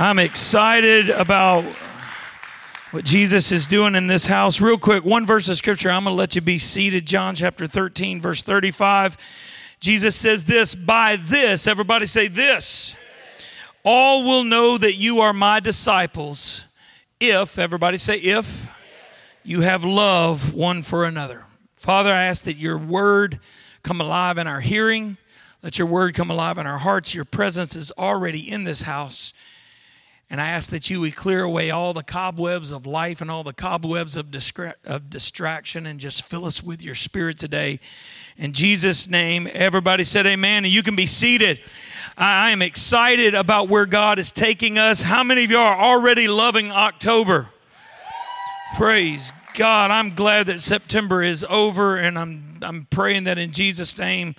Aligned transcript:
I'm 0.00 0.20
excited 0.20 1.10
about 1.10 1.64
what 2.92 3.04
Jesus 3.04 3.50
is 3.50 3.66
doing 3.66 3.96
in 3.96 4.06
this 4.06 4.26
house. 4.26 4.60
Real 4.60 4.78
quick, 4.78 5.04
one 5.04 5.26
verse 5.26 5.48
of 5.48 5.56
scripture. 5.56 5.90
I'm 5.90 6.04
going 6.04 6.14
to 6.14 6.16
let 6.16 6.36
you 6.36 6.40
be 6.40 6.58
seated. 6.58 7.04
John 7.04 7.34
chapter 7.34 7.66
13, 7.66 8.20
verse 8.20 8.44
35. 8.44 9.16
Jesus 9.80 10.14
says 10.14 10.44
this 10.44 10.76
By 10.76 11.16
this, 11.16 11.66
everybody 11.66 12.06
say 12.06 12.28
this, 12.28 12.94
all 13.82 14.22
will 14.22 14.44
know 14.44 14.78
that 14.78 14.94
you 14.94 15.18
are 15.18 15.32
my 15.32 15.58
disciples 15.58 16.64
if, 17.18 17.58
everybody 17.58 17.96
say 17.96 18.18
if, 18.18 18.72
you 19.42 19.62
have 19.62 19.84
love 19.84 20.54
one 20.54 20.84
for 20.84 21.06
another. 21.06 21.44
Father, 21.74 22.12
I 22.12 22.26
ask 22.26 22.44
that 22.44 22.54
your 22.54 22.78
word 22.78 23.40
come 23.82 24.00
alive 24.00 24.38
in 24.38 24.46
our 24.46 24.60
hearing. 24.60 25.16
Let 25.60 25.76
your 25.76 25.88
word 25.88 26.14
come 26.14 26.30
alive 26.30 26.56
in 26.56 26.68
our 26.68 26.78
hearts. 26.78 27.16
Your 27.16 27.24
presence 27.24 27.74
is 27.74 27.90
already 27.98 28.48
in 28.48 28.62
this 28.62 28.82
house. 28.82 29.32
And 30.30 30.42
I 30.42 30.48
ask 30.48 30.70
that 30.72 30.90
you 30.90 31.00
would 31.00 31.16
clear 31.16 31.42
away 31.42 31.70
all 31.70 31.94
the 31.94 32.02
cobwebs 32.02 32.70
of 32.70 32.84
life 32.86 33.22
and 33.22 33.30
all 33.30 33.42
the 33.42 33.54
cobwebs 33.54 34.14
of, 34.14 34.26
distra- 34.26 34.74
of 34.84 35.08
distraction 35.08 35.86
and 35.86 35.98
just 35.98 36.22
fill 36.22 36.44
us 36.44 36.62
with 36.62 36.82
your 36.82 36.94
spirit 36.94 37.38
today. 37.38 37.80
In 38.36 38.52
Jesus' 38.52 39.08
name, 39.08 39.48
everybody 39.52 40.04
said 40.04 40.26
amen. 40.26 40.64
And 40.64 40.72
you 40.72 40.82
can 40.82 40.96
be 40.96 41.06
seated. 41.06 41.60
I 42.16 42.50
am 42.50 42.60
excited 42.60 43.34
about 43.34 43.70
where 43.70 43.86
God 43.86 44.18
is 44.18 44.30
taking 44.30 44.76
us. 44.76 45.00
How 45.00 45.24
many 45.24 45.44
of 45.44 45.50
you 45.50 45.58
are 45.58 45.76
already 45.76 46.28
loving 46.28 46.70
October? 46.70 47.48
Praise 48.76 49.32
God. 49.54 49.90
I'm 49.90 50.14
glad 50.14 50.46
that 50.48 50.60
September 50.60 51.22
is 51.22 51.42
over, 51.48 51.96
and 51.96 52.18
I'm, 52.18 52.58
I'm 52.60 52.86
praying 52.90 53.24
that 53.24 53.38
in 53.38 53.50
Jesus' 53.50 53.96
name 53.96 54.34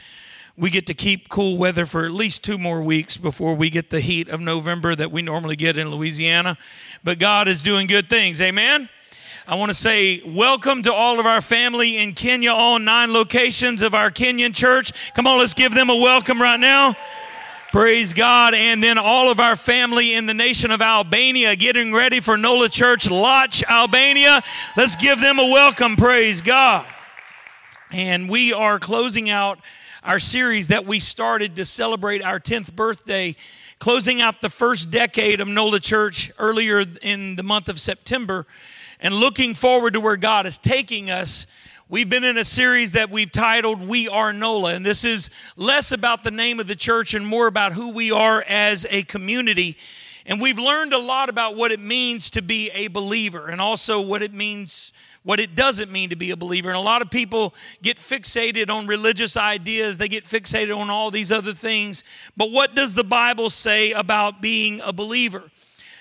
we 0.59 0.69
get 0.69 0.85
to 0.87 0.93
keep 0.93 1.29
cool 1.29 1.57
weather 1.57 1.85
for 1.85 2.03
at 2.05 2.11
least 2.11 2.43
two 2.43 2.57
more 2.57 2.81
weeks 2.81 3.15
before 3.15 3.55
we 3.55 3.69
get 3.69 3.89
the 3.89 4.01
heat 4.01 4.27
of 4.27 4.41
November 4.41 4.93
that 4.93 5.09
we 5.09 5.21
normally 5.21 5.55
get 5.55 5.77
in 5.77 5.89
Louisiana. 5.89 6.57
But 7.01 7.17
God 7.17 7.47
is 7.47 7.61
doing 7.61 7.87
good 7.87 8.09
things. 8.09 8.41
Amen. 8.41 8.89
I 9.47 9.55
want 9.55 9.69
to 9.69 9.75
say 9.75 10.21
welcome 10.25 10.83
to 10.83 10.93
all 10.93 11.17
of 11.17 11.25
our 11.25 11.39
family 11.39 11.97
in 11.97 12.11
Kenya, 12.13 12.51
all 12.51 12.77
nine 12.77 13.13
locations 13.13 13.81
of 13.81 13.95
our 13.95 14.11
Kenyan 14.11 14.53
church. 14.53 14.91
Come 15.13 15.27
on, 15.27 15.39
let's 15.39 15.53
give 15.53 15.73
them 15.73 15.89
a 15.89 15.95
welcome 15.95 16.41
right 16.41 16.59
now. 16.59 16.93
Praise 17.71 18.13
God. 18.13 18.53
And 18.53 18.83
then 18.83 18.97
all 18.97 19.31
of 19.31 19.39
our 19.39 19.55
family 19.55 20.13
in 20.13 20.25
the 20.25 20.33
nation 20.33 20.71
of 20.71 20.81
Albania 20.81 21.55
getting 21.55 21.93
ready 21.93 22.19
for 22.19 22.35
NOLA 22.35 22.67
Church 22.67 23.09
Lodge, 23.09 23.63
Albania. 23.69 24.41
Let's 24.75 24.97
give 24.97 25.21
them 25.21 25.39
a 25.39 25.45
welcome. 25.45 25.95
Praise 25.95 26.41
God. 26.41 26.85
And 27.93 28.27
we 28.27 28.51
are 28.51 28.77
closing 28.77 29.29
out 29.29 29.59
our 30.03 30.19
series 30.19 30.69
that 30.69 30.85
we 30.85 30.99
started 30.99 31.55
to 31.57 31.65
celebrate 31.65 32.23
our 32.23 32.39
10th 32.39 32.73
birthday, 32.73 33.35
closing 33.79 34.21
out 34.21 34.41
the 34.41 34.49
first 34.49 34.91
decade 34.91 35.41
of 35.41 35.47
NOLA 35.47 35.79
Church 35.81 36.31
earlier 36.39 36.83
in 37.01 37.35
the 37.35 37.43
month 37.43 37.67
of 37.67 37.79
September, 37.79 38.45
and 39.01 39.13
looking 39.13 39.53
forward 39.53 39.93
to 39.93 39.99
where 39.99 40.15
God 40.15 40.45
is 40.45 40.57
taking 40.57 41.09
us. 41.09 41.47
We've 41.89 42.09
been 42.09 42.23
in 42.23 42.37
a 42.37 42.45
series 42.45 42.93
that 42.93 43.09
we've 43.09 43.31
titled 43.31 43.85
We 43.87 44.07
Are 44.07 44.31
NOLA, 44.31 44.75
and 44.75 44.85
this 44.85 45.03
is 45.03 45.29
less 45.57 45.91
about 45.91 46.23
the 46.23 46.31
name 46.31 46.59
of 46.59 46.67
the 46.67 46.75
church 46.75 47.13
and 47.13 47.25
more 47.25 47.47
about 47.47 47.73
who 47.73 47.91
we 47.91 48.11
are 48.11 48.43
as 48.47 48.85
a 48.89 49.03
community. 49.03 49.75
And 50.25 50.39
we've 50.39 50.59
learned 50.59 50.93
a 50.93 50.99
lot 50.99 51.27
about 51.27 51.57
what 51.57 51.71
it 51.71 51.79
means 51.79 52.29
to 52.31 52.41
be 52.41 52.69
a 52.73 52.87
believer 52.87 53.47
and 53.47 53.59
also 53.59 53.99
what 53.99 54.21
it 54.21 54.31
means 54.31 54.91
what 55.23 55.39
it 55.39 55.55
doesn't 55.55 55.91
mean 55.91 56.09
to 56.09 56.15
be 56.15 56.31
a 56.31 56.37
believer. 56.37 56.69
And 56.69 56.77
a 56.77 56.81
lot 56.81 57.01
of 57.01 57.11
people 57.11 57.53
get 57.81 57.97
fixated 57.97 58.69
on 58.69 58.87
religious 58.87 59.37
ideas, 59.37 59.97
they 59.97 60.07
get 60.07 60.23
fixated 60.23 60.75
on 60.75 60.89
all 60.89 61.11
these 61.11 61.31
other 61.31 61.53
things. 61.53 62.03
But 62.37 62.51
what 62.51 62.75
does 62.75 62.93
the 62.93 63.03
Bible 63.03 63.49
say 63.49 63.91
about 63.91 64.41
being 64.41 64.81
a 64.83 64.93
believer? 64.93 65.49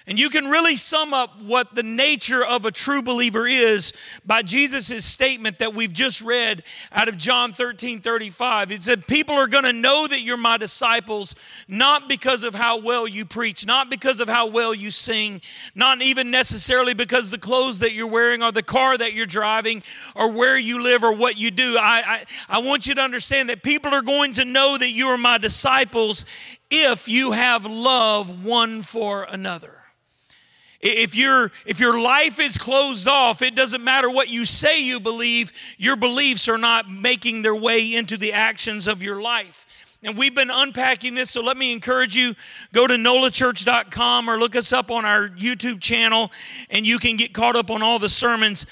And 0.08 0.18
you 0.18 0.30
can 0.30 0.46
really 0.46 0.76
sum 0.76 1.12
up 1.12 1.38
what 1.42 1.74
the 1.74 1.82
nature 1.82 2.42
of 2.42 2.64
a 2.64 2.70
true 2.70 3.02
believer 3.02 3.46
is 3.46 3.92
by 4.24 4.40
Jesus' 4.40 5.04
statement 5.04 5.58
that 5.58 5.74
we've 5.74 5.92
just 5.92 6.22
read 6.22 6.62
out 6.92 7.08
of 7.08 7.18
John 7.18 7.52
13 7.52 8.00
35. 8.00 8.72
It 8.72 8.82
said, 8.82 9.06
People 9.06 9.34
are 9.34 9.46
going 9.46 9.64
to 9.64 9.72
know 9.74 10.06
that 10.06 10.22
you're 10.22 10.38
my 10.38 10.56
disciples, 10.56 11.34
not 11.68 12.08
because 12.08 12.42
of 12.42 12.54
how 12.54 12.80
well 12.80 13.06
you 13.06 13.26
preach, 13.26 13.66
not 13.66 13.90
because 13.90 14.20
of 14.20 14.30
how 14.30 14.46
well 14.46 14.72
you 14.72 14.90
sing, 14.90 15.42
not 15.74 16.00
even 16.00 16.30
necessarily 16.30 16.94
because 16.94 17.28
the 17.28 17.36
clothes 17.36 17.80
that 17.80 17.92
you're 17.92 18.06
wearing 18.06 18.42
or 18.42 18.50
the 18.50 18.62
car 18.62 18.96
that 18.96 19.12
you're 19.12 19.26
driving 19.26 19.82
or 20.16 20.32
where 20.32 20.56
you 20.56 20.82
live 20.82 21.04
or 21.04 21.12
what 21.12 21.36
you 21.36 21.50
do. 21.50 21.76
I, 21.78 22.24
I, 22.48 22.56
I 22.56 22.58
want 22.60 22.86
you 22.86 22.94
to 22.94 23.02
understand 23.02 23.50
that 23.50 23.62
people 23.62 23.92
are 23.92 24.00
going 24.00 24.32
to 24.34 24.46
know 24.46 24.78
that 24.78 24.90
you 24.90 25.08
are 25.08 25.18
my 25.18 25.36
disciples 25.36 26.24
if 26.70 27.08
you 27.08 27.32
have 27.32 27.66
love 27.66 28.42
one 28.46 28.80
for 28.80 29.26
another. 29.28 29.77
If, 30.80 31.16
your 31.16 31.50
if 31.66 31.80
your 31.80 32.00
life 32.00 32.38
is 32.38 32.56
closed 32.56 33.08
off, 33.08 33.42
it 33.42 33.56
doesn't 33.56 33.82
matter 33.82 34.08
what 34.08 34.28
you 34.28 34.44
say 34.44 34.80
you 34.82 35.00
believe, 35.00 35.52
your 35.76 35.96
beliefs 35.96 36.48
are 36.48 36.58
not 36.58 36.88
making 36.88 37.42
their 37.42 37.54
way 37.54 37.94
into 37.94 38.16
the 38.16 38.32
actions 38.32 38.86
of 38.86 39.02
your 39.02 39.20
life. 39.20 39.66
And 40.04 40.16
we've 40.16 40.34
been 40.34 40.50
unpacking 40.52 41.16
this, 41.16 41.30
so 41.30 41.42
let 41.42 41.56
me 41.56 41.72
encourage 41.72 42.14
you 42.14 42.34
go 42.72 42.86
to 42.86 42.94
nolachurch.com 42.94 44.30
or 44.30 44.38
look 44.38 44.54
us 44.54 44.72
up 44.72 44.92
on 44.92 45.04
our 45.04 45.28
YouTube 45.30 45.80
channel, 45.80 46.30
and 46.70 46.86
you 46.86 46.98
can 46.98 47.16
get 47.16 47.34
caught 47.34 47.56
up 47.56 47.70
on 47.70 47.82
all 47.82 47.98
the 47.98 48.08
sermons. 48.08 48.64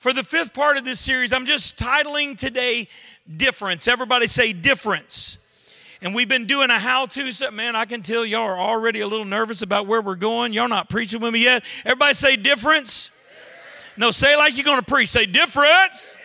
For 0.00 0.12
the 0.12 0.24
fifth 0.24 0.52
part 0.52 0.76
of 0.78 0.84
this 0.84 0.98
series, 0.98 1.32
I'm 1.32 1.46
just 1.46 1.78
titling 1.78 2.36
today 2.36 2.88
Difference. 3.36 3.86
Everybody 3.86 4.26
say 4.26 4.52
difference. 4.52 5.38
And 6.02 6.16
we've 6.16 6.28
been 6.28 6.46
doing 6.46 6.68
a 6.68 6.80
how 6.80 7.06
to. 7.06 7.30
So, 7.30 7.52
man, 7.52 7.76
I 7.76 7.84
can 7.84 8.02
tell 8.02 8.26
y'all 8.26 8.42
are 8.42 8.58
already 8.58 9.00
a 9.00 9.06
little 9.06 9.24
nervous 9.24 9.62
about 9.62 9.86
where 9.86 10.02
we're 10.02 10.16
going. 10.16 10.52
Y'all 10.52 10.68
not 10.68 10.90
preaching 10.90 11.20
with 11.20 11.32
me 11.32 11.44
yet. 11.44 11.62
Everybody 11.84 12.14
say 12.14 12.34
difference. 12.34 13.12
No, 13.96 14.10
say 14.10 14.36
like 14.36 14.56
you're 14.56 14.64
going 14.64 14.80
to 14.80 14.84
preach. 14.84 15.10
Say 15.10 15.26
difference. 15.26 16.16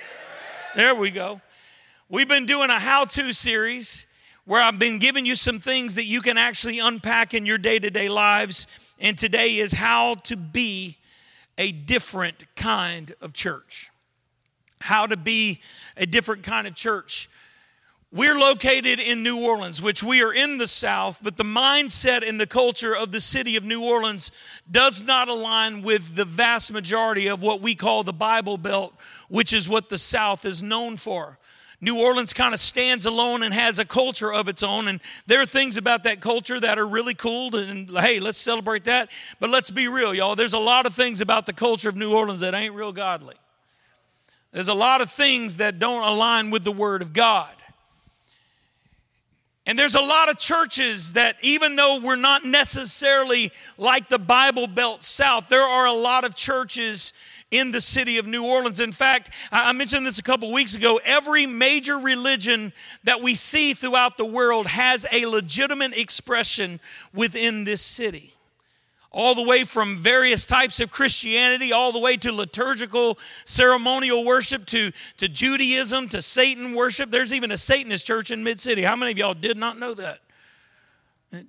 There 0.75 0.95
we 0.95 1.11
go. 1.11 1.41
We've 2.09 2.27
been 2.27 2.47
doing 2.47 2.71
a 2.71 2.79
how 2.79 3.05
to 3.05 3.31
series 3.33 4.07
where 4.45 4.63
I've 4.63 4.79
been 4.79 4.97
giving 4.97 5.27
you 5.27 5.35
some 5.35 5.59
things 5.59 5.93
that 5.93 6.05
you 6.05 6.21
can 6.21 6.39
actually 6.39 6.79
unpack 6.79 7.35
in 7.35 7.45
your 7.45 7.59
day 7.59 7.77
to 7.77 7.91
day 7.91 8.09
lives. 8.09 8.65
And 8.99 9.15
today 9.15 9.57
is 9.57 9.73
how 9.73 10.15
to 10.23 10.35
be 10.35 10.97
a 11.59 11.71
different 11.71 12.47
kind 12.55 13.13
of 13.21 13.33
church. 13.33 13.91
How 14.81 15.05
to 15.05 15.17
be 15.17 15.61
a 15.97 16.07
different 16.07 16.41
kind 16.41 16.65
of 16.65 16.73
church. 16.73 17.29
We're 18.13 18.39
located 18.39 19.01
in 19.01 19.21
New 19.21 19.43
Orleans, 19.43 19.81
which 19.81 20.01
we 20.01 20.23
are 20.23 20.33
in 20.33 20.57
the 20.57 20.67
South, 20.67 21.19
but 21.21 21.35
the 21.35 21.43
mindset 21.43 22.27
and 22.27 22.39
the 22.39 22.47
culture 22.47 22.95
of 22.95 23.11
the 23.11 23.19
city 23.19 23.57
of 23.57 23.65
New 23.65 23.83
Orleans 23.83 24.31
does 24.71 25.03
not 25.03 25.27
align 25.27 25.81
with 25.81 26.15
the 26.15 26.23
vast 26.23 26.71
majority 26.71 27.27
of 27.27 27.41
what 27.41 27.59
we 27.59 27.75
call 27.75 28.03
the 28.03 28.13
Bible 28.13 28.57
Belt, 28.57 28.93
which 29.27 29.51
is 29.51 29.67
what 29.67 29.89
the 29.89 29.97
South 29.97 30.45
is 30.45 30.63
known 30.63 30.95
for. 30.95 31.37
New 31.81 31.99
Orleans 31.99 32.33
kind 32.33 32.53
of 32.53 32.61
stands 32.61 33.05
alone 33.05 33.43
and 33.43 33.53
has 33.53 33.77
a 33.77 33.85
culture 33.85 34.31
of 34.33 34.47
its 34.47 34.63
own. 34.63 34.87
And 34.87 35.01
there 35.27 35.41
are 35.41 35.45
things 35.45 35.75
about 35.75 36.05
that 36.05 36.21
culture 36.21 36.59
that 36.61 36.79
are 36.79 36.87
really 36.87 37.13
cool. 37.13 37.55
And 37.55 37.89
hey, 37.89 38.19
let's 38.21 38.39
celebrate 38.39 38.85
that. 38.85 39.09
But 39.39 39.49
let's 39.49 39.69
be 39.69 39.87
real, 39.89 40.15
y'all. 40.15 40.35
There's 40.35 40.53
a 40.53 40.59
lot 40.59 40.85
of 40.85 40.93
things 40.93 41.19
about 41.19 41.45
the 41.45 41.53
culture 41.53 41.89
of 41.89 41.95
New 41.95 42.15
Orleans 42.15 42.39
that 42.39 42.55
ain't 42.55 42.73
real 42.73 42.93
godly. 42.93 43.35
There's 44.53 44.69
a 44.69 44.73
lot 44.73 45.01
of 45.01 45.11
things 45.11 45.57
that 45.57 45.77
don't 45.77 46.07
align 46.07 46.49
with 46.49 46.63
the 46.63 46.71
Word 46.71 47.01
of 47.01 47.13
God. 47.13 47.53
And 49.67 49.77
there's 49.77 49.95
a 49.95 50.01
lot 50.01 50.29
of 50.29 50.39
churches 50.39 51.13
that, 51.13 51.35
even 51.41 51.75
though 51.75 51.99
we're 51.99 52.15
not 52.15 52.45
necessarily 52.45 53.51
like 53.77 54.07
the 54.07 54.17
Bible 54.17 54.65
Belt 54.65 55.03
South, 55.03 55.49
there 55.49 55.61
are 55.61 55.85
a 55.85 55.91
lot 55.91 56.23
of 56.23 56.35
churches 56.35 57.11
in 57.51 57.71
the 57.71 57.81
city 57.81 58.17
of 58.17 58.25
New 58.25 58.45
Orleans. 58.45 58.79
In 58.79 58.93
fact, 58.93 59.29
I 59.51 59.73
mentioned 59.73 60.05
this 60.05 60.19
a 60.19 60.23
couple 60.23 60.53
weeks 60.53 60.73
ago. 60.73 61.01
Every 61.03 61.45
major 61.45 61.99
religion 61.99 62.71
that 63.03 63.21
we 63.21 63.35
see 63.35 63.73
throughout 63.73 64.15
the 64.15 64.25
world 64.25 64.67
has 64.67 65.05
a 65.11 65.25
legitimate 65.25 65.97
expression 65.97 66.79
within 67.13 67.65
this 67.65 67.81
city 67.81 68.36
all 69.11 69.33
the 69.33 69.43
way 69.43 69.63
from 69.63 69.97
various 69.97 70.45
types 70.45 70.79
of 70.79 70.91
Christianity, 70.91 71.71
all 71.71 71.91
the 71.91 71.99
way 71.99 72.17
to 72.17 72.31
liturgical 72.31 73.17
ceremonial 73.45 74.25
worship, 74.25 74.65
to, 74.67 74.91
to 75.17 75.27
Judaism, 75.27 76.09
to 76.09 76.21
Satan 76.21 76.73
worship. 76.73 77.09
There's 77.09 77.33
even 77.33 77.51
a 77.51 77.57
Satanist 77.57 78.05
church 78.05 78.31
in 78.31 78.43
Mid 78.43 78.59
City. 78.59 78.81
How 78.81 78.95
many 78.95 79.11
of 79.11 79.17
y'all 79.17 79.33
did 79.33 79.57
not 79.57 79.79
know 79.79 79.93
that? 79.93 80.19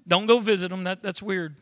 Don't 0.07 0.27
go 0.27 0.41
visit 0.41 0.71
them, 0.71 0.85
that, 0.85 1.03
that's 1.03 1.23
weird. 1.23 1.55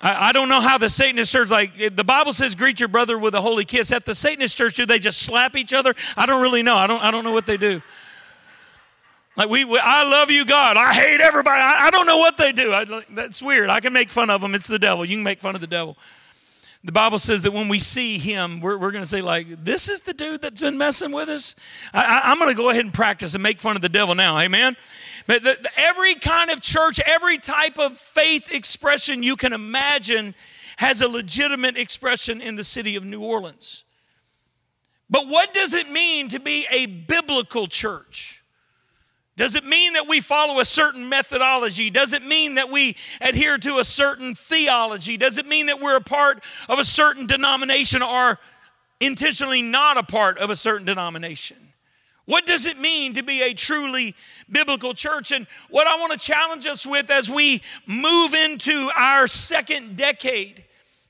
I, 0.00 0.28
I 0.28 0.32
don't 0.32 0.48
know 0.48 0.60
how 0.60 0.78
the 0.78 0.88
Satanist 0.88 1.32
church, 1.32 1.50
like 1.50 1.72
the 1.94 2.04
Bible 2.04 2.32
says, 2.32 2.54
greet 2.54 2.80
your 2.80 2.88
brother 2.88 3.18
with 3.18 3.34
a 3.34 3.40
holy 3.40 3.64
kiss. 3.64 3.92
At 3.92 4.04
the 4.04 4.14
Satanist 4.14 4.56
church, 4.56 4.74
do 4.74 4.84
they 4.84 4.98
just 4.98 5.22
slap 5.22 5.56
each 5.56 5.72
other? 5.72 5.94
I 6.16 6.26
don't 6.26 6.42
really 6.42 6.62
know. 6.62 6.76
I 6.76 6.86
don't, 6.86 7.02
I 7.02 7.10
don't 7.10 7.24
know 7.24 7.32
what 7.32 7.46
they 7.46 7.56
do. 7.56 7.82
Like 9.36 9.48
we, 9.48 9.64
we, 9.64 9.80
I 9.82 10.08
love 10.08 10.30
you, 10.30 10.44
God. 10.44 10.76
I 10.76 10.92
hate 10.92 11.20
everybody. 11.20 11.60
I, 11.60 11.86
I 11.86 11.90
don't 11.90 12.06
know 12.06 12.18
what 12.18 12.36
they 12.36 12.52
do. 12.52 12.72
I, 12.72 12.84
that's 13.10 13.42
weird. 13.42 13.68
I 13.68 13.80
can 13.80 13.92
make 13.92 14.10
fun 14.10 14.30
of 14.30 14.40
them. 14.40 14.54
It's 14.54 14.68
the 14.68 14.78
devil. 14.78 15.04
You 15.04 15.16
can 15.16 15.24
make 15.24 15.40
fun 15.40 15.54
of 15.54 15.60
the 15.60 15.66
devil. 15.66 15.96
The 16.84 16.92
Bible 16.92 17.18
says 17.18 17.42
that 17.42 17.52
when 17.52 17.68
we 17.68 17.78
see 17.78 18.18
him, 18.18 18.60
we're, 18.60 18.76
we're 18.76 18.92
going 18.92 19.02
to 19.02 19.08
say 19.08 19.22
like, 19.22 19.46
"This 19.64 19.88
is 19.88 20.02
the 20.02 20.12
dude 20.12 20.42
that's 20.42 20.60
been 20.60 20.76
messing 20.76 21.12
with 21.12 21.28
us." 21.28 21.56
I, 21.94 22.30
am 22.30 22.38
going 22.38 22.50
to 22.50 22.56
go 22.56 22.68
ahead 22.68 22.84
and 22.84 22.92
practice 22.92 23.34
and 23.34 23.42
make 23.42 23.58
fun 23.58 23.74
of 23.74 23.82
the 23.82 23.88
devil 23.88 24.14
now. 24.14 24.38
Amen. 24.38 24.76
But 25.26 25.42
the, 25.42 25.56
the, 25.62 25.70
every 25.78 26.14
kind 26.14 26.50
of 26.50 26.60
church, 26.60 27.00
every 27.06 27.38
type 27.38 27.78
of 27.78 27.96
faith 27.96 28.54
expression 28.54 29.22
you 29.22 29.34
can 29.34 29.54
imagine 29.54 30.34
has 30.76 31.00
a 31.00 31.08
legitimate 31.08 31.78
expression 31.78 32.40
in 32.40 32.56
the 32.56 32.64
city 32.64 32.96
of 32.96 33.04
New 33.04 33.22
Orleans. 33.22 33.84
But 35.08 35.28
what 35.28 35.54
does 35.54 35.74
it 35.74 35.90
mean 35.90 36.28
to 36.28 36.40
be 36.40 36.66
a 36.70 36.86
biblical 36.86 37.66
church? 37.66 38.33
Does 39.36 39.56
it 39.56 39.64
mean 39.64 39.94
that 39.94 40.06
we 40.08 40.20
follow 40.20 40.60
a 40.60 40.64
certain 40.64 41.08
methodology? 41.08 41.90
Does 41.90 42.12
it 42.12 42.24
mean 42.24 42.54
that 42.54 42.70
we 42.70 42.96
adhere 43.20 43.58
to 43.58 43.78
a 43.78 43.84
certain 43.84 44.34
theology? 44.34 45.16
Does 45.16 45.38
it 45.38 45.46
mean 45.46 45.66
that 45.66 45.80
we're 45.80 45.96
a 45.96 46.00
part 46.00 46.42
of 46.68 46.78
a 46.78 46.84
certain 46.84 47.26
denomination 47.26 48.00
or 48.00 48.38
intentionally 49.00 49.60
not 49.60 49.98
a 49.98 50.04
part 50.04 50.38
of 50.38 50.50
a 50.50 50.56
certain 50.56 50.86
denomination? 50.86 51.56
What 52.26 52.46
does 52.46 52.64
it 52.64 52.78
mean 52.78 53.14
to 53.14 53.22
be 53.22 53.42
a 53.42 53.52
truly 53.54 54.14
biblical 54.50 54.94
church? 54.94 55.32
And 55.32 55.46
what 55.68 55.86
I 55.86 55.96
want 55.96 56.12
to 56.12 56.18
challenge 56.18 56.66
us 56.66 56.86
with 56.86 57.10
as 57.10 57.28
we 57.28 57.60
move 57.86 58.34
into 58.34 58.88
our 58.96 59.26
second 59.26 59.96
decade, 59.96 60.64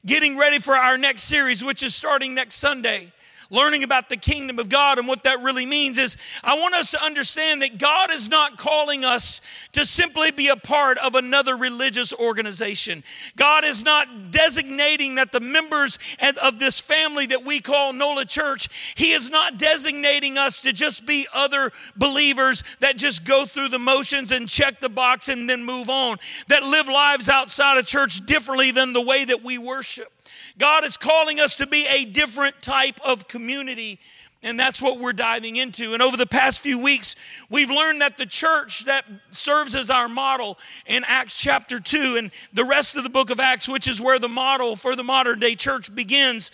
getting 0.07 0.37
ready 0.37 0.59
for 0.59 0.75
our 0.75 0.99
next 0.99 1.25
series, 1.25 1.63
which 1.63 1.83
is 1.83 1.95
starting 1.95 2.35
next 2.35 2.57
Sunday, 2.57 3.13
learning 3.55 3.85
about 3.85 4.09
the 4.09 4.17
kingdom 4.17 4.59
of 4.59 4.69
God 4.69 4.99
and 4.99 5.07
what 5.07 5.23
that 5.23 5.43
really 5.43 5.67
means 5.67 5.99
is 5.99 6.17
I 6.43 6.59
want 6.59 6.75
us 6.75 6.91
to 6.91 7.03
understand 7.03 7.63
that 7.63 7.79
God 7.79 8.11
is 8.11 8.29
not 8.29 8.59
calling 8.59 9.05
us 9.05 9.41
to 9.73 9.85
simply 9.85 10.31
be 10.31 10.49
a 10.49 10.57
part 10.57 10.99
of 10.99 11.15
another 11.15 11.57
religious 11.57 12.13
organization. 12.13 13.03
God 13.37 13.65
is 13.65 13.85
not 13.85 14.31
designating 14.31 15.17
that 15.17 15.33
the 15.33 15.41
members 15.41 15.99
of 16.43 16.59
this 16.59 16.81
family 16.81 17.27
that 17.27 17.45
we 17.45 17.61
call 17.61 17.93
NOLA 17.93 18.25
Church, 18.25 18.95
He 18.97 19.13
is 19.13 19.31
not 19.31 19.59
designating 19.59 20.39
us 20.39 20.63
to 20.63 20.73
just 20.73 21.07
be 21.07 21.27
other 21.35 21.71
believers 21.97 22.63
that 22.81 22.97
just 22.97 23.25
go 23.25 23.45
through 23.45 23.69
the 23.69 23.79
motions 23.79 24.33
and 24.33 24.49
check 24.49 24.81
the 24.81 24.89
box 24.89 25.29
and 25.29 25.49
then 25.49 25.65
move 25.65 25.89
on, 25.89 26.17
that 26.49 26.63
live 26.63 26.89
lives 26.89 27.29
outside 27.29 27.79
of 27.79 27.87
church 27.87 28.25
differently 28.27 28.71
than 28.71 28.93
the 28.93 29.01
way 29.01 29.25
that 29.25 29.43
we 29.43 29.59
worship. 29.59 30.14
God 30.59 30.85
is 30.85 30.97
calling 30.97 31.41
us 31.41 31.57
to 31.57 31.67
be 31.67 31.87
a 31.91 32.05
different 32.05 32.63
type 32.63 33.01
of 33.05 33.29
community. 33.29 33.99
And 34.43 34.61
that's 34.61 34.81
what 34.81 35.01
we're 35.01 35.15
diving 35.15 35.57
into. 35.57 35.95
And 35.95 36.03
over 36.03 36.17
the 36.19 36.27
past 36.27 36.61
few 36.61 36.79
weeks, 36.79 37.17
we've 37.51 37.71
learned 37.71 38.03
that 38.03 38.19
the 38.19 38.27
church 38.27 38.85
that 38.85 39.05
serves 39.31 39.75
as 39.75 39.89
our 39.89 40.07
model 40.07 40.59
in 40.87 41.03
Acts 41.07 41.39
chapter 41.39 41.81
2 41.81 42.17
and 42.19 42.31
the 42.53 42.65
rest 42.65 42.95
of 42.95 43.05
the 43.05 43.11
book 43.11 43.31
of 43.31 43.41
Acts, 43.41 43.69
which 43.69 43.89
is 43.89 44.03
where 44.03 44.19
the 44.19 44.29
model 44.29 44.77
for 44.77 44.95
the 44.95 45.03
modern 45.03 45.41
day 45.41 45.55
church 45.55 45.95
begins, 45.95 46.51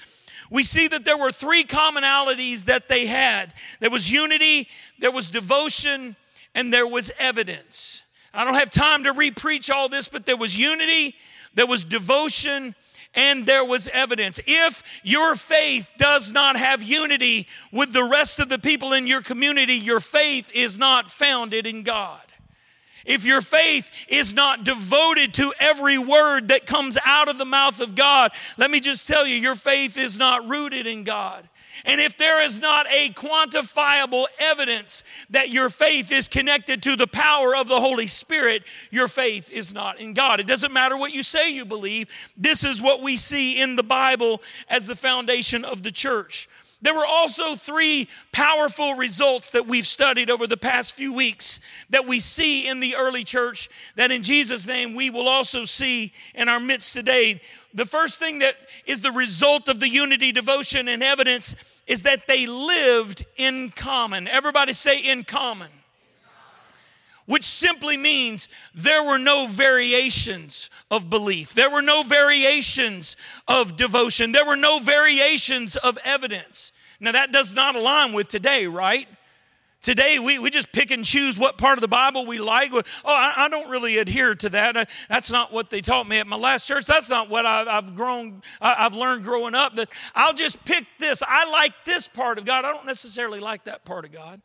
we 0.51 0.63
see 0.63 0.89
that 0.89 1.05
there 1.05 1.19
were 1.19 1.33
three 1.33 1.65
commonalities 1.65 2.65
that 2.65 2.89
they 2.89 3.07
had 3.07 3.53
there 3.81 3.91
was 3.91 4.11
unity, 4.11 4.69
there 4.99 5.13
was 5.13 5.31
devotion, 5.31 6.17
and 6.55 6.73
there 6.73 6.87
was 6.87 7.11
evidence. 7.19 8.03
I 8.33 8.45
don't 8.45 8.55
have 8.55 8.71
time 8.71 9.05
to 9.05 9.13
re-preach 9.13 9.71
all 9.71 9.89
this, 9.89 10.09
but 10.09 10.27
there 10.27 10.37
was 10.37 10.57
unity, 10.57 11.15
there 11.55 11.67
was 11.67 11.83
devotion, 11.83 12.75
and 13.15 13.45
there 13.47 13.65
was 13.65 13.89
evidence. 13.89 14.41
If 14.47 14.83
your 15.03 15.35
faith 15.35 15.93
does 15.99 16.33
not 16.33 16.57
have 16.57 16.83
unity 16.83 17.47
with 17.73 17.93
the 17.93 18.05
rest 18.05 18.39
of 18.39 18.49
the 18.49 18.59
people 18.59 18.93
in 18.93 19.07
your 19.07 19.23
community, 19.23 19.75
your 19.75 20.01
faith 20.01 20.51
is 20.55 20.79
not 20.79 21.09
founded 21.09 21.67
in 21.67 21.83
God. 21.83 22.21
If 23.07 23.25
your 23.25 23.41
faith 23.41 23.91
is 24.09 24.35
not 24.35 24.65
devoted 24.65 25.35
to 25.35 25.53
every 25.59 25.99
word 25.99 26.49
that 26.49 26.67
comes 26.67 26.99
out 27.05 27.29
of 27.29 27.39
the 27.39 27.45
mouth 27.45 27.81
of 27.81 27.95
God, 27.95 28.31
let 28.57 28.71
me 28.71 28.79
just 28.79 29.09
tell 29.09 29.27
you, 29.27 29.37
your 29.37 29.55
faith 29.55 29.97
is 29.97 30.19
not 30.19 30.49
rooted 30.49 30.87
in 30.87 31.03
God. 31.05 31.49
And 31.85 32.01
if 32.01 32.17
there 32.17 32.43
is 32.43 32.61
not 32.61 32.87
a 32.89 33.11
quantifiable 33.11 34.27
evidence 34.39 35.05
that 35.31 35.51
your 35.51 35.69
faith 35.69 36.13
is 36.13 36.29
connected 36.29 36.83
to 36.83 36.97
the 36.97 37.07
power 37.07 37.55
of 37.57 37.69
the 37.69 37.81
Holy 37.81 38.07
Spirit, 38.07 38.65
your 38.91 39.09
faith 39.09 39.51
is 39.51 39.73
not 39.73 40.01
in 40.01 40.15
God. 40.15 40.41
It 40.41 40.47
doesn't 40.47 40.73
matter 40.73 40.97
what 40.97 41.13
you 41.13 41.23
say 41.23 41.51
you 41.51 41.65
believe. 41.65 42.09
This 42.37 42.65
is 42.65 42.83
what 42.83 43.03
we 43.03 43.17
see 43.17 43.61
in 43.61 43.77
the 43.77 43.83
Bible 43.83 44.43
as 44.69 44.87
the 44.87 44.97
foundation 44.97 45.65
of 45.65 45.83
the 45.83 45.93
church. 45.93 46.49
There 46.83 46.95
were 46.95 47.07
also 47.07 47.57
three 47.57 48.09
powerful 48.33 48.95
results 48.95 49.51
that 49.51 49.67
we've 49.67 49.87
studied 49.87 50.31
over 50.31 50.47
the 50.47 50.57
past 50.57 50.95
few 50.95 51.13
weeks 51.13 51.61
that 51.91 52.07
we 52.07 52.21
see 52.21 52.69
in 52.69 52.81
the 52.81 52.97
early 52.97 53.23
church 53.23 53.69
that 53.97 54.11
in 54.11 54.23
Jesus' 54.23 54.67
name 54.67 54.95
we 54.95 55.11
will 55.11 55.29
also 55.29 55.67
see 55.67 56.13
in 56.35 56.49
our 56.49 56.61
midst 56.61 56.95
today. 56.95 57.41
The 57.73 57.87
first 57.87 58.19
thing 58.19 58.41
that 58.41 58.55
is 58.87 59.01
the 59.01 59.13
result 59.13 59.69
of 59.69 59.81
the 59.81 59.89
unity, 59.89 60.33
devotion, 60.33 60.89
and 60.89 61.03
evidence 61.03 61.55
is 61.87 62.03
that 62.03 62.27
they 62.27 62.47
lived 62.47 63.25
in 63.37 63.71
common. 63.71 64.27
Everybody 64.29 64.73
say 64.73 65.01
in 65.01 65.25
common. 65.25 65.69
Which 67.27 67.45
simply 67.45 67.97
means 67.97 68.49
there 68.75 69.05
were 69.05 69.19
no 69.19 69.47
variations 69.47 70.69
of 70.91 71.09
belief. 71.09 71.55
There 71.55 71.71
were 71.71 71.83
no 71.83 72.03
variations 72.03 73.17
of 73.47 73.77
devotion. 73.77 74.33
There 74.33 74.47
were 74.47 74.57
no 74.57 74.81
variations 74.81 75.77
of 75.77 75.97
evidence. 76.05 76.73
Now, 76.99 77.13
that 77.13 77.31
does 77.31 77.55
not 77.55 77.77
align 77.77 78.13
with 78.13 78.27
today, 78.29 78.67
right? 78.67 79.07
Today, 79.83 80.19
we, 80.19 80.39
we 80.39 80.51
just 80.51 80.73
pick 80.73 80.91
and 80.91 81.05
choose 81.05 81.39
what 81.39 81.57
part 81.57 81.79
of 81.79 81.81
the 81.81 81.89
Bible 81.89 82.27
we 82.27 82.39
like. 82.39 82.71
Oh, 82.73 82.83
I, 83.07 83.33
I 83.37 83.49
don't 83.49 83.71
really 83.71 83.97
adhere 83.97 84.35
to 84.35 84.49
that. 84.51 84.77
Uh, 84.77 84.85
that's 85.09 85.33
not 85.33 85.53
what 85.53 85.71
they 85.71 85.81
taught 85.81 86.07
me 86.07 86.19
at 86.19 86.27
my 86.27 86.37
last 86.37 86.67
church. 86.67 86.85
That's 86.85 87.09
not 87.09 87.31
what 87.31 87.47
I, 87.47 87.65
have 87.65 87.95
grown, 87.95 88.43
I, 88.61 88.77
I've 88.81 88.95
learned 88.95 89.25
growing 89.25 89.55
up. 89.55 89.77
That 89.77 89.89
I'll 90.15 90.35
just 90.35 90.63
pick 90.67 90.85
this. 90.99 91.23
I 91.27 91.51
like 91.51 91.73
this 91.87 92.09
part 92.09 92.39
of 92.39 92.45
God. 92.45 92.67
I 92.67 92.73
don't 92.73 92.85
necessarily 92.85 93.41
like 93.41 93.65
that 93.65 93.87
part 93.87 94.05
of 94.05 94.13
God. 94.13 94.43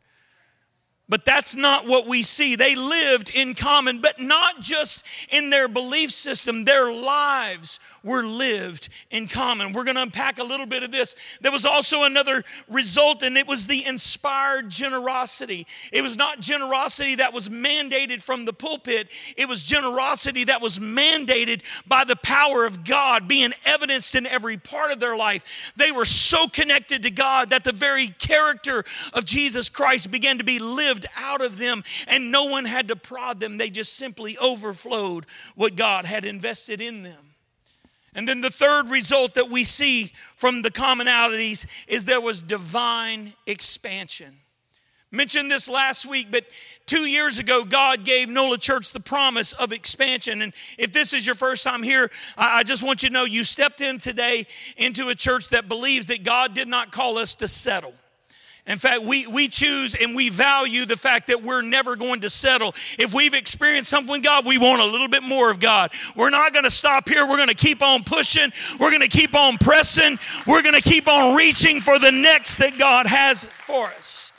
But 1.08 1.24
that's 1.24 1.54
not 1.54 1.86
what 1.86 2.06
we 2.06 2.22
see. 2.22 2.56
They 2.56 2.74
lived 2.74 3.30
in 3.30 3.54
common, 3.54 4.00
but 4.00 4.18
not 4.18 4.60
just 4.60 5.04
in 5.30 5.50
their 5.50 5.68
belief 5.68 6.10
system, 6.10 6.64
their 6.64 6.92
lives 6.92 7.78
were 8.02 8.24
lived 8.24 8.88
in 9.10 9.28
common. 9.28 9.72
We're 9.72 9.84
going 9.84 9.96
to 9.96 10.02
unpack 10.02 10.38
a 10.38 10.44
little 10.44 10.66
bit 10.66 10.82
of 10.82 10.90
this. 10.90 11.14
There 11.40 11.52
was 11.52 11.64
also 11.64 12.04
another 12.04 12.42
result, 12.68 13.22
and 13.22 13.36
it 13.36 13.46
was 13.46 13.66
the 13.66 13.84
inspired 13.84 14.68
generosity. 14.68 15.66
It 15.92 16.02
was 16.02 16.16
not 16.16 16.40
generosity 16.40 17.16
that 17.16 17.32
was 17.32 17.48
mandated 17.48 18.20
from 18.22 18.44
the 18.44 18.52
pulpit, 18.52 19.08
it 19.36 19.48
was 19.48 19.62
generosity 19.62 20.44
that 20.44 20.60
was 20.60 20.78
mandated 20.78 21.62
by 21.86 22.04
the 22.04 22.16
power 22.16 22.64
of 22.64 22.84
God, 22.84 23.28
being 23.28 23.52
evidenced 23.64 24.14
in 24.14 24.26
every 24.26 24.56
part 24.56 24.92
of 24.92 25.00
their 25.00 25.16
life. 25.16 25.72
They 25.76 25.92
were 25.92 26.04
so 26.04 26.48
connected 26.48 27.04
to 27.04 27.10
God 27.10 27.50
that 27.50 27.64
the 27.64 27.72
very 27.72 28.08
character 28.08 28.84
of 29.12 29.24
Jesus 29.24 29.68
Christ 29.68 30.10
began 30.10 30.38
to 30.38 30.44
be 30.44 30.58
lived 30.58 30.95
out 31.18 31.44
of 31.44 31.58
them, 31.58 31.84
and 32.08 32.30
no 32.30 32.44
one 32.44 32.64
had 32.64 32.88
to 32.88 32.96
prod 32.96 33.40
them. 33.40 33.58
They 33.58 33.68
just 33.68 33.94
simply 33.94 34.38
overflowed 34.38 35.26
what 35.54 35.76
God 35.76 36.06
had 36.06 36.24
invested 36.24 36.80
in 36.80 37.02
them. 37.02 37.34
And 38.14 38.26
then 38.26 38.40
the 38.40 38.50
third 38.50 38.88
result 38.88 39.34
that 39.34 39.50
we 39.50 39.62
see 39.62 40.12
from 40.36 40.62
the 40.62 40.70
commonalities 40.70 41.66
is 41.86 42.06
there 42.06 42.20
was 42.20 42.40
divine 42.40 43.34
expansion. 43.46 44.38
Mentioned 45.12 45.50
this 45.50 45.68
last 45.68 46.06
week, 46.06 46.28
but 46.30 46.44
two 46.86 47.06
years 47.06 47.38
ago, 47.38 47.64
God 47.64 48.04
gave 48.04 48.28
NOLA 48.28 48.58
Church 48.58 48.90
the 48.90 49.00
promise 49.00 49.52
of 49.52 49.70
expansion. 49.72 50.42
And 50.42 50.52
if 50.78 50.92
this 50.92 51.12
is 51.12 51.26
your 51.26 51.34
first 51.34 51.62
time 51.62 51.82
here, 51.82 52.10
I 52.36 52.62
just 52.62 52.82
want 52.82 53.02
you 53.02 53.10
to 53.10 53.12
know 53.12 53.24
you 53.24 53.44
stepped 53.44 53.82
in 53.82 53.98
today 53.98 54.46
into 54.76 55.08
a 55.08 55.14
church 55.14 55.50
that 55.50 55.68
believes 55.68 56.06
that 56.06 56.24
God 56.24 56.54
did 56.54 56.68
not 56.68 56.92
call 56.92 57.18
us 57.18 57.34
to 57.36 57.48
settle. 57.48 57.94
In 58.66 58.78
fact, 58.78 59.02
we, 59.02 59.28
we 59.28 59.46
choose 59.46 59.94
and 59.94 60.14
we 60.14 60.28
value 60.28 60.86
the 60.86 60.96
fact 60.96 61.28
that 61.28 61.40
we're 61.40 61.62
never 61.62 61.94
going 61.94 62.22
to 62.22 62.30
settle. 62.30 62.74
If 62.98 63.14
we've 63.14 63.34
experienced 63.34 63.88
something 63.88 64.10
with 64.10 64.24
God, 64.24 64.44
we 64.44 64.58
want 64.58 64.82
a 64.82 64.84
little 64.84 65.06
bit 65.06 65.22
more 65.22 65.52
of 65.52 65.60
God. 65.60 65.92
We're 66.16 66.30
not 66.30 66.52
going 66.52 66.64
to 66.64 66.70
stop 66.70 67.08
here. 67.08 67.28
We're 67.28 67.36
going 67.36 67.48
to 67.48 67.54
keep 67.54 67.80
on 67.80 68.02
pushing. 68.02 68.50
We're 68.80 68.90
going 68.90 69.08
to 69.08 69.08
keep 69.08 69.36
on 69.36 69.56
pressing. 69.58 70.18
We're 70.48 70.62
going 70.62 70.74
to 70.74 70.80
keep 70.80 71.06
on 71.06 71.36
reaching 71.36 71.80
for 71.80 72.00
the 72.00 72.10
next 72.10 72.56
that 72.56 72.76
God 72.76 73.06
has 73.06 73.46
for 73.46 73.86
us. 73.86 74.32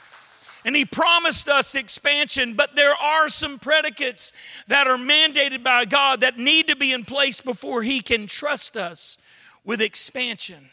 And 0.66 0.76
He 0.76 0.84
promised 0.84 1.48
us 1.48 1.76
expansion, 1.76 2.56
but 2.56 2.76
there 2.76 2.94
are 2.94 3.30
some 3.30 3.58
predicates 3.58 4.34
that 4.68 4.88
are 4.88 4.98
mandated 4.98 5.64
by 5.64 5.86
God 5.86 6.20
that 6.20 6.38
need 6.38 6.68
to 6.68 6.76
be 6.76 6.92
in 6.92 7.06
place 7.06 7.40
before 7.40 7.82
He 7.82 8.02
can 8.02 8.28
trust 8.28 8.76
us 8.76 9.18
with 9.64 9.82
expansion. 9.82 10.70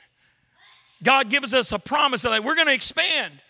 God 1.05 1.31
gives 1.31 1.55
us 1.55 1.71
a 1.71 1.79
promise 1.79 2.23
that 2.23 2.43
we're 2.43 2.57
going 2.57 2.67
to 2.67 2.75
expand. 2.75 3.41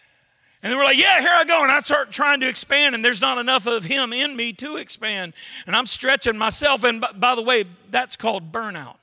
And 0.65 0.71
then 0.71 0.79
we're 0.79 0.87
like, 0.87 0.97
yeah, 0.97 1.21
here 1.21 1.31
I 1.31 1.45
go. 1.45 1.63
And 1.63 1.71
I 1.71 1.81
start 1.81 2.11
trying 2.11 2.41
to 2.41 2.49
expand, 2.49 2.95
and 2.95 3.05
there's 3.05 3.21
not 3.21 3.37
enough 3.37 3.67
of 3.67 3.85
Him 3.85 4.15
in 4.15 4.35
me 4.35 4.55
to 4.55 4.77
expand. 4.77 5.35
And 5.67 5.77
I'm 5.77 5.85
stretching 5.85 6.39
myself. 6.39 6.85
And 6.85 7.05
by 7.17 7.35
the 7.35 7.43
way, 7.43 7.65
that's 7.91 8.17
called 8.17 8.51
burnout. 8.51 8.97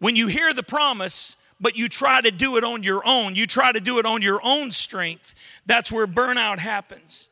When 0.00 0.16
you 0.16 0.26
hear 0.26 0.52
the 0.52 0.64
promise, 0.64 1.36
but 1.60 1.76
you 1.76 1.88
try 1.88 2.20
to 2.20 2.32
do 2.32 2.56
it 2.56 2.64
on 2.64 2.82
your 2.82 3.06
own, 3.06 3.36
you 3.36 3.46
try 3.46 3.70
to 3.70 3.78
do 3.78 4.00
it 4.00 4.04
on 4.04 4.20
your 4.20 4.40
own 4.42 4.72
strength, 4.72 5.36
that's 5.64 5.92
where 5.92 6.08
burnout 6.08 6.58
happens. 6.58 7.28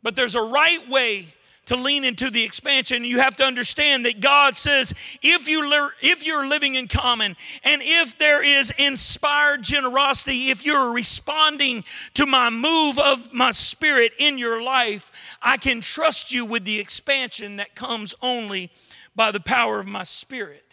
But 0.00 0.14
there's 0.14 0.36
a 0.36 0.42
right 0.42 0.88
way 0.88 1.26
to 1.70 1.76
lean 1.76 2.02
into 2.02 2.30
the 2.30 2.42
expansion. 2.42 3.04
You 3.04 3.20
have 3.20 3.36
to 3.36 3.44
understand 3.44 4.04
that 4.04 4.20
God 4.20 4.56
says 4.56 4.92
if 5.22 5.48
you 5.48 5.70
if 6.02 6.26
you're 6.26 6.48
living 6.48 6.74
in 6.74 6.88
common 6.88 7.36
and 7.62 7.80
if 7.84 8.18
there 8.18 8.42
is 8.42 8.72
inspired 8.76 9.62
generosity, 9.62 10.50
if 10.50 10.66
you're 10.66 10.92
responding 10.92 11.84
to 12.14 12.26
my 12.26 12.50
move 12.50 12.98
of 12.98 13.32
my 13.32 13.52
spirit 13.52 14.14
in 14.18 14.36
your 14.36 14.60
life, 14.60 15.36
I 15.40 15.58
can 15.58 15.80
trust 15.80 16.32
you 16.32 16.44
with 16.44 16.64
the 16.64 16.80
expansion 16.80 17.54
that 17.56 17.76
comes 17.76 18.16
only 18.20 18.72
by 19.14 19.30
the 19.30 19.38
power 19.38 19.78
of 19.78 19.86
my 19.86 20.02
spirit. 20.02 20.69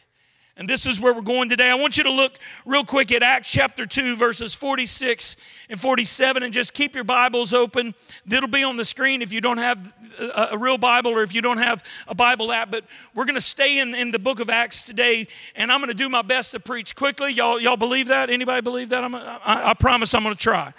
And 0.59 0.67
this 0.67 0.87
is 0.87 0.99
where 0.99 1.13
we're 1.13 1.21
going 1.21 1.49
today. 1.49 1.69
I 1.69 1.75
want 1.75 1.97
you 1.97 2.03
to 2.03 2.11
look 2.11 2.33
real 2.65 2.83
quick 2.83 3.11
at 3.11 3.21
Acts 3.21 3.51
chapter 3.51 3.85
2, 3.85 4.15
verses 4.15 4.55
46 4.55 5.35
and 5.69 5.79
47, 5.79 6.41
and 6.41 6.51
just 6.51 6.73
keep 6.73 6.95
your 6.95 7.03
Bibles 7.03 7.53
open. 7.53 7.93
It'll 8.27 8.49
be 8.49 8.63
on 8.63 8.75
the 8.75 8.83
screen 8.83 9.21
if 9.21 9.31
you 9.31 9.39
don't 9.39 9.59
have 9.59 9.93
a, 10.35 10.47
a 10.53 10.57
real 10.57 10.79
Bible 10.79 11.11
or 11.11 11.21
if 11.21 11.35
you 11.35 11.41
don't 11.41 11.59
have 11.59 11.83
a 12.07 12.15
Bible 12.15 12.51
app. 12.51 12.71
But 12.71 12.85
we're 13.13 13.25
going 13.25 13.35
to 13.35 13.41
stay 13.41 13.79
in, 13.79 13.93
in 13.93 14.09
the 14.09 14.17
book 14.17 14.39
of 14.39 14.49
Acts 14.49 14.87
today, 14.87 15.27
and 15.55 15.71
I'm 15.71 15.79
going 15.79 15.91
to 15.91 15.97
do 15.97 16.09
my 16.09 16.23
best 16.23 16.51
to 16.51 16.59
preach 16.59 16.95
quickly. 16.95 17.33
Y'all, 17.33 17.59
y'all 17.59 17.77
believe 17.77 18.07
that? 18.07 18.31
Anybody 18.31 18.61
believe 18.61 18.89
that? 18.89 19.03
I'm, 19.03 19.13
I, 19.13 19.39
I 19.45 19.73
promise 19.75 20.15
I'm 20.15 20.23
going 20.23 20.33
to 20.33 20.41
try. 20.41 20.73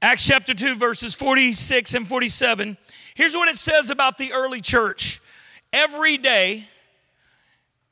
Acts 0.00 0.26
chapter 0.26 0.54
2, 0.54 0.76
verses 0.76 1.14
46 1.14 1.92
and 1.92 2.08
47. 2.08 2.78
Here's 3.14 3.34
what 3.34 3.50
it 3.50 3.56
says 3.56 3.90
about 3.90 4.16
the 4.16 4.32
early 4.32 4.62
church. 4.62 5.20
Every 5.74 6.16
day, 6.16 6.64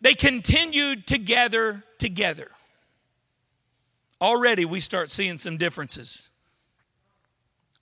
they 0.01 0.15
continued 0.15 1.07
to 1.09 1.19
gather 1.19 1.83
together. 1.99 2.51
Already 4.21 4.65
we 4.65 4.81
start 4.81 5.11
seeing 5.11 5.39
some 5.39 5.57
differences. 5.57 6.31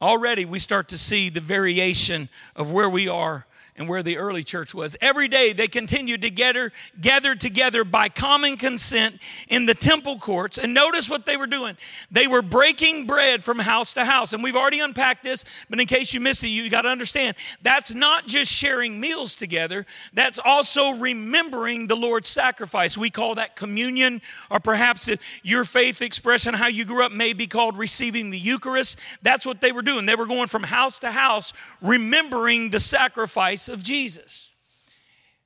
Already 0.00 0.44
we 0.44 0.58
start 0.58 0.88
to 0.88 0.98
see 0.98 1.30
the 1.30 1.40
variation 1.40 2.28
of 2.54 2.72
where 2.72 2.88
we 2.88 3.08
are 3.08 3.45
and 3.78 3.88
where 3.88 4.02
the 4.02 4.18
early 4.18 4.42
church 4.42 4.74
was. 4.74 4.96
Every 5.00 5.28
day 5.28 5.52
they 5.52 5.68
continued 5.68 6.22
to 6.22 6.30
gather, 6.30 6.72
gather 7.00 7.34
together 7.34 7.84
by 7.84 8.08
common 8.08 8.56
consent 8.56 9.18
in 9.48 9.66
the 9.66 9.74
temple 9.74 10.18
courts. 10.18 10.58
And 10.58 10.72
notice 10.72 11.10
what 11.10 11.26
they 11.26 11.36
were 11.36 11.46
doing. 11.46 11.76
They 12.10 12.26
were 12.26 12.42
breaking 12.42 13.06
bread 13.06 13.44
from 13.44 13.58
house 13.58 13.94
to 13.94 14.04
house. 14.04 14.32
And 14.32 14.42
we've 14.42 14.56
already 14.56 14.80
unpacked 14.80 15.22
this, 15.22 15.44
but 15.68 15.80
in 15.80 15.86
case 15.86 16.14
you 16.14 16.20
missed 16.20 16.42
it, 16.44 16.48
you 16.48 16.68
got 16.70 16.82
to 16.82 16.88
understand 16.88 17.36
that's 17.62 17.94
not 17.94 18.26
just 18.26 18.52
sharing 18.52 19.00
meals 19.00 19.34
together, 19.34 19.86
that's 20.14 20.38
also 20.38 20.94
remembering 20.94 21.86
the 21.86 21.96
Lord's 21.96 22.28
sacrifice. 22.28 22.96
We 22.96 23.10
call 23.10 23.34
that 23.36 23.56
communion, 23.56 24.22
or 24.50 24.60
perhaps 24.60 25.10
your 25.42 25.64
faith 25.64 26.02
expression, 26.02 26.54
how 26.54 26.68
you 26.68 26.84
grew 26.84 27.04
up, 27.04 27.12
may 27.12 27.32
be 27.32 27.46
called 27.46 27.76
receiving 27.76 28.30
the 28.30 28.38
Eucharist. 28.38 28.98
That's 29.22 29.44
what 29.44 29.60
they 29.60 29.72
were 29.72 29.82
doing. 29.82 30.06
They 30.06 30.14
were 30.14 30.26
going 30.26 30.48
from 30.48 30.62
house 30.62 30.98
to 31.00 31.10
house, 31.10 31.52
remembering 31.82 32.70
the 32.70 32.80
sacrifice 32.80 33.65
of 33.68 33.82
Jesus. 33.82 34.50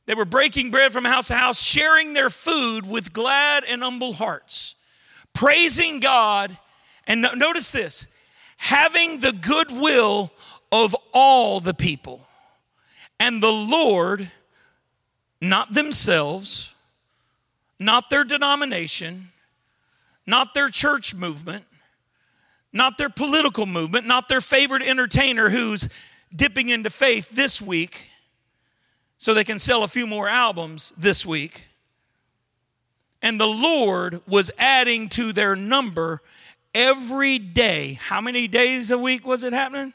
They 0.07 0.15
were 0.15 0.25
breaking 0.25 0.71
bread 0.71 0.93
from 0.93 1.05
house 1.05 1.29
to 1.29 1.35
house, 1.35 1.63
sharing 1.63 2.15
their 2.15 2.31
food 2.31 2.89
with 2.89 3.13
glad 3.13 3.65
and 3.65 3.83
humble 3.83 4.13
hearts, 4.13 4.75
praising 5.33 6.01
God. 6.01 6.57
And 7.07 7.27
notice 7.37 7.71
this 7.71 8.07
having 8.57 9.21
the 9.21 9.33
goodwill 9.33 10.31
of 10.71 10.95
all 11.13 11.61
the 11.61 11.75
people. 11.75 12.27
And 13.19 13.43
the 13.43 13.53
Lord, 13.53 14.31
not 15.41 15.73
themselves, 15.73 16.75
not 17.79 18.11
their 18.11 18.25
denomination, 18.25 19.29
not 20.27 20.55
their 20.55 20.69
church 20.69 21.15
movement, 21.15 21.65
not 22.73 22.99
their 22.99 23.11
political 23.11 23.67
movement, 23.67 24.07
not 24.07 24.29
their 24.29 24.41
favorite 24.41 24.83
entertainer 24.83 25.49
who's 25.49 25.89
dipping 26.35 26.69
into 26.69 26.91
faith 26.91 27.31
this 27.31 27.61
week, 27.61 28.10
so 29.21 29.35
they 29.35 29.45
can 29.45 29.59
sell 29.59 29.85
a 29.85 29.89
few 29.89 30.07
more 30.07 30.29
albums 30.29 30.95
this 30.97 31.27
week. 31.27 31.65
And 33.21 33.39
the 33.39 33.47
Lord 33.47 34.23
was 34.27 34.51
adding 34.59 35.11
to 35.11 35.35
their 35.35 35.55
number 35.55 36.23
every 36.75 37.39
day. 37.39 37.99
How 38.01 38.23
many 38.23 38.49
days 38.49 38.91
a 38.91 38.97
week 38.97 39.27
was 39.27 39.45
it 39.45 39.53
happening? 39.53 39.93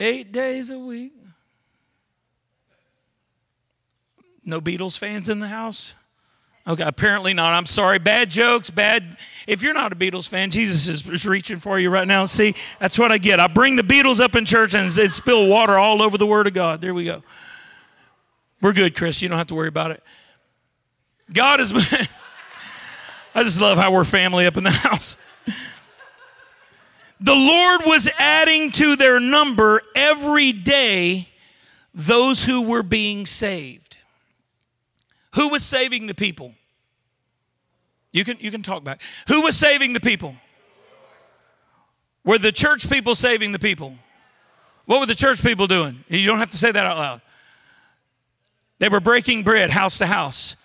Eight 0.00 0.32
days 0.32 0.72
a 0.72 0.78
week. 0.78 1.12
No 4.44 4.60
Beatles 4.60 4.98
fans 4.98 5.28
in 5.28 5.38
the 5.38 5.46
house? 5.46 5.94
Okay, 6.66 6.82
apparently 6.82 7.34
not. 7.34 7.54
I'm 7.54 7.66
sorry. 7.66 8.00
Bad 8.00 8.30
jokes, 8.30 8.70
bad. 8.70 9.16
If 9.46 9.62
you're 9.62 9.74
not 9.74 9.92
a 9.92 9.96
Beatles 9.96 10.28
fan, 10.28 10.50
Jesus 10.50 10.88
is 10.88 11.24
reaching 11.24 11.58
for 11.58 11.78
you 11.78 11.88
right 11.88 12.08
now. 12.08 12.24
See, 12.24 12.56
that's 12.80 12.98
what 12.98 13.12
I 13.12 13.18
get. 13.18 13.38
I 13.38 13.46
bring 13.46 13.76
the 13.76 13.82
Beatles 13.82 14.18
up 14.18 14.34
in 14.34 14.44
church 14.44 14.74
and 14.74 14.90
spill 14.90 15.46
water 15.46 15.78
all 15.78 16.02
over 16.02 16.18
the 16.18 16.26
Word 16.26 16.48
of 16.48 16.52
God. 16.52 16.80
There 16.80 16.94
we 16.94 17.04
go. 17.04 17.22
We're 18.64 18.72
good, 18.72 18.96
Chris. 18.96 19.20
You 19.20 19.28
don't 19.28 19.36
have 19.36 19.48
to 19.48 19.54
worry 19.54 19.68
about 19.68 19.90
it. 19.90 20.02
God 21.30 21.60
is. 21.60 21.70
I 23.34 23.42
just 23.42 23.60
love 23.60 23.76
how 23.76 23.92
we're 23.92 24.04
family 24.04 24.46
up 24.46 24.56
in 24.56 24.64
the 24.64 24.70
house. 24.70 25.22
The 27.20 27.34
Lord 27.34 27.82
was 27.84 28.08
adding 28.18 28.70
to 28.70 28.96
their 28.96 29.20
number 29.20 29.82
every 29.94 30.52
day 30.52 31.28
those 31.92 32.42
who 32.42 32.62
were 32.66 32.82
being 32.82 33.26
saved. 33.26 33.98
Who 35.34 35.50
was 35.50 35.62
saving 35.62 36.06
the 36.06 36.14
people? 36.14 36.54
You 38.12 38.24
can, 38.24 38.38
you 38.40 38.50
can 38.50 38.62
talk 38.62 38.82
back. 38.82 39.02
Who 39.28 39.42
was 39.42 39.58
saving 39.58 39.92
the 39.92 40.00
people? 40.00 40.36
Were 42.24 42.38
the 42.38 42.50
church 42.50 42.88
people 42.88 43.14
saving 43.14 43.52
the 43.52 43.58
people? 43.58 43.98
What 44.86 45.00
were 45.00 45.06
the 45.06 45.14
church 45.14 45.42
people 45.42 45.66
doing? 45.66 46.02
You 46.08 46.26
don't 46.26 46.38
have 46.38 46.50
to 46.50 46.56
say 46.56 46.72
that 46.72 46.86
out 46.86 46.96
loud. 46.96 47.20
They 48.84 48.90
were 48.90 49.00
breaking 49.00 49.44
bread 49.44 49.70
house 49.70 49.96
to 49.96 50.06
house. 50.06 50.56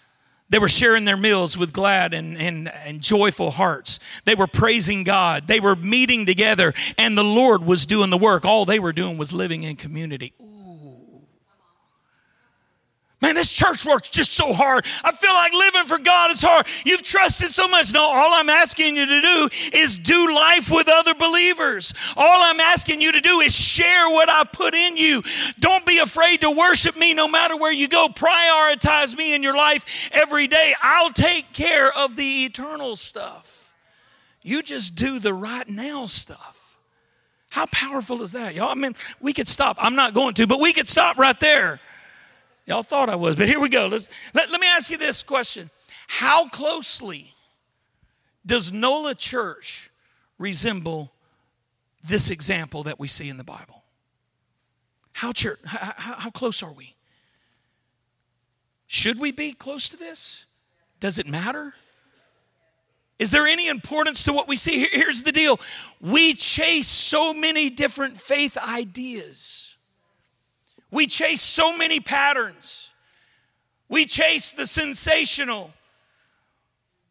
They 0.49 0.59
were 0.59 0.67
sharing 0.67 1.05
their 1.05 1.15
meals 1.15 1.57
with 1.57 1.71
glad 1.71 2.13
and, 2.13 2.37
and, 2.37 2.69
and 2.85 2.99
joyful 2.99 3.49
hearts. 3.49 4.01
They 4.25 4.35
were 4.35 4.45
praising 4.45 5.05
God. 5.05 5.47
They 5.47 5.61
were 5.61 5.77
meeting 5.77 6.25
together, 6.25 6.73
and 6.97 7.17
the 7.17 7.23
Lord 7.23 7.65
was 7.65 7.85
doing 7.85 8.09
the 8.09 8.17
work. 8.17 8.43
All 8.43 8.65
they 8.65 8.77
were 8.77 8.91
doing 8.91 9.17
was 9.17 9.31
living 9.31 9.63
in 9.63 9.77
community. 9.77 10.33
Man, 13.21 13.35
this 13.35 13.51
church 13.51 13.85
work's 13.85 14.07
just 14.07 14.31
so 14.31 14.53
hard. 14.53 14.85
I 15.03 15.11
feel 15.11 15.33
like 15.33 15.51
living 15.51 15.83
for 15.83 15.97
God 15.97 16.31
is 16.31 16.41
hard. 16.41 16.65
You've 16.85 17.03
trusted 17.03 17.49
so 17.49 17.67
much. 17.67 17.93
No, 17.93 18.01
all 18.01 18.33
I'm 18.33 18.49
asking 18.49 18.95
you 18.95 19.05
to 19.05 19.21
do 19.21 19.49
is 19.73 19.97
do 19.97 20.33
life 20.33 20.71
with 20.71 20.87
other 20.87 21.13
believers. 21.13 21.93
All 22.15 22.39
I'm 22.43 22.61
asking 22.61 23.01
you 23.01 23.11
to 23.11 23.19
do 23.19 23.41
is 23.41 23.53
share 23.53 24.09
what 24.09 24.29
I 24.29 24.45
put 24.45 24.73
in 24.73 24.95
you. 24.95 25.21
Don't 25.59 25.85
be 25.85 25.99
afraid 25.99 26.41
to 26.41 26.51
worship 26.51 26.97
me 26.97 27.13
no 27.13 27.27
matter 27.27 27.57
where 27.57 27.73
you 27.73 27.89
go. 27.89 28.07
Prioritize 28.07 29.17
me 29.17 29.35
in 29.35 29.43
your 29.43 29.55
life 29.55 30.09
every 30.13 30.47
day. 30.47 30.73
I'll 30.81 31.11
take 31.11 31.51
care 31.51 31.91
of 31.91 32.15
the 32.15 32.45
eternal 32.45 32.95
stuff. 32.95 33.75
You 34.41 34.63
just 34.63 34.95
do 34.95 35.19
the 35.19 35.33
right 35.33 35.67
now 35.67 36.05
stuff. 36.05 36.77
How 37.49 37.65
powerful 37.65 38.21
is 38.21 38.31
that, 38.31 38.53
y'all? 38.53 38.69
I 38.69 38.75
mean, 38.75 38.95
we 39.19 39.33
could 39.33 39.47
stop. 39.49 39.75
I'm 39.79 39.95
not 39.95 40.13
going 40.13 40.35
to, 40.35 40.47
but 40.47 40.61
we 40.61 40.71
could 40.71 40.87
stop 40.87 41.17
right 41.17 41.37
there. 41.41 41.81
Y'all 42.69 42.83
thought 42.83 43.09
I 43.09 43.15
was, 43.15 43.35
but 43.35 43.47
here 43.47 43.59
we 43.59 43.67
go. 43.67 43.87
Let's, 43.87 44.07
let, 44.35 44.51
let 44.51 44.61
me 44.61 44.67
ask 44.67 44.91
you 44.91 44.97
this 44.99 45.23
question 45.23 45.71
How 46.07 46.47
closely 46.49 47.33
does 48.45 48.71
NOLA 48.71 49.15
Church 49.15 49.89
resemble 50.37 51.11
this 52.03 52.29
example 52.29 52.83
that 52.83 52.99
we 52.99 53.07
see 53.07 53.27
in 53.27 53.37
the 53.37 53.43
Bible? 53.43 53.83
How, 55.13 55.31
church, 55.31 55.57
how, 55.65 56.13
how 56.19 56.29
close 56.29 56.61
are 56.61 56.71
we? 56.71 56.95
Should 58.85 59.19
we 59.19 59.31
be 59.31 59.51
close 59.53 59.89
to 59.89 59.97
this? 59.97 60.45
Does 60.99 61.17
it 61.17 61.25
matter? 61.25 61.73
Is 63.17 63.31
there 63.31 63.47
any 63.47 63.67
importance 63.67 64.23
to 64.25 64.33
what 64.33 64.47
we 64.47 64.55
see? 64.55 64.87
Here's 64.91 65.23
the 65.23 65.31
deal 65.31 65.59
we 65.99 66.35
chase 66.35 66.87
so 66.87 67.33
many 67.33 67.71
different 67.71 68.15
faith 68.15 68.59
ideas. 68.59 69.68
We 70.91 71.07
chase 71.07 71.41
so 71.41 71.77
many 71.77 71.99
patterns. 71.99 72.89
We 73.89 74.05
chase 74.05 74.51
the 74.51 74.67
sensational. 74.67 75.71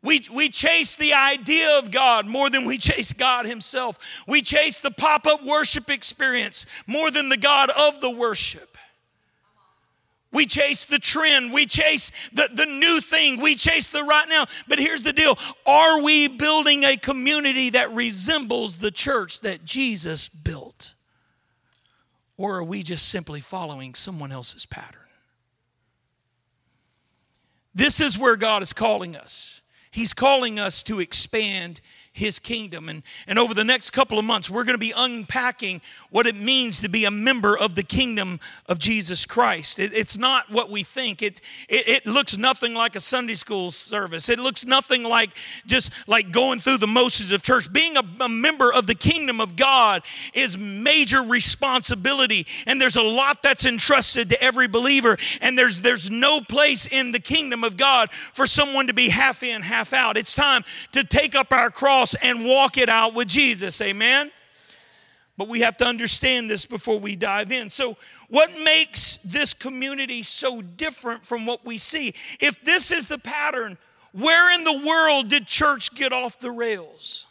We, 0.03 0.25
we 0.33 0.49
chase 0.49 0.95
the 0.95 1.15
idea 1.15 1.79
of 1.79 1.91
God 1.91 2.27
more 2.27 2.51
than 2.51 2.65
we 2.65 2.79
chase 2.79 3.13
God 3.13 3.47
Himself. 3.47 4.25
We 4.29 4.43
chase 4.43 4.81
the 4.81 4.93
pop 4.93 5.27
up 5.27 5.45
worship 5.45 5.91
experience 5.91 6.67
more 6.87 7.11
than 7.11 7.29
the 7.29 7.37
God 7.37 7.71
of 7.71 8.01
the 8.01 8.11
worship. 8.11 8.77
We 10.31 10.47
chase 10.47 10.85
the 10.85 10.99
trend. 10.99 11.53
We 11.53 11.67
chase 11.67 12.13
the, 12.33 12.49
the 12.53 12.67
new 12.67 13.01
thing. 13.01 13.41
We 13.41 13.55
chase 13.55 13.89
the 13.89 14.05
right 14.05 14.29
now. 14.29 14.45
But 14.69 14.79
here's 14.79 15.03
the 15.03 15.13
deal 15.13 15.39
Are 15.67 16.01
we 16.03 16.29
building 16.29 16.85
a 16.85 16.97
community 16.97 17.71
that 17.71 17.93
resembles 17.93 18.77
the 18.77 18.91
church 18.91 19.41
that 19.41 19.65
Jesus 19.65 20.29
built? 20.29 20.95
Or 22.39 22.57
are 22.57 22.65
we 22.65 22.83
just 22.83 23.09
simply 23.09 23.41
following 23.41 23.95
someone 23.95 24.33
else's 24.33 24.65
pattern? 24.65 25.01
This 27.75 28.01
is 28.01 28.19
where 28.19 28.37
God 28.37 28.63
is 28.63 28.73
calling 28.73 29.15
us. 29.15 29.61
He's 29.91 30.15
calling 30.15 30.59
us 30.59 30.83
to 30.85 31.01
expand 31.01 31.81
his 32.19 32.39
kingdom. 32.39 32.89
And, 32.89 33.03
and 33.27 33.39
over 33.39 33.55
the 33.55 33.65
next 33.65 33.91
couple 33.91 34.19
of 34.19 34.25
months, 34.25 34.51
we're 34.51 34.65
going 34.65 34.75
to 34.75 34.79
be 34.79 34.93
unpacking 34.95 35.81
what 36.11 36.27
it 36.27 36.37
means 36.37 36.81
to 36.81 36.89
be 36.89 37.05
a 37.05 37.11
member 37.11 37.57
of 37.57 37.75
the 37.75 37.83
kingdom 37.83 38.41
of 38.67 38.79
Jesus 38.79 39.25
Christ. 39.25 39.79
It, 39.79 39.93
it's 39.95 40.19
not 40.19 40.51
what 40.51 40.71
we 40.71 40.83
think. 40.83 41.23
It, 41.23 41.41
it, 41.69 41.89
it 41.89 42.07
looks 42.07 42.37
nothing 42.37 42.75
like 42.75 42.97
a 42.97 43.01
Sunday 43.01 43.35
school 43.35 43.71
service. 43.71 44.29
It 44.29 44.39
looks 44.39 44.65
nothing 44.65 45.05
like 45.05 45.31
just 45.67 45.93
like 46.09 46.31
going 46.31 46.61
through 46.61 46.79
the 46.79 46.87
motions 46.87 47.33
of 47.33 47.43
church. 47.43 47.73
Being 47.73 47.97
a, 47.97 48.03
a 48.21 48.29
member 48.29 48.73
of 48.73 48.87
the 48.87 48.95
kingdom 48.95 49.41
of 49.41 49.57
God 49.57 50.03
is 50.35 50.59
major 50.59 51.23
responsibility. 51.23 52.47
And 52.67 52.81
there's 52.81 52.97
a 52.97 53.03
lot 53.03 53.43
that's 53.43 53.65
entrusted 53.65 54.29
to 54.31 54.43
every 54.43 54.69
believer. 54.69 55.17
And 55.41 55.57
there's, 55.57 55.81
there's 55.81 56.11
no 56.11 56.41
place 56.41 56.87
in 56.87 57.13
the 57.13 57.21
kingdom 57.21 57.65
of 57.65 57.77
God 57.77 58.11
for 58.11 58.47
someone 58.47 58.87
to 58.89 58.95
be 58.95 59.09
half 59.09 59.43
in, 59.43 59.63
half 59.63 59.93
out. 59.93 60.17
It's 60.17 60.35
time 60.35 60.65
to 60.93 61.05
take 61.05 61.35
up 61.35 61.53
our 61.53 61.71
cross 61.71 62.08
cross 62.09 62.23
and 62.23 62.45
walk 62.45 62.79
it 62.79 62.89
out 62.89 63.15
with 63.15 63.29
Jesus. 63.29 63.81
Amen? 63.81 64.31
But 65.37 65.49
we 65.49 65.61
have 65.61 65.77
to 65.79 65.87
understand 65.87 66.51
this 66.51 66.67
before 66.67 66.99
we 66.99 67.15
dive 67.15 67.53
in. 67.53 67.71
So, 67.71 67.97
what 68.29 68.51
makes 68.65 69.17
this 69.19 69.55
community 69.55 70.23
so 70.23 70.61
different 70.61 71.25
from 71.25 71.47
what 71.47 71.65
we 71.65 71.79
see? 71.79 72.09
If 72.41 72.61
this 72.63 72.91
is 72.91 73.07
the 73.07 73.19
pattern, 73.19 73.79
where 74.13 74.55
in 74.59 74.65
the 74.65 74.87
world 74.87 75.29
did 75.29 75.47
church 75.47 75.95
get 75.95 76.13
off 76.13 76.41
the 76.41 76.51
rails? 76.51 77.27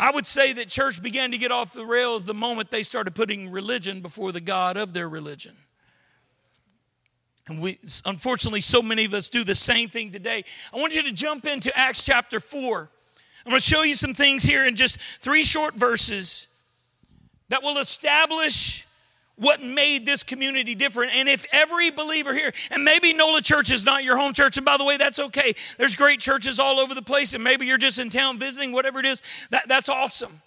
I 0.00 0.10
would 0.10 0.26
say 0.26 0.52
that 0.54 0.68
church 0.68 1.02
began 1.02 1.30
to 1.32 1.38
get 1.38 1.50
off 1.50 1.72
the 1.72 1.86
rails 1.86 2.24
the 2.24 2.34
moment 2.34 2.70
they 2.70 2.82
started 2.82 3.14
putting 3.14 3.50
religion 3.50 4.00
before 4.00 4.32
the 4.32 4.40
God 4.40 4.76
of 4.76 4.92
their 4.92 5.08
religion. 5.08 5.56
And 7.48 7.60
we, 7.60 7.78
unfortunately, 8.04 8.60
so 8.60 8.82
many 8.82 9.06
of 9.06 9.14
us 9.14 9.28
do 9.28 9.42
the 9.42 9.54
same 9.54 9.88
thing 9.88 10.10
today. 10.10 10.44
I 10.72 10.76
want 10.76 10.94
you 10.94 11.02
to 11.04 11.12
jump 11.12 11.46
into 11.46 11.76
Acts 11.76 12.04
chapter 12.04 12.40
4. 12.40 12.90
I'm 13.44 13.50
going 13.50 13.60
to 13.60 13.66
show 13.66 13.82
you 13.82 13.94
some 13.94 14.14
things 14.14 14.42
here 14.42 14.66
in 14.66 14.76
just 14.76 14.98
three 14.98 15.42
short 15.42 15.74
verses 15.74 16.46
that 17.48 17.62
will 17.62 17.78
establish 17.78 18.86
what 19.38 19.62
made 19.62 20.04
this 20.04 20.24
community 20.24 20.74
different. 20.74 21.14
And 21.14 21.28
if 21.28 21.46
every 21.54 21.90
believer 21.90 22.34
here, 22.34 22.52
and 22.70 22.84
maybe 22.84 23.12
NOLA 23.12 23.40
Church 23.42 23.70
is 23.70 23.84
not 23.84 24.02
your 24.02 24.16
home 24.16 24.32
church, 24.32 24.56
and 24.56 24.66
by 24.66 24.76
the 24.76 24.84
way, 24.84 24.96
that's 24.96 25.18
okay. 25.18 25.54
There's 25.78 25.94
great 25.94 26.20
churches 26.20 26.58
all 26.58 26.80
over 26.80 26.94
the 26.94 27.02
place, 27.02 27.34
and 27.34 27.44
maybe 27.44 27.64
you're 27.64 27.78
just 27.78 27.98
in 27.98 28.10
town 28.10 28.38
visiting, 28.38 28.72
whatever 28.72 28.98
it 28.98 29.06
is, 29.06 29.22
that, 29.50 29.68
that's 29.68 29.88
awesome. 29.88 30.42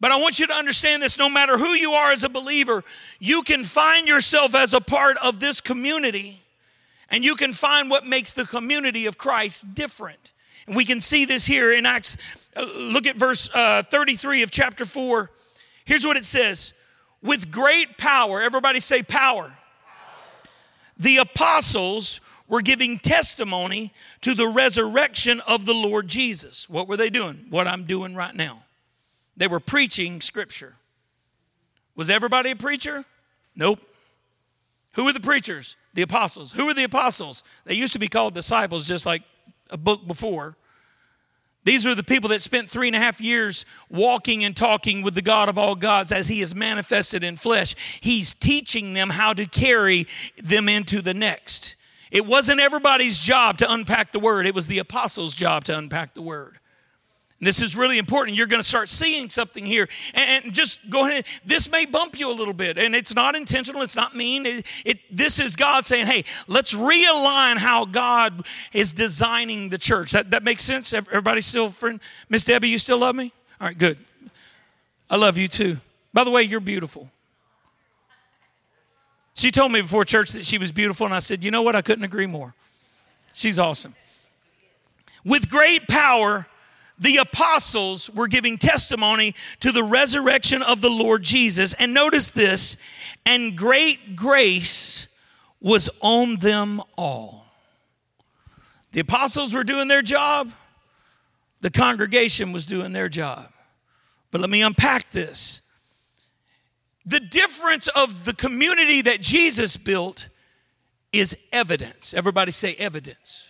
But 0.00 0.12
I 0.12 0.16
want 0.16 0.38
you 0.38 0.46
to 0.48 0.52
understand 0.52 1.02
this 1.02 1.18
no 1.18 1.30
matter 1.30 1.56
who 1.56 1.70
you 1.70 1.92
are 1.92 2.10
as 2.10 2.24
a 2.24 2.28
believer, 2.28 2.84
you 3.18 3.42
can 3.42 3.64
find 3.64 4.06
yourself 4.06 4.54
as 4.54 4.74
a 4.74 4.80
part 4.80 5.16
of 5.18 5.40
this 5.40 5.60
community, 5.60 6.42
and 7.08 7.24
you 7.24 7.36
can 7.36 7.52
find 7.52 7.88
what 7.88 8.04
makes 8.04 8.32
the 8.32 8.44
community 8.44 9.06
of 9.06 9.16
Christ 9.16 9.74
different. 9.74 10.32
And 10.66 10.76
we 10.76 10.84
can 10.84 11.00
see 11.00 11.24
this 11.24 11.46
here 11.46 11.72
in 11.72 11.86
Acts. 11.86 12.48
Uh, 12.56 12.66
look 12.76 13.06
at 13.06 13.16
verse 13.16 13.48
uh, 13.54 13.82
33 13.82 14.42
of 14.42 14.50
chapter 14.50 14.84
4. 14.84 15.30
Here's 15.84 16.04
what 16.04 16.16
it 16.16 16.24
says 16.24 16.72
With 17.22 17.50
great 17.50 17.98
power, 17.98 18.40
everybody 18.40 18.80
say 18.80 19.02
power. 19.02 19.44
power. 19.44 19.56
The 20.98 21.18
apostles 21.18 22.20
were 22.48 22.62
giving 22.62 22.98
testimony 22.98 23.92
to 24.20 24.34
the 24.34 24.48
resurrection 24.48 25.40
of 25.46 25.66
the 25.66 25.74
Lord 25.74 26.08
Jesus. 26.08 26.68
What 26.68 26.88
were 26.88 26.96
they 26.96 27.10
doing? 27.10 27.46
What 27.50 27.66
I'm 27.66 27.84
doing 27.84 28.14
right 28.14 28.34
now. 28.34 28.64
They 29.36 29.48
were 29.48 29.60
preaching 29.60 30.20
scripture. 30.20 30.74
Was 31.94 32.08
everybody 32.10 32.50
a 32.52 32.56
preacher? 32.56 33.04
Nope. 33.54 33.80
Who 34.92 35.04
were 35.04 35.12
the 35.12 35.20
preachers? 35.20 35.76
The 35.94 36.02
apostles. 36.02 36.52
Who 36.52 36.66
were 36.66 36.74
the 36.74 36.84
apostles? 36.84 37.42
They 37.64 37.74
used 37.74 37.92
to 37.94 37.98
be 37.98 38.08
called 38.08 38.34
disciples, 38.34 38.86
just 38.86 39.06
like 39.06 39.22
a 39.70 39.76
book 39.76 40.06
before. 40.06 40.56
These 41.64 41.84
are 41.84 41.96
the 41.96 42.04
people 42.04 42.30
that 42.30 42.42
spent 42.42 42.70
three 42.70 42.86
and 42.86 42.94
a 42.94 43.00
half 43.00 43.20
years 43.20 43.66
walking 43.90 44.44
and 44.44 44.56
talking 44.56 45.02
with 45.02 45.16
the 45.16 45.22
God 45.22 45.48
of 45.48 45.58
all 45.58 45.74
gods 45.74 46.12
as 46.12 46.28
He 46.28 46.40
is 46.40 46.54
manifested 46.54 47.24
in 47.24 47.36
flesh. 47.36 47.74
He's 48.00 48.32
teaching 48.32 48.94
them 48.94 49.10
how 49.10 49.32
to 49.32 49.46
carry 49.46 50.06
them 50.36 50.68
into 50.68 51.02
the 51.02 51.12
next. 51.12 51.74
It 52.12 52.24
wasn't 52.24 52.60
everybody's 52.60 53.18
job 53.18 53.58
to 53.58 53.72
unpack 53.72 54.12
the 54.12 54.20
word, 54.20 54.46
it 54.46 54.54
was 54.54 54.68
the 54.68 54.78
apostles' 54.78 55.34
job 55.34 55.64
to 55.64 55.76
unpack 55.76 56.14
the 56.14 56.22
word. 56.22 56.58
This 57.38 57.60
is 57.60 57.76
really 57.76 57.98
important. 57.98 58.36
You're 58.36 58.46
going 58.46 58.62
to 58.62 58.68
start 58.68 58.88
seeing 58.88 59.28
something 59.28 59.64
here. 59.64 59.88
And, 60.14 60.54
just 60.54 60.88
go 60.88 61.06
ahead. 61.06 61.26
This 61.44 61.70
may 61.70 61.84
bump 61.84 62.18
you 62.18 62.30
a 62.30 62.32
little 62.32 62.54
bit. 62.54 62.78
And 62.78 62.94
it's 62.94 63.14
not 63.14 63.34
intentional, 63.34 63.82
it's 63.82 63.96
not 63.96 64.14
mean. 64.14 64.46
It, 64.46 64.66
it, 64.86 64.98
this 65.10 65.38
is 65.38 65.54
God 65.54 65.84
saying, 65.84 66.06
hey, 66.06 66.24
let's 66.48 66.72
realign 66.72 67.58
how 67.58 67.84
God 67.84 68.46
is 68.72 68.92
designing 68.92 69.68
the 69.68 69.76
church. 69.76 70.12
That, 70.12 70.30
that 70.30 70.44
makes 70.44 70.62
sense? 70.62 70.94
Everybody 70.94 71.42
still, 71.42 71.70
friend? 71.70 72.00
Miss 72.30 72.42
Debbie, 72.42 72.70
you 72.70 72.78
still 72.78 72.98
love 72.98 73.14
me? 73.14 73.32
All 73.60 73.66
right, 73.66 73.76
good. 73.76 73.98
I 75.10 75.16
love 75.16 75.36
you 75.36 75.48
too. 75.48 75.76
By 76.14 76.24
the 76.24 76.30
way, 76.30 76.42
you're 76.42 76.60
beautiful. 76.60 77.10
She 79.34 79.50
told 79.50 79.70
me 79.72 79.82
before 79.82 80.06
church 80.06 80.32
that 80.32 80.46
she 80.46 80.56
was 80.56 80.72
beautiful, 80.72 81.04
and 81.04 81.14
I 81.14 81.18
said, 81.18 81.44
you 81.44 81.50
know 81.50 81.60
what? 81.60 81.76
I 81.76 81.82
couldn't 81.82 82.04
agree 82.04 82.26
more. 82.26 82.54
She's 83.34 83.58
awesome. 83.58 83.94
With 85.26 85.50
great 85.50 85.86
power, 85.88 86.46
the 86.98 87.18
apostles 87.18 88.08
were 88.10 88.28
giving 88.28 88.56
testimony 88.56 89.34
to 89.60 89.72
the 89.72 89.82
resurrection 89.82 90.62
of 90.62 90.80
the 90.80 90.90
Lord 90.90 91.22
Jesus. 91.22 91.74
And 91.74 91.92
notice 91.92 92.30
this, 92.30 92.76
and 93.24 93.56
great 93.56 94.16
grace 94.16 95.08
was 95.60 95.90
on 96.00 96.36
them 96.36 96.80
all. 96.96 97.46
The 98.92 99.00
apostles 99.00 99.52
were 99.52 99.64
doing 99.64 99.88
their 99.88 100.02
job, 100.02 100.52
the 101.60 101.70
congregation 101.70 102.52
was 102.52 102.66
doing 102.66 102.92
their 102.92 103.08
job. 103.08 103.46
But 104.30 104.40
let 104.40 104.50
me 104.50 104.62
unpack 104.62 105.10
this. 105.10 105.62
The 107.04 107.20
difference 107.20 107.88
of 107.88 108.24
the 108.24 108.34
community 108.34 109.02
that 109.02 109.20
Jesus 109.20 109.76
built 109.76 110.28
is 111.12 111.36
evidence. 111.52 112.14
Everybody 112.14 112.52
say 112.52 112.74
evidence. 112.76 113.45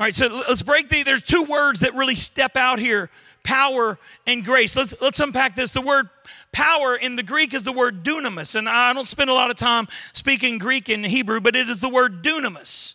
All 0.00 0.06
right, 0.06 0.14
so 0.14 0.28
let's 0.48 0.62
break 0.62 0.88
the, 0.88 1.02
there's 1.02 1.20
two 1.20 1.44
words 1.44 1.80
that 1.80 1.92
really 1.92 2.16
step 2.16 2.56
out 2.56 2.78
here 2.78 3.10
power 3.42 3.98
and 4.26 4.42
grace. 4.42 4.74
Let's, 4.74 4.94
let's 5.02 5.20
unpack 5.20 5.56
this. 5.56 5.72
The 5.72 5.82
word 5.82 6.08
power 6.52 6.96
in 6.96 7.16
the 7.16 7.22
Greek 7.22 7.52
is 7.52 7.64
the 7.64 7.72
word 7.72 8.02
dunamis. 8.02 8.56
And 8.56 8.66
I 8.66 8.94
don't 8.94 9.04
spend 9.04 9.28
a 9.28 9.34
lot 9.34 9.50
of 9.50 9.56
time 9.56 9.88
speaking 10.14 10.56
Greek 10.56 10.88
and 10.88 11.04
Hebrew, 11.04 11.38
but 11.42 11.54
it 11.54 11.68
is 11.68 11.80
the 11.80 11.90
word 11.90 12.22
dunamis. 12.24 12.94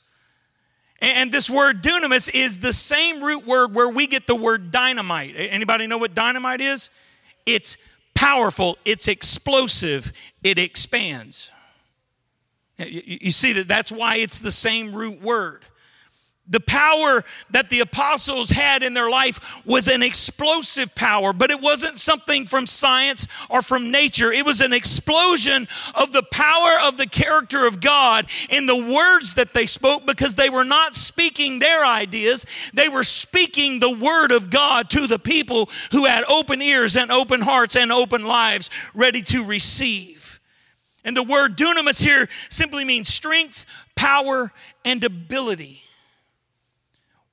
And 1.00 1.32
this 1.32 1.48
word 1.48 1.84
dunamis 1.84 2.28
is 2.34 2.62
the 2.62 2.74
same 2.74 3.22
root 3.22 3.46
word 3.46 3.76
where 3.76 3.90
we 3.90 4.08
get 4.08 4.26
the 4.26 4.34
word 4.36 4.72
dynamite. 4.72 5.36
Anybody 5.38 5.86
know 5.86 6.00
what 6.00 6.16
dynamite 6.16 6.60
is? 6.60 6.90
It's 7.46 7.78
powerful, 8.16 8.80
it's 8.84 9.08
explosive, 9.08 10.12
it 10.44 10.58
expands. 10.58 11.52
You 12.80 13.32
see 13.32 13.54
that 13.54 13.68
that's 13.68 13.92
why 13.92 14.16
it's 14.16 14.40
the 14.40 14.52
same 14.52 14.96
root 14.96 15.22
word. 15.22 15.62
The 16.48 16.60
power 16.60 17.24
that 17.50 17.70
the 17.70 17.80
apostles 17.80 18.52
had 18.52 18.84
in 18.84 18.94
their 18.94 19.10
life 19.10 19.66
was 19.66 19.88
an 19.88 20.04
explosive 20.04 20.94
power, 20.94 21.34
but 21.34 21.50
it 21.50 21.60
wasn't 21.60 21.98
something 21.98 22.46
from 22.46 22.68
science 22.68 23.28
or 23.50 23.64
from 23.64 23.90
nature. 23.90 24.32
It 24.32 24.46
was 24.46 24.62
an 24.62 24.72
explosion 24.72 25.68
of 25.96 26.14
the 26.14 26.22
power 26.22 26.88
of 26.88 26.98
the 26.98 27.08
character 27.08 27.66
of 27.66 27.82
God 27.82 28.28
in 28.50 28.68
the 28.68 28.76
words 28.76 29.34
that 29.36 29.56
they 29.56 29.66
spoke 29.66 30.06
because 30.06 30.36
they 30.36 30.52
were 30.52 30.64
not 30.64 30.94
speaking 30.94 31.58
their 31.58 31.84
ideas. 31.84 32.46
They 32.76 32.90
were 32.90 33.04
speaking 33.04 33.80
the 33.80 33.90
word 33.90 34.32
of 34.32 34.52
God 34.52 34.92
to 34.92 35.08
the 35.08 35.20
people 35.20 35.70
who 35.92 36.06
had 36.06 36.26
open 36.30 36.62
ears 36.62 36.96
and 36.96 37.12
open 37.12 37.42
hearts 37.42 37.76
and 37.76 37.92
open 37.92 38.24
lives 38.24 38.70
ready 38.94 39.24
to 39.24 39.44
receive. 39.44 40.40
And 41.04 41.18
the 41.18 41.24
word 41.24 41.58
dunamis 41.58 42.04
here 42.04 42.28
simply 42.50 42.86
means 42.86 43.10
strength, 43.10 43.66
power, 43.96 44.52
and 44.84 45.04
ability. 45.04 45.82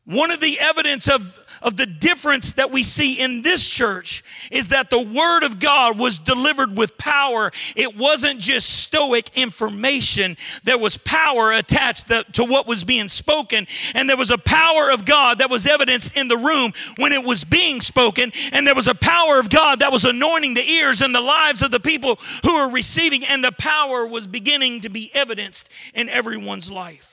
One 0.05 0.33
of 0.33 0.41
the 0.41 0.59
evidence 0.59 1.09
of, 1.09 1.39
of 1.63 1.77
the 1.77 1.87
difference 1.87 2.55
that 2.55 2.73
we 2.73 2.83
see 2.83 3.21
in 3.21 3.43
this 3.43 3.69
church 3.69 4.25
is 4.51 4.69
that 4.69 4.91
the 4.91 5.01
Word 5.01 5.45
of 5.45 5.61
God 5.61 5.97
was 5.97 6.19
delivered 6.19 6.77
with 6.77 6.99
power. 6.99 7.53
It 7.77 7.97
wasn't 7.97 8.41
just 8.41 8.69
stoic 8.69 9.37
information, 9.37 10.37
there 10.65 10.79
was 10.79 10.99
power 10.99 11.53
attached 11.53 12.09
to 12.09 12.45
what 12.45 12.67
was 12.67 12.83
being 12.83 13.09
spoken, 13.09 13.69
and 13.95 14.09
there 14.09 14.17
was 14.17 14.33
a 14.33 14.39
power 14.39 14.91
of 14.91 15.05
God 15.05 15.39
that 15.39 15.51
was 15.51 15.69
evidenced 15.69 16.17
in 16.17 16.27
the 16.27 16.37
room 16.37 16.73
when 16.99 17.13
it 17.13 17.23
was 17.23 17.45
being 17.45 17.81
spoken, 17.81 18.33
and 18.53 18.67
there 18.67 18.75
was 18.75 18.89
a 18.89 18.95
power 18.97 19.39
of 19.39 19.51
God 19.51 19.79
that 19.79 19.93
was 19.93 20.05
anointing 20.05 20.55
the 20.55 20.69
ears 20.69 21.01
and 21.01 21.15
the 21.15 21.21
lives 21.21 21.63
of 21.63 21.71
the 21.71 21.79
people 21.79 22.19
who 22.45 22.55
were 22.55 22.73
receiving, 22.73 23.25
and 23.25 23.45
the 23.45 23.53
power 23.53 24.05
was 24.05 24.27
beginning 24.27 24.81
to 24.81 24.89
be 24.89 25.13
evidenced 25.15 25.71
in 25.95 26.09
everyone's 26.09 26.73
life. 26.73 27.12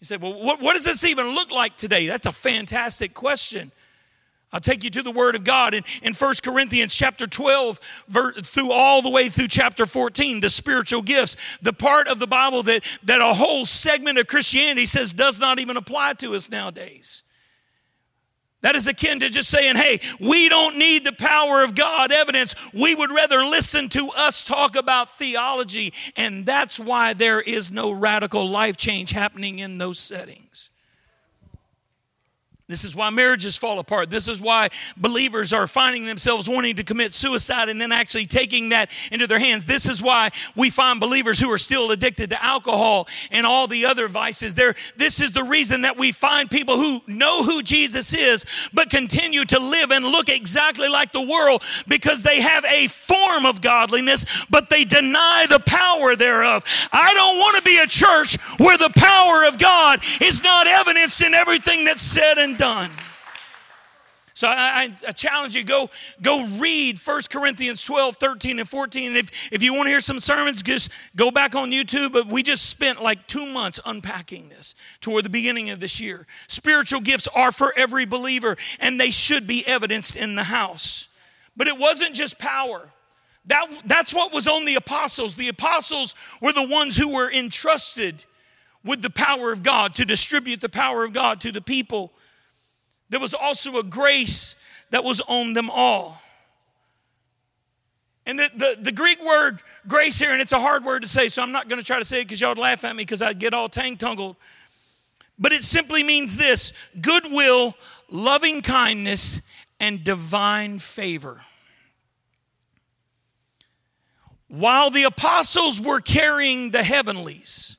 You 0.00 0.04
say, 0.04 0.16
well, 0.16 0.34
what, 0.34 0.60
what 0.60 0.74
does 0.74 0.84
this 0.84 1.04
even 1.04 1.28
look 1.28 1.50
like 1.50 1.76
today? 1.76 2.06
That's 2.06 2.26
a 2.26 2.32
fantastic 2.32 3.14
question. 3.14 3.72
I'll 4.52 4.60
take 4.60 4.82
you 4.82 4.90
to 4.90 5.02
the 5.02 5.10
Word 5.10 5.34
of 5.34 5.44
God 5.44 5.74
in, 5.74 5.84
in 6.02 6.14
1 6.14 6.34
Corinthians 6.42 6.94
chapter 6.94 7.26
12, 7.26 8.04
ver, 8.08 8.32
through 8.32 8.72
all 8.72 9.02
the 9.02 9.10
way 9.10 9.28
through 9.28 9.48
chapter 9.48 9.84
14, 9.84 10.40
the 10.40 10.48
spiritual 10.48 11.02
gifts, 11.02 11.58
the 11.58 11.72
part 11.72 12.08
of 12.08 12.18
the 12.18 12.26
Bible 12.26 12.62
that, 12.62 12.82
that 13.04 13.20
a 13.20 13.34
whole 13.34 13.66
segment 13.66 14.18
of 14.18 14.26
Christianity 14.26 14.86
says 14.86 15.12
does 15.12 15.38
not 15.38 15.58
even 15.58 15.76
apply 15.76 16.14
to 16.14 16.34
us 16.34 16.50
nowadays. 16.50 17.22
That 18.60 18.74
is 18.74 18.88
akin 18.88 19.20
to 19.20 19.30
just 19.30 19.50
saying, 19.50 19.76
hey, 19.76 20.00
we 20.18 20.48
don't 20.48 20.78
need 20.78 21.04
the 21.04 21.12
power 21.12 21.62
of 21.62 21.76
God 21.76 22.10
evidence. 22.10 22.54
We 22.72 22.94
would 22.94 23.12
rather 23.12 23.44
listen 23.44 23.88
to 23.90 24.10
us 24.16 24.42
talk 24.42 24.74
about 24.74 25.16
theology. 25.16 25.92
And 26.16 26.44
that's 26.44 26.80
why 26.80 27.12
there 27.14 27.40
is 27.40 27.70
no 27.70 27.92
radical 27.92 28.48
life 28.48 28.76
change 28.76 29.12
happening 29.12 29.60
in 29.60 29.78
those 29.78 30.00
settings. 30.00 30.67
This 32.68 32.84
is 32.84 32.94
why 32.94 33.08
marriages 33.08 33.56
fall 33.56 33.78
apart. 33.78 34.10
This 34.10 34.28
is 34.28 34.42
why 34.42 34.68
believers 34.94 35.54
are 35.54 35.66
finding 35.66 36.04
themselves 36.04 36.50
wanting 36.50 36.76
to 36.76 36.84
commit 36.84 37.14
suicide 37.14 37.70
and 37.70 37.80
then 37.80 37.92
actually 37.92 38.26
taking 38.26 38.68
that 38.68 38.90
into 39.10 39.26
their 39.26 39.38
hands. 39.38 39.64
This 39.64 39.88
is 39.88 40.02
why 40.02 40.28
we 40.54 40.68
find 40.68 41.00
believers 41.00 41.40
who 41.40 41.50
are 41.50 41.56
still 41.56 41.90
addicted 41.92 42.28
to 42.28 42.44
alcohol 42.44 43.08
and 43.30 43.46
all 43.46 43.68
the 43.68 43.86
other 43.86 44.06
vices. 44.06 44.54
There, 44.54 44.74
this 44.98 45.22
is 45.22 45.32
the 45.32 45.44
reason 45.44 45.80
that 45.80 45.96
we 45.96 46.12
find 46.12 46.50
people 46.50 46.76
who 46.76 47.00
know 47.06 47.42
who 47.42 47.62
Jesus 47.62 48.12
is, 48.12 48.44
but 48.74 48.90
continue 48.90 49.46
to 49.46 49.58
live 49.58 49.90
and 49.90 50.04
look 50.04 50.28
exactly 50.28 50.90
like 50.90 51.10
the 51.12 51.22
world 51.22 51.62
because 51.88 52.22
they 52.22 52.42
have 52.42 52.66
a 52.66 52.86
form 52.88 53.46
of 53.46 53.62
godliness, 53.62 54.44
but 54.50 54.68
they 54.68 54.84
deny 54.84 55.46
the 55.48 55.60
power 55.60 56.16
thereof. 56.16 56.64
I 56.92 57.14
don't 57.14 57.38
want 57.38 57.56
to 57.56 57.62
be 57.62 57.78
a 57.78 57.86
church 57.86 58.36
where 58.58 58.76
the 58.76 58.92
power 58.94 59.48
of 59.48 59.58
God 59.58 60.00
is 60.20 60.42
not 60.42 60.66
evidenced 60.66 61.22
in 61.22 61.32
everything 61.32 61.86
that's 61.86 62.02
said 62.02 62.36
and 62.36 62.57
done. 62.58 62.90
So 64.38 64.46
I, 64.46 64.94
I, 65.04 65.10
challenge 65.10 65.56
you, 65.56 65.64
go, 65.64 65.90
go 66.22 66.46
read 66.60 66.96
1 66.96 67.20
Corinthians 67.28 67.82
12, 67.82 68.18
13, 68.18 68.60
and 68.60 68.68
14. 68.68 69.08
And 69.08 69.16
if, 69.16 69.52
if 69.52 69.64
you 69.64 69.74
want 69.74 69.86
to 69.86 69.90
hear 69.90 69.98
some 69.98 70.20
sermons, 70.20 70.62
just 70.62 70.92
go 71.16 71.32
back 71.32 71.56
on 71.56 71.72
YouTube. 71.72 72.12
But 72.12 72.28
we 72.28 72.44
just 72.44 72.70
spent 72.70 73.02
like 73.02 73.26
two 73.26 73.46
months 73.46 73.80
unpacking 73.84 74.48
this 74.48 74.76
toward 75.00 75.24
the 75.24 75.28
beginning 75.28 75.70
of 75.70 75.80
this 75.80 75.98
year. 75.98 76.24
Spiritual 76.46 77.00
gifts 77.00 77.26
are 77.34 77.50
for 77.50 77.72
every 77.76 78.06
believer, 78.06 78.56
and 78.78 79.00
they 79.00 79.10
should 79.10 79.48
be 79.48 79.64
evidenced 79.66 80.14
in 80.14 80.36
the 80.36 80.44
house. 80.44 81.08
But 81.56 81.66
it 81.66 81.76
wasn't 81.76 82.14
just 82.14 82.38
power. 82.38 82.90
That, 83.46 83.66
that's 83.86 84.14
what 84.14 84.32
was 84.32 84.46
on 84.46 84.66
the 84.66 84.76
apostles. 84.76 85.34
The 85.34 85.48
apostles 85.48 86.14
were 86.40 86.52
the 86.52 86.68
ones 86.68 86.96
who 86.96 87.12
were 87.12 87.28
entrusted 87.28 88.24
with 88.84 89.02
the 89.02 89.10
power 89.10 89.50
of 89.50 89.64
God 89.64 89.96
to 89.96 90.04
distribute 90.04 90.60
the 90.60 90.68
power 90.68 91.04
of 91.04 91.12
God 91.12 91.40
to 91.40 91.50
the 91.50 91.60
people 91.60 92.12
there 93.08 93.20
was 93.20 93.34
also 93.34 93.78
a 93.78 93.82
grace 93.82 94.56
that 94.90 95.04
was 95.04 95.20
on 95.22 95.54
them 95.54 95.70
all. 95.70 96.20
And 98.26 98.38
the, 98.38 98.50
the, 98.54 98.78
the, 98.82 98.92
Greek 98.92 99.24
word 99.24 99.60
grace 99.86 100.18
here, 100.18 100.32
and 100.32 100.40
it's 100.40 100.52
a 100.52 100.60
hard 100.60 100.84
word 100.84 101.00
to 101.00 101.08
say, 101.08 101.28
so 101.28 101.42
I'm 101.42 101.52
not 101.52 101.70
going 101.70 101.80
to 101.80 101.86
try 101.86 101.98
to 101.98 102.04
say 102.04 102.20
it 102.20 102.24
because 102.24 102.42
y'all 102.42 102.50
would 102.50 102.58
laugh 102.58 102.84
at 102.84 102.94
me 102.94 103.02
because 103.02 103.22
I'd 103.22 103.38
get 103.38 103.54
all 103.54 103.70
tang 103.70 103.96
tangled. 103.96 104.36
But 105.38 105.52
it 105.52 105.62
simply 105.62 106.02
means 106.02 106.36
this 106.36 106.74
goodwill, 107.00 107.74
loving 108.10 108.60
kindness, 108.60 109.40
and 109.80 110.04
divine 110.04 110.78
favor. 110.78 111.40
While 114.48 114.90
the 114.90 115.04
apostles 115.04 115.80
were 115.80 116.00
carrying 116.00 116.70
the 116.70 116.82
heavenlies, 116.82 117.78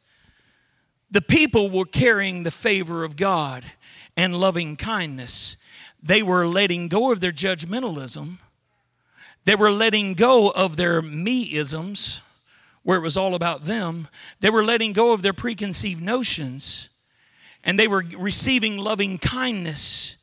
the 1.11 1.21
people 1.21 1.69
were 1.69 1.85
carrying 1.85 2.43
the 2.43 2.51
favor 2.51 3.03
of 3.03 3.15
God 3.15 3.65
and 4.19 4.36
loving 4.36 4.75
kindness. 4.75 5.55
They 6.03 6.21
were 6.21 6.45
letting 6.45 6.89
go 6.89 7.10
of 7.13 7.21
their 7.21 7.32
judgmentalism. 7.32 8.39
They 9.45 9.55
were 9.55 9.71
letting 9.71 10.13
go 10.13 10.49
of 10.49 10.75
their 10.75 11.01
me-isms, 11.01 12.19
where 12.84 12.97
it 12.97 13.01
was 13.01 13.15
all 13.15 13.34
about 13.34 13.63
them. 13.63 14.10
They 14.41 14.49
were 14.49 14.63
letting 14.63 14.91
go 14.91 15.13
of 15.13 15.21
their 15.21 15.32
preconceived 15.32 16.01
notions, 16.01 16.89
and 17.63 17.79
they 17.79 17.88
were 17.88 18.03
receiving 18.17 18.77
loving 18.77 19.19
kindness. 19.19 20.17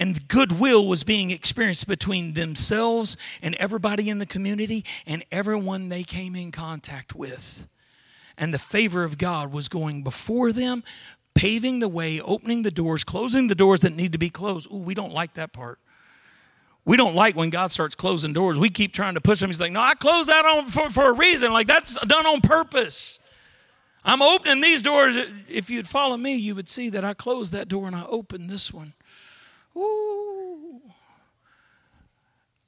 And 0.00 0.26
goodwill 0.26 0.88
was 0.88 1.04
being 1.04 1.30
experienced 1.30 1.86
between 1.86 2.32
themselves 2.32 3.18
and 3.42 3.54
everybody 3.56 4.08
in 4.08 4.18
the 4.18 4.24
community 4.24 4.82
and 5.06 5.22
everyone 5.30 5.90
they 5.90 6.04
came 6.04 6.34
in 6.34 6.52
contact 6.52 7.14
with. 7.14 7.68
And 8.38 8.54
the 8.54 8.58
favor 8.58 9.04
of 9.04 9.18
God 9.18 9.52
was 9.52 9.68
going 9.68 10.02
before 10.02 10.52
them, 10.52 10.84
paving 11.34 11.80
the 11.80 11.88
way, 11.88 12.20
opening 12.20 12.62
the 12.62 12.70
doors, 12.70 13.04
closing 13.04 13.46
the 13.46 13.54
doors 13.54 13.80
that 13.80 13.94
need 13.94 14.12
to 14.12 14.18
be 14.18 14.30
closed. 14.30 14.70
Ooh, 14.72 14.78
we 14.78 14.94
don't 14.94 15.12
like 15.12 15.34
that 15.34 15.52
part. 15.52 15.78
We 16.84 16.96
don't 16.96 17.14
like 17.14 17.36
when 17.36 17.50
God 17.50 17.70
starts 17.70 17.94
closing 17.94 18.32
doors. 18.32 18.58
We 18.58 18.70
keep 18.70 18.92
trying 18.92 19.14
to 19.14 19.20
push 19.20 19.40
him. 19.40 19.48
He's 19.48 19.60
like, 19.60 19.72
no, 19.72 19.80
I 19.80 19.94
close 19.94 20.26
that 20.26 20.44
on 20.44 20.66
for, 20.66 20.90
for 20.90 21.10
a 21.10 21.12
reason. 21.12 21.52
Like 21.52 21.66
that's 21.66 22.00
done 22.06 22.26
on 22.26 22.40
purpose. 22.40 23.18
I'm 24.04 24.22
opening 24.22 24.62
these 24.62 24.82
doors. 24.82 25.16
If 25.48 25.68
you'd 25.68 25.86
follow 25.86 26.16
me, 26.16 26.36
you 26.36 26.54
would 26.54 26.68
see 26.68 26.88
that 26.90 27.04
I 27.04 27.14
closed 27.14 27.52
that 27.52 27.68
door 27.68 27.86
and 27.86 27.94
I 27.94 28.06
opened 28.06 28.48
this 28.48 28.72
one. 28.72 28.94
Ooh. 29.76 30.80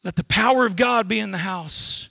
Let 0.05 0.16
the 0.16 0.25
power 0.25 0.66
of 0.66 0.77
God 0.77 1.09
be 1.09 1.18
in 1.18 1.31
the 1.31 1.38
house. 1.38 2.09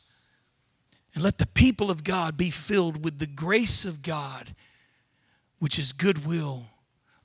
And 1.14 1.24
let 1.24 1.38
the 1.38 1.48
people 1.48 1.92
of 1.92 2.04
God 2.04 2.38
be 2.38 2.50
filled 2.50 3.04
with 3.04 3.20
the 3.20 3.28
grace 3.28 3.84
of 3.86 4.02
God 4.02 4.56
which 5.62 5.78
is 5.78 5.94
goodwill, 5.94 6.66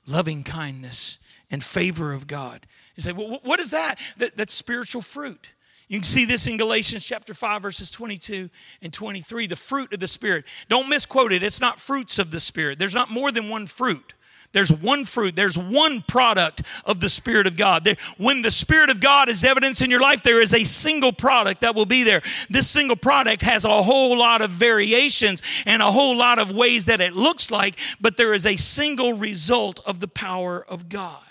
loving 0.05 0.43
kindness, 0.43 1.17
and 1.49 1.63
favor 1.63 2.13
of 2.13 2.27
God. 2.27 2.67
You 2.95 3.01
say, 3.01 3.11
well, 3.11 3.39
what 3.43 3.59
is 3.59 3.71
that? 3.71 3.95
that? 4.19 4.37
That's 4.37 4.53
spiritual 4.53 5.01
fruit. 5.01 5.49
You 5.87 5.97
can 5.97 6.03
see 6.03 6.23
this 6.23 6.45
in 6.45 6.57
Galatians 6.57 7.03
chapter 7.03 7.33
5, 7.33 7.63
verses 7.63 7.89
22 7.89 8.51
and 8.83 8.93
23. 8.93 9.47
The 9.47 9.55
fruit 9.55 9.91
of 9.91 9.99
the 9.99 10.07
Spirit. 10.07 10.45
Don't 10.69 10.87
misquote 10.87 11.31
it. 11.31 11.41
It's 11.41 11.59
not 11.59 11.79
fruits 11.79 12.19
of 12.19 12.29
the 12.29 12.39
Spirit. 12.39 12.77
There's 12.77 12.93
not 12.93 13.09
more 13.09 13.31
than 13.31 13.49
one 13.49 13.65
fruit. 13.65 14.13
There's 14.57 14.71
one 14.71 15.05
fruit, 15.05 15.35
there's 15.35 15.55
one 15.55 16.01
product 16.01 16.63
of 16.83 16.99
the 16.99 17.09
Spirit 17.09 17.45
of 17.45 17.55
God. 17.55 17.83
There, 17.83 17.95
when 18.17 18.41
the 18.41 18.49
Spirit 18.49 18.89
of 18.89 18.99
God 18.99 19.29
is 19.29 19.43
evidence 19.43 19.83
in 19.83 19.91
your 19.91 19.99
life, 19.99 20.23
there 20.23 20.41
is 20.41 20.51
a 20.51 20.63
single 20.63 21.13
product 21.13 21.61
that 21.61 21.75
will 21.75 21.85
be 21.85 22.01
there. 22.01 22.23
This 22.49 22.67
single 22.67 22.95
product 22.95 23.43
has 23.43 23.65
a 23.65 23.83
whole 23.83 24.17
lot 24.17 24.41
of 24.41 24.49
variations 24.49 25.43
and 25.67 25.83
a 25.83 25.91
whole 25.91 26.17
lot 26.17 26.39
of 26.39 26.49
ways 26.49 26.85
that 26.85 27.01
it 27.01 27.13
looks 27.13 27.51
like, 27.51 27.77
but 28.01 28.17
there 28.17 28.33
is 28.33 28.47
a 28.47 28.57
single 28.57 29.13
result 29.13 29.79
of 29.85 29.99
the 29.99 30.07
power 30.07 30.65
of 30.67 30.89
God. 30.89 31.21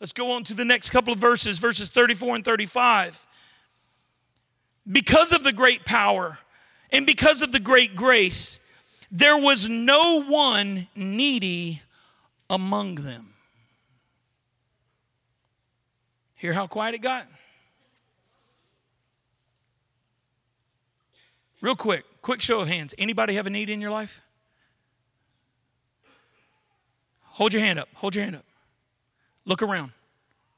Let's 0.00 0.12
go 0.12 0.32
on 0.32 0.42
to 0.42 0.54
the 0.54 0.64
next 0.64 0.90
couple 0.90 1.12
of 1.12 1.20
verses, 1.20 1.60
verses 1.60 1.88
34 1.88 2.34
and 2.34 2.44
35. 2.44 3.28
Because 4.90 5.30
of 5.30 5.44
the 5.44 5.52
great 5.52 5.84
power 5.84 6.40
and 6.90 7.06
because 7.06 7.42
of 7.42 7.52
the 7.52 7.60
great 7.60 7.94
grace, 7.94 8.58
there 9.08 9.38
was 9.38 9.68
no 9.68 10.24
one 10.24 10.88
needy 10.96 11.82
among 12.50 12.96
them. 12.96 13.34
Hear 16.34 16.52
how 16.52 16.66
quiet 16.66 16.94
it 16.94 17.02
got? 17.02 17.26
Real 21.60 21.74
quick, 21.74 22.04
quick 22.22 22.40
show 22.40 22.60
of 22.60 22.68
hands. 22.68 22.94
Anybody 22.96 23.34
have 23.34 23.46
a 23.46 23.50
need 23.50 23.68
in 23.68 23.80
your 23.80 23.90
life? 23.90 24.22
Hold 27.22 27.52
your 27.52 27.62
hand 27.62 27.78
up. 27.78 27.88
Hold 27.94 28.14
your 28.14 28.24
hand 28.24 28.36
up. 28.36 28.44
Look 29.44 29.62
around. 29.62 29.92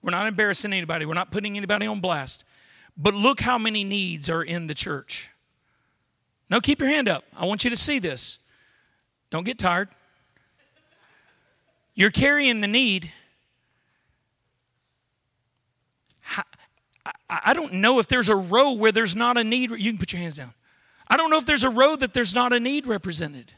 We're 0.02 0.10
not 0.10 0.26
embarrassing 0.26 0.72
anybody. 0.72 1.06
We're 1.06 1.14
not 1.14 1.30
putting 1.30 1.56
anybody 1.56 1.86
on 1.86 2.00
blast. 2.00 2.44
But 2.96 3.14
look 3.14 3.40
how 3.40 3.56
many 3.58 3.84
needs 3.84 4.28
are 4.28 4.42
in 4.42 4.66
the 4.66 4.74
church. 4.74 5.30
No, 6.50 6.60
keep 6.60 6.80
your 6.80 6.88
hand 6.88 7.08
up. 7.08 7.24
I 7.38 7.46
want 7.46 7.64
you 7.64 7.70
to 7.70 7.76
see 7.76 7.98
this. 7.98 8.38
Don't 9.30 9.44
get 9.44 9.58
tired. 9.58 9.88
You're 11.94 12.10
carrying 12.10 12.60
the 12.60 12.68
need. 12.68 13.12
I 17.28 17.54
don't 17.54 17.74
know 17.74 17.98
if 17.98 18.08
there's 18.08 18.28
a 18.28 18.36
row 18.36 18.72
where 18.72 18.92
there's 18.92 19.14
not 19.14 19.36
a 19.36 19.44
need. 19.44 19.70
You 19.70 19.90
can 19.90 19.98
put 19.98 20.12
your 20.12 20.20
hands 20.20 20.36
down. 20.36 20.52
I 21.08 21.16
don't 21.16 21.30
know 21.30 21.38
if 21.38 21.46
there's 21.46 21.64
a 21.64 21.70
row 21.70 21.96
that 21.96 22.12
there's 22.12 22.34
not 22.34 22.52
a 22.52 22.60
need 22.60 22.86
represented. 22.86 23.52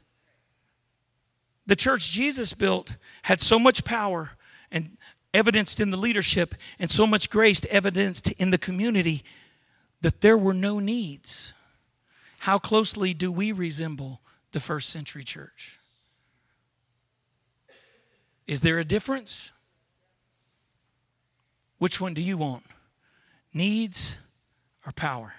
The 1.66 1.76
church 1.76 2.10
Jesus 2.10 2.54
built 2.54 2.96
had 3.22 3.40
so 3.40 3.58
much 3.58 3.84
power 3.84 4.32
and 4.70 4.96
evidenced 5.32 5.80
in 5.80 5.90
the 5.90 5.96
leadership 5.96 6.54
and 6.78 6.90
so 6.90 7.06
much 7.06 7.30
grace 7.30 7.64
evidenced 7.70 8.30
in 8.32 8.50
the 8.50 8.58
community 8.58 9.22
that 10.00 10.20
there 10.20 10.36
were 10.36 10.54
no 10.54 10.78
needs. 10.78 11.52
How 12.40 12.58
closely 12.58 13.14
do 13.14 13.30
we 13.30 13.52
resemble 13.52 14.20
the 14.52 14.60
first 14.60 14.90
century 14.90 15.24
church? 15.24 15.78
Is 18.52 18.60
there 18.60 18.78
a 18.78 18.84
difference? 18.84 19.50
Which 21.78 22.02
one 22.02 22.12
do 22.12 22.20
you 22.20 22.36
want? 22.36 22.64
Needs 23.54 24.18
or 24.86 24.92
power? 24.92 25.32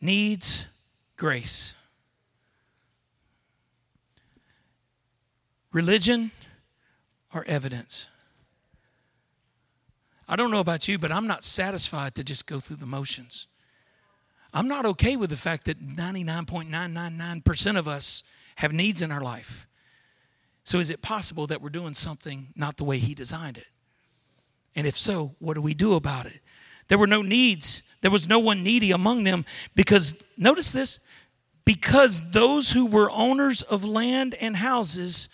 Needs, 0.00 0.66
grace. 1.16 1.74
Religion 5.72 6.32
or 7.32 7.44
evidence? 7.46 8.08
I 10.28 10.34
don't 10.34 10.50
know 10.50 10.58
about 10.58 10.88
you, 10.88 10.98
but 10.98 11.12
I'm 11.12 11.28
not 11.28 11.44
satisfied 11.44 12.16
to 12.16 12.24
just 12.24 12.48
go 12.48 12.58
through 12.58 12.78
the 12.78 12.86
motions. 12.86 13.46
I'm 14.52 14.66
not 14.66 14.84
okay 14.86 15.14
with 15.14 15.30
the 15.30 15.36
fact 15.36 15.66
that 15.66 15.78
99.999% 15.78 17.78
of 17.78 17.86
us 17.86 18.24
have 18.56 18.72
needs 18.72 19.02
in 19.02 19.12
our 19.12 19.20
life. 19.20 19.68
So, 20.66 20.80
is 20.80 20.90
it 20.90 21.00
possible 21.00 21.46
that 21.46 21.62
we're 21.62 21.70
doing 21.70 21.94
something 21.94 22.48
not 22.56 22.76
the 22.76 22.82
way 22.82 22.98
He 22.98 23.14
designed 23.14 23.56
it? 23.56 23.68
And 24.74 24.84
if 24.84 24.98
so, 24.98 25.30
what 25.38 25.54
do 25.54 25.62
we 25.62 25.74
do 25.74 25.94
about 25.94 26.26
it? 26.26 26.40
There 26.88 26.98
were 26.98 27.06
no 27.06 27.22
needs. 27.22 27.84
There 28.00 28.10
was 28.10 28.28
no 28.28 28.40
one 28.40 28.64
needy 28.64 28.90
among 28.90 29.22
them 29.22 29.44
because, 29.76 30.20
notice 30.36 30.72
this, 30.72 30.98
because 31.64 32.32
those 32.32 32.72
who 32.72 32.84
were 32.84 33.08
owners 33.12 33.62
of 33.62 33.84
land 33.84 34.34
and 34.40 34.56
houses 34.56 35.28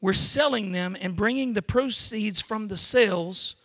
were 0.00 0.14
selling 0.14 0.72
them 0.72 0.96
and 0.98 1.14
bringing 1.14 1.52
the 1.52 1.62
proceeds 1.62 2.40
from 2.40 2.68
the 2.68 2.78
sales 2.78 3.56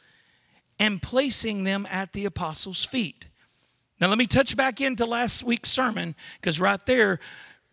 and 0.79 1.01
placing 1.01 1.63
them 1.63 1.87
at 1.89 2.11
the 2.11 2.25
apostles' 2.25 2.83
feet. 2.83 3.25
Now, 4.01 4.09
let 4.09 4.17
me 4.17 4.27
touch 4.27 4.57
back 4.57 4.81
into 4.81 5.05
last 5.05 5.43
week's 5.43 5.69
sermon 5.69 6.13
because 6.41 6.59
right 6.59 6.85
there, 6.85 7.19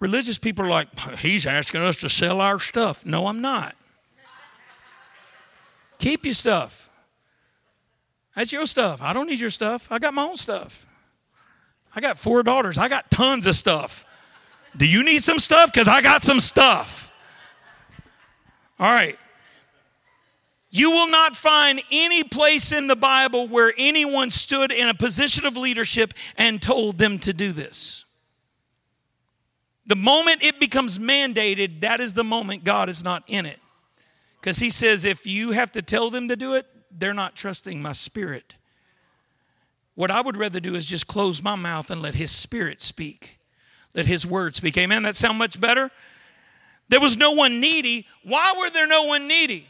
religious 0.01 0.39
people 0.39 0.65
are 0.65 0.69
like, 0.69 0.89
he's 1.19 1.47
asking 1.47 1.83
us 1.83 1.97
to 1.99 2.09
sell 2.09 2.41
our 2.41 2.61
stuff. 2.61 3.05
No, 3.05 3.27
I'm 3.27 3.41
not. 3.41 3.75
Keep 5.99 6.25
your 6.25 6.35
stuff. 6.35 6.91
That's 8.35 8.53
your 8.53 8.67
stuff. 8.67 9.01
I 9.03 9.13
don't 9.13 9.27
need 9.27 9.41
your 9.41 9.51
stuff. 9.51 9.91
I 9.91 9.99
got 9.99 10.13
my 10.13 10.23
own 10.23 10.37
stuff. 10.37 10.87
I 11.95 12.01
got 12.01 12.19
four 12.19 12.43
daughters. 12.43 12.77
I 12.77 12.89
got 12.89 13.11
tons 13.11 13.47
of 13.47 13.57
stuff. 13.57 14.05
Do 14.77 14.87
you 14.87 15.03
need 15.03 15.23
some 15.23 15.39
stuff? 15.39 15.73
Because 15.73 15.89
I 15.89 16.03
got 16.03 16.23
some 16.23 16.41
stuff. 16.41 17.11
All 18.79 18.93
right. 18.93 19.19
You 20.69 20.91
will 20.91 21.09
not 21.09 21.35
find 21.35 21.81
any 21.91 22.23
place 22.23 22.73
in 22.73 22.87
the 22.87 22.97
Bible 22.97 23.49
where 23.49 23.73
anyone 23.79 24.29
stood 24.29 24.71
in 24.71 24.89
a 24.89 24.95
position 24.95 25.47
of 25.47 25.57
leadership 25.57 26.13
and 26.37 26.61
told 26.61 26.99
them 26.99 27.19
to 27.21 27.33
do 27.33 27.53
this. 27.53 28.06
The 29.87 29.97
moment 29.97 30.43
it 30.43 30.59
becomes 30.59 30.99
mandated, 30.99 31.81
that 31.81 32.01
is 32.01 32.13
the 32.13 32.25
moment 32.25 32.65
God 32.65 32.89
is 32.89 33.05
not 33.05 33.23
in 33.27 33.47
it. 33.47 33.61
Because 34.41 34.59
He 34.59 34.71
says, 34.71 35.05
if 35.05 35.27
you 35.27 35.53
have 35.53 35.73
to 35.73 35.83
tell 35.83 36.11
them 36.11 36.29
to 36.29 36.37
do 36.37 36.55
it, 36.55 36.67
they're 36.91 37.15
not 37.15 37.35
trusting 37.35 37.81
my 37.81 37.93
spirit. 37.93 38.57
What 39.95 40.11
I 40.11 40.21
would 40.21 40.37
rather 40.37 40.61
do 40.61 40.75
is 40.75 40.87
just 40.87 41.07
close 41.07 41.43
my 41.43 41.55
mouth 41.55 41.91
and 41.91 42.03
let 42.03 42.15
His 42.15 42.31
Spirit 42.31 42.81
speak. 42.81 43.39
Let 43.95 44.07
His 44.07 44.27
Word 44.27 44.55
speak. 44.55 44.77
Amen. 44.77 45.03
That 45.05 45.17
sound 45.17 45.39
much 45.39 45.61
better? 45.61 45.91
There 46.89 47.01
was 47.01 47.17
no 47.17 47.33
one 47.33 47.61
needy. 47.61 48.07
Why 48.23 48.55
were 48.59 48.71
there 48.71 48.87
no 48.87 49.05
one 49.05 49.27
needy? 49.27 49.67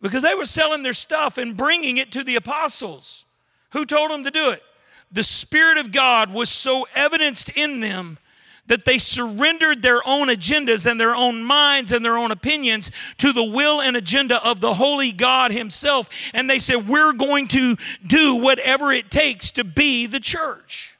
Because 0.00 0.22
they 0.22 0.34
were 0.34 0.46
selling 0.46 0.82
their 0.82 0.92
stuff 0.92 1.36
and 1.36 1.56
bringing 1.56 1.96
it 1.96 2.12
to 2.12 2.24
the 2.24 2.36
apostles. 2.36 3.24
Who 3.72 3.84
told 3.84 4.10
them 4.10 4.24
to 4.24 4.30
do 4.30 4.50
it? 4.50 4.62
The 5.12 5.22
Spirit 5.22 5.78
of 5.78 5.92
God 5.92 6.32
was 6.32 6.48
so 6.48 6.86
evidenced 6.94 7.56
in 7.56 7.80
them 7.80 8.18
that 8.66 8.84
they 8.84 8.98
surrendered 8.98 9.82
their 9.82 10.00
own 10.06 10.28
agendas 10.28 10.88
and 10.88 11.00
their 11.00 11.14
own 11.14 11.42
minds 11.42 11.92
and 11.92 12.04
their 12.04 12.16
own 12.16 12.30
opinions 12.30 12.90
to 13.18 13.32
the 13.32 13.44
will 13.44 13.80
and 13.80 13.96
agenda 13.96 14.44
of 14.46 14.60
the 14.60 14.74
Holy 14.74 15.12
God 15.12 15.52
Himself. 15.52 16.08
And 16.34 16.48
they 16.48 16.58
said, 16.58 16.88
We're 16.88 17.12
going 17.12 17.48
to 17.48 17.76
do 18.06 18.36
whatever 18.36 18.92
it 18.92 19.10
takes 19.10 19.50
to 19.52 19.64
be 19.64 20.06
the 20.06 20.20
church. 20.20 20.96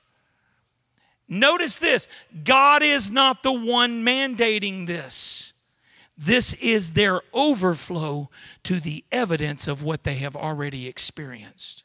Notice 1.29 1.79
this 1.79 2.09
God 2.43 2.83
is 2.83 3.11
not 3.11 3.43
the 3.43 3.53
one 3.53 4.05
mandating 4.05 4.87
this. 4.87 5.53
This 6.19 6.53
is 6.55 6.93
their 6.93 7.21
overflow 7.33 8.29
to 8.65 8.79
the 8.79 9.05
evidence 9.11 9.67
of 9.67 9.83
what 9.83 10.03
they 10.03 10.17
have 10.17 10.37
already 10.37 10.87
experienced. 10.87 11.85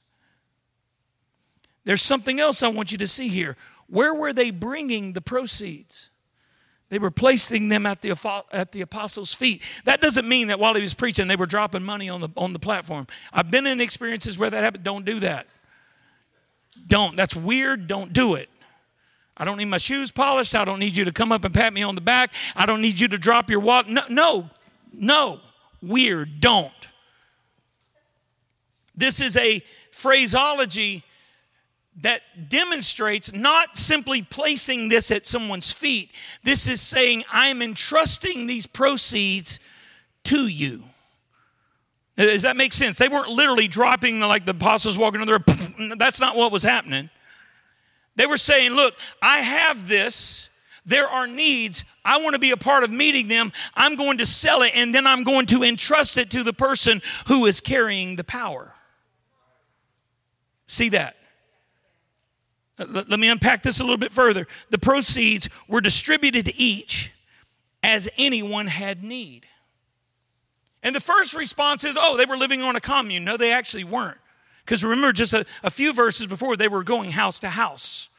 There's 1.86 2.02
something 2.02 2.40
else 2.40 2.62
I 2.64 2.68
want 2.68 2.92
you 2.92 2.98
to 2.98 3.08
see 3.08 3.30
here. 3.30 3.56
Where 3.90 4.14
were 4.14 4.34
they 4.34 4.52
bringing 4.52 5.14
the 5.14 5.22
proceeds? 5.22 6.10
They 6.90 7.00
were 7.00 7.12
placing 7.12 7.70
them 7.70 7.86
at 7.86 8.02
the, 8.02 8.44
at 8.52 8.72
the 8.72 8.82
apostles' 8.82 9.34
feet. 9.34 9.62
That 9.86 10.02
doesn't 10.02 10.28
mean 10.28 10.50
that 10.50 10.60
while 10.60 10.76
he 10.76 10.82
was 10.82 10.94
preaching, 10.94 11.28
they 11.28 11.36
were 11.36 11.48
dropping 11.48 11.84
money 11.84 12.10
on 12.10 12.22
the, 12.22 12.30
on 12.38 12.54
the 12.54 12.60
platform. 12.60 13.08
I've 13.34 13.50
been 13.50 13.66
in 13.66 13.82
experiences 13.82 14.38
where 14.38 14.50
that 14.50 14.64
happened. 14.64 14.84
Don't 14.84 15.06
do 15.06 15.20
that. 15.22 15.48
Don't. 16.88 17.16
That's 17.16 17.36
weird. 17.36 17.88
Don't 17.88 18.14
do 18.14 18.36
it. 18.36 18.50
I 19.38 19.46
don't 19.46 19.58
need 19.58 19.66
my 19.66 19.80
shoes 19.80 20.12
polished. 20.12 20.56
I 20.56 20.64
don't 20.64 20.80
need 20.80 20.96
you 20.96 21.06
to 21.06 21.12
come 21.12 21.32
up 21.32 21.44
and 21.44 21.54
pat 21.54 21.74
me 21.74 21.84
on 21.84 21.96
the 21.96 22.02
back. 22.02 22.32
I 22.56 22.66
don't 22.66 22.82
need 22.82 23.00
you 23.00 23.08
to 23.10 23.18
drop 23.18 23.50
your 23.50 23.60
wallet. 23.60 23.88
No, 23.88 24.04
no, 24.10 24.50
no. 24.94 25.40
Weird. 25.82 26.40
Don't. 26.40 26.72
This 28.96 29.20
is 29.20 29.36
a 29.36 29.62
phraseology 29.92 31.04
that 32.02 32.22
demonstrates 32.50 33.32
not 33.32 33.78
simply 33.78 34.22
placing 34.22 34.90
this 34.90 35.12
at 35.12 35.26
someone's 35.26 35.72
feet. 35.72 36.12
This 36.44 36.68
is 36.68 36.82
saying, 36.82 37.24
I'm 37.32 37.62
entrusting 37.62 38.48
these 38.48 38.68
proceeds 38.68 39.60
to 40.26 40.48
you. 40.48 40.84
Does 42.18 42.44
that 42.44 42.56
make 42.56 42.74
sense? 42.74 42.98
They 42.98 43.10
weren't 43.10 43.30
literally 43.30 43.68
dropping 43.68 44.20
the, 44.20 44.28
like 44.28 44.46
the 44.46 44.52
apostles 44.52 44.98
walking 44.98 45.22
on 45.22 45.28
there. 45.28 45.40
That's 45.98 46.20
not 46.20 46.36
what 46.36 46.52
was 46.52 46.64
happening. 46.64 47.10
They 48.16 48.26
were 48.26 48.38
saying, 48.38 48.72
Look, 48.72 48.96
I 49.22 49.40
have 49.40 49.88
this. 49.88 50.50
There 50.86 51.08
are 51.08 51.28
needs. 51.28 51.84
I 52.06 52.20
want 52.20 52.34
to 52.36 52.40
be 52.40 52.52
a 52.52 52.58
part 52.58 52.84
of 52.84 52.92
meeting 52.92 53.28
them. 53.28 53.52
I'm 53.76 53.96
going 53.96 54.20
to 54.20 54.26
sell 54.26 54.62
it 54.62 54.72
and 54.76 54.94
then 54.94 55.08
I'm 55.08 55.24
going 55.24 55.48
to 55.48 55.64
entrust 55.64 56.18
it 56.18 56.30
to 56.32 56.44
the 56.44 56.54
person 56.54 57.02
who 57.28 57.48
is 57.48 57.60
carrying 57.60 58.16
the 58.16 58.24
power. 58.24 58.72
See 60.68 60.90
that? 60.90 61.16
Uh, 62.78 63.04
let 63.08 63.20
me 63.20 63.30
unpack 63.30 63.64
this 63.64 63.80
a 63.80 63.84
little 63.84 63.98
bit 63.98 64.12
further. 64.12 64.48
The 64.70 64.78
proceeds 64.78 65.50
were 65.68 65.82
distributed 65.82 66.46
to 66.46 66.54
each 66.58 67.12
as 67.84 68.10
anyone 68.18 68.68
had 68.68 69.04
need. 69.04 69.46
And 70.84 70.96
the 70.96 71.02
first 71.02 71.34
response 71.36 71.84
is, 71.84 71.98
oh, 72.00 72.18
they 72.18 72.26
were 72.26 72.38
living 72.38 72.62
on 72.62 72.76
a 72.76 72.82
commune. 72.82 73.26
No, 73.26 73.38
they 73.38 73.52
actually 73.52 73.84
weren't. 73.84 74.18
Because 74.64 74.84
remember, 74.84 75.14
just 75.14 75.34
a, 75.34 75.46
a, 75.64 75.70
few 75.70 75.94
verses 75.94 76.26
before, 76.28 76.58
they 76.58 76.68
were 76.68 76.84
going 76.84 77.12
house 77.12 77.40
to 77.42 77.50
house. 77.50 78.10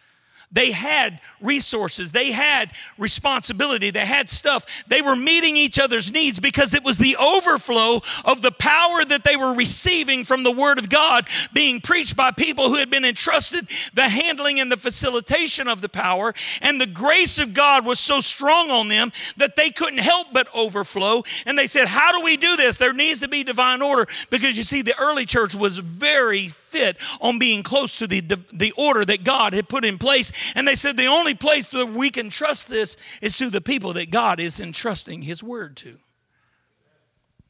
They 0.57 0.73
had 0.73 1.21
resources, 1.43 2.13
they 2.13 2.33
had 2.33 2.71
responsibility, 2.97 3.91
they 3.91 4.07
had 4.07 4.31
stuff. 4.31 4.85
They 4.89 5.03
were 5.03 5.15
meeting 5.15 5.55
each 5.55 5.79
other's 5.79 6.11
needs 6.11 6.41
because 6.41 6.73
it 6.73 6.83
was 6.83 6.97
the 6.97 7.15
overflow 7.19 8.01
of 8.25 8.41
the 8.41 8.53
power 8.53 9.05
that 9.05 9.23
they 9.23 9.37
were 9.37 9.53
receiving 9.53 10.25
from 10.25 10.45
the 10.45 10.51
Word 10.51 10.79
of 10.79 10.89
God 10.89 11.29
being 11.53 11.83
preached 11.83 12.17
by 12.17 12.31
people 12.31 12.71
who 12.71 12.77
had 12.77 12.89
been 12.89 13.05
entrusted 13.05 13.69
the 13.93 14.09
handling 14.09 14.59
and 14.59 14.73
the 14.73 14.79
facilitation 14.79 15.69
of 15.69 15.83
the 15.83 15.91
power. 15.91 16.33
And 16.63 16.81
the 16.81 16.87
grace 16.87 17.39
of 17.39 17.53
God 17.53 17.85
was 17.85 18.01
so 18.01 18.21
strong 18.21 18.71
on 18.71 18.89
them 18.89 19.13
that 19.37 19.57
they 19.57 19.69
couldn't 19.69 19.99
help 19.99 20.29
but 20.33 20.49
overflow. 20.57 21.23
And 21.45 21.59
they 21.59 21.67
said, 21.67 21.87
How 21.87 22.19
do 22.19 22.25
we 22.25 22.39
do 22.39 22.57
this? 22.57 22.79
There 22.79 22.95
needs 22.95 23.21
to 23.21 23.29
be 23.29 23.45
divine 23.45 23.83
order 23.83 24.07
because 24.31 24.57
you 24.57 24.63
see, 24.63 24.81
the 24.81 24.99
early 24.99 25.27
church 25.27 25.55
was 25.55 25.77
very 25.77 26.49
fit 26.77 26.97
on 27.21 27.39
being 27.39 27.63
close 27.63 27.99
to 27.99 28.07
the, 28.07 28.21
the, 28.21 28.39
the 28.53 28.73
order 28.77 29.05
that 29.05 29.25
God 29.25 29.55
had 29.55 29.69
put 29.69 29.85
in 29.85 29.99
place. 29.99 30.53
And 30.55 30.67
they 30.67 30.75
said 30.75 30.97
the 30.97 31.07
only 31.07 31.35
place 31.35 31.71
that 31.71 31.89
we 31.89 32.11
can 32.11 32.31
trust 32.31 32.69
this 32.69 32.97
is 33.23 33.37
to 33.39 33.51
the 33.51 33.61
people 33.61 33.95
that 33.95 34.11
God 34.11 34.41
is 34.41 34.61
entrusting 34.61 35.23
His 35.23 35.43
word 35.43 35.77
to. 35.79 35.97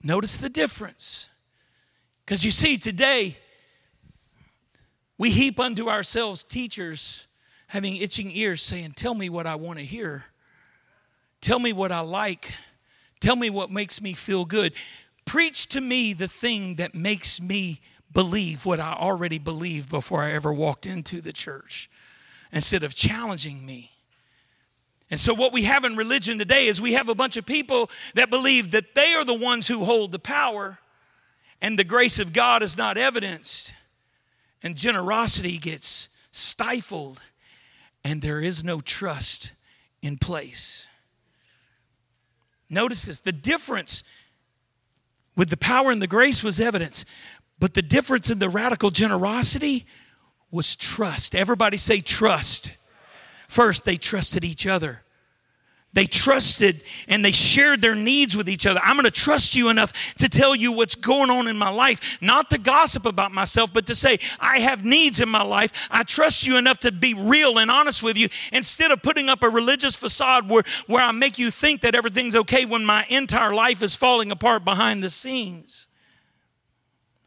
Notice 0.03 0.37
the 0.37 0.49
difference. 0.49 1.29
Because 2.25 2.45
you 2.45 2.51
see, 2.51 2.77
today, 2.77 3.37
we 5.19 5.31
heap 5.31 5.59
unto 5.59 5.89
ourselves 5.89 6.45
teachers 6.45 7.27
having 7.69 7.97
itching 7.97 8.31
ears 8.31 8.63
saying, 8.63 8.93
Tell 8.93 9.15
me 9.15 9.29
what 9.29 9.47
I 9.47 9.57
want 9.57 9.79
to 9.79 9.85
hear. 9.85 10.27
Tell 11.41 11.59
me 11.59 11.73
what 11.73 11.93
I 11.93 12.01
like. 12.01 12.53
Tell 13.21 13.37
me 13.37 13.51
what 13.51 13.71
makes 13.71 14.01
me 14.01 14.13
feel 14.13 14.45
good. 14.45 14.73
Preach 15.25 15.69
to 15.69 15.81
me 15.81 16.13
the 16.13 16.29
thing 16.29 16.77
that 16.77 16.95
makes 16.95 17.41
me 17.41 17.81
believe 18.17 18.65
what 18.65 18.81
I 18.81 18.95
already 18.95 19.39
believed 19.39 19.91
before 19.91 20.23
I 20.23 20.33
ever 20.33 20.51
walked 20.51 20.87
into 20.87 21.21
the 21.21 21.35
church 21.35 21.91
instead 22.51 22.83
of 22.83 22.95
challenging 22.95 23.67
me. 23.67 23.91
And 25.11 25.21
so, 25.21 25.35
what 25.35 25.53
we 25.53 25.65
have 25.65 25.85
in 25.85 25.97
religion 25.97 26.39
today 26.39 26.67
is 26.67 26.81
we 26.81 26.95
have 26.95 27.11
a 27.11 27.15
bunch 27.15 27.37
of 27.37 27.45
people 27.45 27.91
that 28.15 28.31
believe 28.31 28.71
that 28.71 28.95
they 28.95 29.13
are 29.13 29.25
the 29.27 29.35
ones 29.35 29.69
who 29.69 29.85
hold 29.85 30.13
the 30.13 30.19
power, 30.19 30.79
and 31.61 31.79
the 31.79 31.85
grace 31.85 32.19
of 32.19 32.33
God 32.33 32.63
is 32.63 32.79
not 32.79 32.97
evidenced, 32.97 33.75
and 34.63 34.79
generosity 34.79 35.59
gets 35.59 36.09
stifled, 36.33 37.21
and 38.03 38.23
there 38.23 38.41
is 38.41 38.65
no 38.65 38.81
trust 38.81 39.53
in 40.01 40.17
place. 40.17 40.87
Notice 42.71 43.05
this 43.05 43.21
the 43.21 43.31
difference 43.31 44.05
with 45.37 45.51
the 45.51 45.57
power 45.57 45.91
and 45.91 46.01
the 46.01 46.07
grace 46.07 46.43
was 46.43 46.59
evidence. 46.59 47.05
But 47.59 47.75
the 47.75 47.83
difference 47.83 48.31
in 48.31 48.39
the 48.39 48.49
radical 48.49 48.91
generosity 48.91 49.87
was 50.51 50.77
trust. 50.77 51.35
Everybody 51.35 51.77
say 51.77 52.01
trust. 52.01 52.73
First, 53.49 53.85
they 53.85 53.97
trusted 53.97 54.45
each 54.45 54.67
other. 54.67 55.03
they 55.97 56.05
trusted 56.05 56.83
and 57.09 57.25
they 57.25 57.33
shared 57.33 57.81
their 57.81 57.95
needs 57.95 58.37
with 58.37 58.51
each 58.51 58.67
other. 58.67 58.79
I'm 58.85 58.97
going 58.97 59.07
to 59.07 59.11
trust 59.11 59.57
you 59.57 59.71
enough 59.71 60.15
to 60.17 60.29
tell 60.29 60.55
you 60.55 60.71
what's 60.71 60.95
going 60.95 61.31
on 61.31 61.49
in 61.49 61.57
my 61.57 61.71
life, 61.71 62.19
not 62.21 62.51
to 62.51 62.59
gossip 62.59 63.07
about 63.07 63.33
myself, 63.33 63.73
but 63.73 63.87
to 63.87 63.95
say, 63.95 64.19
I 64.39 64.59
have 64.59 64.85
needs 64.85 65.21
in 65.21 65.29
my 65.31 65.43
life. 65.43 65.89
I 65.91 66.03
trust 66.03 66.47
you 66.47 66.59
enough 66.59 66.79
to 66.81 66.93
be 66.93 67.15
real 67.15 67.59
and 67.59 67.71
honest 67.71 68.03
with 68.03 68.19
you 68.19 68.29
instead 68.53 68.91
of 68.91 69.03
putting 69.03 69.31
up 69.31 69.43
a 69.43 69.49
religious 69.49 69.97
facade 69.97 70.51
where, 70.51 70.65
where 70.87 71.03
I 71.03 71.13
make 71.13 71.39
you 71.39 71.51
think 71.51 71.81
that 71.81 71.95
everything's 71.95 72.37
okay 72.37 72.67
when 72.67 72.85
my 72.85 73.07
entire 73.09 73.55
life 73.55 73.83
is 73.83 73.97
falling 73.97 74.31
apart 74.31 74.67
behind 74.67 75.03
the 75.03 75.11
scenes. 75.11 75.86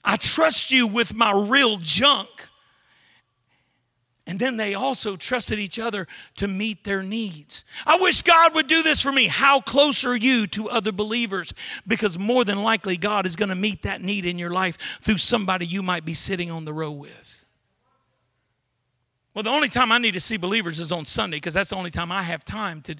I 0.09 0.17
trust 0.17 0.71
you 0.71 0.87
with 0.87 1.13
my 1.13 1.31
real 1.31 1.77
junk. 1.77 2.29
And 4.25 4.39
then 4.39 4.57
they 4.57 4.73
also 4.73 5.15
trusted 5.15 5.59
each 5.59 5.77
other 5.77 6.07
to 6.37 6.47
meet 6.47 6.83
their 6.83 7.03
needs. 7.03 7.63
I 7.85 7.99
wish 8.01 8.23
God 8.23 8.55
would 8.55 8.67
do 8.67 8.81
this 8.81 9.03
for 9.03 9.11
me. 9.11 9.27
How 9.27 9.61
close 9.61 10.03
are 10.05 10.17
you 10.17 10.47
to 10.47 10.67
other 10.67 10.91
believers? 10.91 11.53
Because 11.87 12.17
more 12.17 12.43
than 12.43 12.63
likely, 12.63 12.97
God 12.97 13.27
is 13.27 13.35
going 13.35 13.49
to 13.49 13.55
meet 13.55 13.83
that 13.83 14.01
need 14.01 14.25
in 14.25 14.39
your 14.39 14.49
life 14.49 14.99
through 15.03 15.17
somebody 15.17 15.67
you 15.67 15.83
might 15.83 16.05
be 16.05 16.15
sitting 16.15 16.49
on 16.49 16.65
the 16.65 16.73
row 16.73 16.91
with. 16.91 17.45
Well, 19.35 19.43
the 19.43 19.51
only 19.51 19.69
time 19.69 19.91
I 19.91 19.99
need 19.99 20.15
to 20.15 20.19
see 20.19 20.37
believers 20.37 20.79
is 20.79 20.91
on 20.91 21.05
Sunday 21.05 21.37
because 21.37 21.53
that's 21.53 21.69
the 21.69 21.75
only 21.75 21.91
time 21.91 22.11
I 22.11 22.23
have 22.23 22.43
time 22.43 22.81
to. 22.81 22.95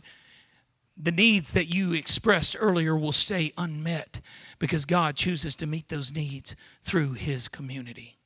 The 0.95 1.11
needs 1.11 1.53
that 1.53 1.73
you 1.73 1.93
expressed 1.93 2.55
earlier 2.59 2.95
will 2.95 3.13
stay 3.13 3.51
unmet 3.57 4.21
because 4.59 4.85
God 4.85 5.15
chooses 5.15 5.55
to 5.57 5.65
meet 5.65 5.87
those 5.87 6.13
needs 6.13 6.55
through 6.83 7.13
His 7.13 7.47
community. 7.47 8.17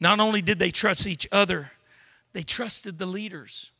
Not 0.00 0.18
only 0.18 0.42
did 0.42 0.58
they 0.58 0.72
trust 0.72 1.06
each 1.06 1.28
other, 1.30 1.70
they 2.32 2.42
trusted 2.42 2.98
the 2.98 3.06
leaders. 3.06 3.70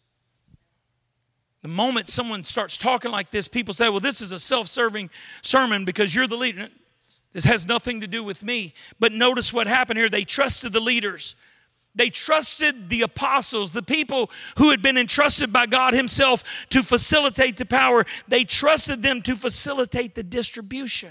The 1.62 1.68
moment 1.68 2.08
someone 2.08 2.44
starts 2.44 2.76
talking 2.76 3.10
like 3.10 3.30
this, 3.30 3.48
people 3.48 3.74
say, 3.74 3.88
well, 3.88 4.00
this 4.00 4.20
is 4.20 4.32
a 4.32 4.38
self 4.38 4.68
serving 4.68 5.10
sermon 5.42 5.84
because 5.84 6.14
you're 6.14 6.26
the 6.26 6.36
leader. 6.36 6.68
This 7.32 7.44
has 7.44 7.66
nothing 7.66 8.00
to 8.00 8.06
do 8.06 8.22
with 8.22 8.42
me. 8.42 8.74
But 9.00 9.12
notice 9.12 9.52
what 9.52 9.66
happened 9.66 9.98
here. 9.98 10.08
They 10.08 10.24
trusted 10.24 10.72
the 10.72 10.80
leaders. 10.80 11.34
They 11.94 12.08
trusted 12.08 12.88
the 12.88 13.02
apostles, 13.02 13.72
the 13.72 13.82
people 13.82 14.30
who 14.58 14.70
had 14.70 14.82
been 14.82 14.96
entrusted 14.96 15.52
by 15.52 15.66
God 15.66 15.94
Himself 15.94 16.66
to 16.70 16.82
facilitate 16.82 17.56
the 17.56 17.66
power. 17.66 18.04
They 18.28 18.44
trusted 18.44 19.02
them 19.02 19.22
to 19.22 19.36
facilitate 19.36 20.14
the 20.14 20.22
distribution. 20.22 21.10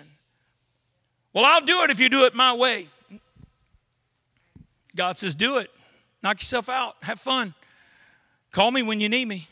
Well, 1.34 1.46
I'll 1.46 1.62
do 1.62 1.84
it 1.84 1.92
if 1.92 2.00
you 2.00 2.10
do 2.10 2.26
it 2.26 2.34
my 2.34 2.54
way. 2.54 2.88
God 4.96 5.18
says, 5.18 5.36
do 5.36 5.58
it. 5.58 5.72
Knock 6.22 6.40
yourself 6.40 6.70
out. 6.70 6.96
Have 7.04 7.20
fun. 7.20 7.54
Call 8.52 8.72
me 8.72 8.84
when 8.84 9.00
you 9.00 9.08
need 9.08 9.28
me. 9.28 9.48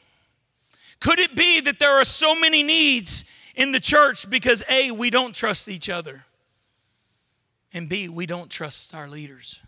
Could 1.00 1.20
it 1.20 1.34
be 1.36 1.62
that 1.62 1.80
there 1.80 2.00
are 2.00 2.04
so 2.04 2.38
many 2.40 2.62
needs 2.64 3.24
in 3.56 3.72
the 3.72 3.80
church 3.80 4.30
because 4.30 4.64
A, 4.70 4.92
we 4.92 5.10
don't 5.10 5.34
trust 5.34 5.70
each 5.70 5.90
other, 5.90 6.26
and 7.74 7.88
B, 7.88 8.10
we 8.10 8.26
don't 8.26 8.50
trust 8.50 8.94
our 8.94 9.08
leaders? 9.08 9.60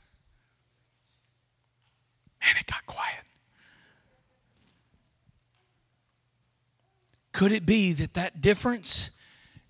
Man, 2.41 2.55
it 2.59 2.65
got 2.65 2.85
quiet. 2.85 3.23
Could 7.31 7.53
it 7.53 7.65
be 7.65 7.93
that 7.93 8.13
that 8.15 8.41
difference 8.41 9.11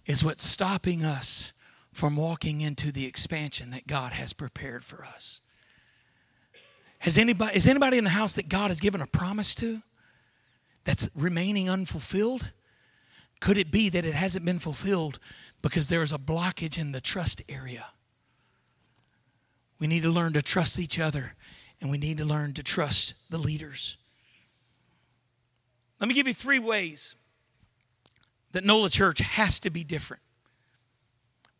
is 0.06 0.24
what's 0.24 0.44
stopping 0.44 1.06
us 1.06 1.54
from 2.02 2.16
walking 2.16 2.62
into 2.62 2.92
the 2.92 3.06
expansion 3.06 3.70
that 3.70 3.86
God 3.86 4.12
has 4.14 4.34
prepared 4.34 4.84
for 4.84 5.06
us? 5.06 5.40
Has 6.98 7.16
anybody, 7.16 7.56
is 7.56 7.68
anybody 7.68 8.00
in 8.00 8.06
the 8.06 8.10
house 8.10 8.34
that 8.34 8.50
God 8.50 8.70
has 8.70 8.80
given 8.80 9.02
a 9.02 9.06
promise 9.06 9.54
to 9.54 9.84
that's 10.84 11.12
remaining 11.16 11.70
unfulfilled? 11.70 12.54
Could 13.40 13.60
it 13.60 13.70
be 13.70 13.88
that 13.90 14.04
it 14.04 14.16
hasn't 14.16 14.46
been 14.46 14.58
fulfilled 14.58 15.20
because 15.62 15.90
there's 15.90 16.12
a 16.12 16.18
blockage 16.18 16.82
in 16.82 16.92
the 16.92 17.02
trust 17.02 17.44
area? 17.48 17.86
We 19.80 19.86
need 19.86 20.02
to 20.02 20.10
learn 20.10 20.34
to 20.34 20.42
trust 20.42 20.80
each 20.80 20.98
other 20.98 21.36
and 21.82 21.92
we 21.92 22.00
need 22.00 22.18
to 22.18 22.26
learn 22.26 22.54
to 22.54 22.64
trust 22.64 23.14
the 23.30 23.38
leaders. 23.38 23.98
Let 26.00 26.08
me 26.08 26.16
give 26.16 26.26
you 26.26 26.34
three 26.34 26.58
ways 26.58 27.16
that 28.54 28.66
NOLA 28.66 28.90
Church 28.90 29.20
has 29.20 29.60
to 29.60 29.70
be 29.70 29.84
different. 29.84 30.24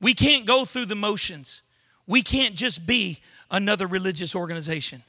We 0.02 0.14
can't 0.14 0.46
go 0.46 0.66
through 0.66 0.86
the 0.86 0.96
motions. 0.96 1.62
We 2.08 2.24
can't 2.24 2.56
just 2.56 2.86
be 2.86 3.20
another 3.50 3.88
religious 3.88 4.36
organization. 4.36 5.04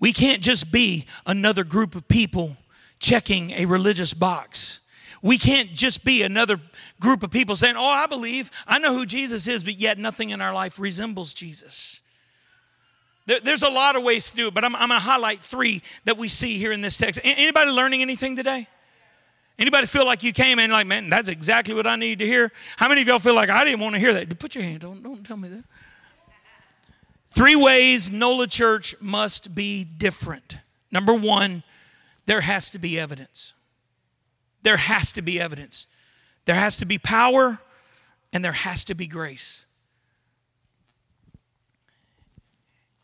We 0.00 0.12
can't 0.12 0.42
just 0.42 0.70
be 0.70 1.06
another 1.26 1.64
group 1.64 1.94
of 1.94 2.06
people 2.06 2.56
checking 3.00 3.50
a 3.50 3.66
religious 3.66 4.14
box. 4.14 4.80
We 5.22 5.38
can't 5.38 5.70
just 5.70 6.04
be 6.04 6.22
another 6.22 6.60
group 7.00 7.24
of 7.24 7.32
people 7.32 7.56
saying, 7.56 7.74
Oh, 7.76 7.84
I 7.84 8.06
believe, 8.06 8.50
I 8.66 8.78
know 8.78 8.94
who 8.94 9.04
Jesus 9.04 9.48
is, 9.48 9.64
but 9.64 9.74
yet 9.74 9.98
nothing 9.98 10.30
in 10.30 10.40
our 10.40 10.54
life 10.54 10.78
resembles 10.78 11.34
Jesus. 11.34 12.00
There, 13.26 13.40
there's 13.40 13.62
a 13.62 13.68
lot 13.68 13.96
of 13.96 14.04
ways 14.04 14.30
to 14.30 14.36
do 14.36 14.46
it, 14.48 14.54
but 14.54 14.64
I'm, 14.64 14.76
I'm 14.76 14.88
going 14.88 15.00
to 15.00 15.04
highlight 15.04 15.40
three 15.40 15.82
that 16.04 16.16
we 16.16 16.28
see 16.28 16.56
here 16.56 16.72
in 16.72 16.80
this 16.80 16.96
text. 16.96 17.20
Anybody 17.24 17.70
learning 17.72 18.02
anything 18.02 18.36
today? 18.36 18.68
Anybody 19.58 19.86
feel 19.86 20.06
like 20.06 20.22
you 20.22 20.32
came 20.32 20.58
in 20.58 20.70
like, 20.70 20.86
man, 20.86 21.10
that's 21.10 21.28
exactly 21.28 21.74
what 21.74 21.86
I 21.86 21.96
need 21.96 22.20
to 22.20 22.26
hear? 22.26 22.52
How 22.76 22.88
many 22.88 23.02
of 23.02 23.08
y'all 23.08 23.18
feel 23.18 23.34
like 23.34 23.50
I 23.50 23.64
didn't 23.64 23.80
want 23.80 23.94
to 23.96 24.00
hear 24.00 24.14
that? 24.14 24.38
Put 24.38 24.54
your 24.54 24.62
hand 24.62 24.84
on, 24.84 25.02
don't 25.02 25.24
tell 25.24 25.36
me 25.36 25.48
that. 25.48 25.64
Three 27.28 27.56
ways 27.56 28.10
NOLA 28.10 28.46
Church 28.46 28.94
must 29.00 29.54
be 29.54 29.84
different. 29.84 30.58
Number 30.90 31.12
one, 31.12 31.62
there 32.26 32.40
has 32.40 32.70
to 32.70 32.78
be 32.78 32.98
evidence. 32.98 33.52
There 34.62 34.76
has 34.76 35.12
to 35.12 35.22
be 35.22 35.40
evidence. 35.40 35.86
There 36.44 36.54
has 36.54 36.76
to 36.78 36.86
be 36.86 36.98
power 36.98 37.58
and 38.32 38.44
there 38.44 38.52
has 38.52 38.84
to 38.86 38.94
be 38.94 39.06
grace. 39.06 39.64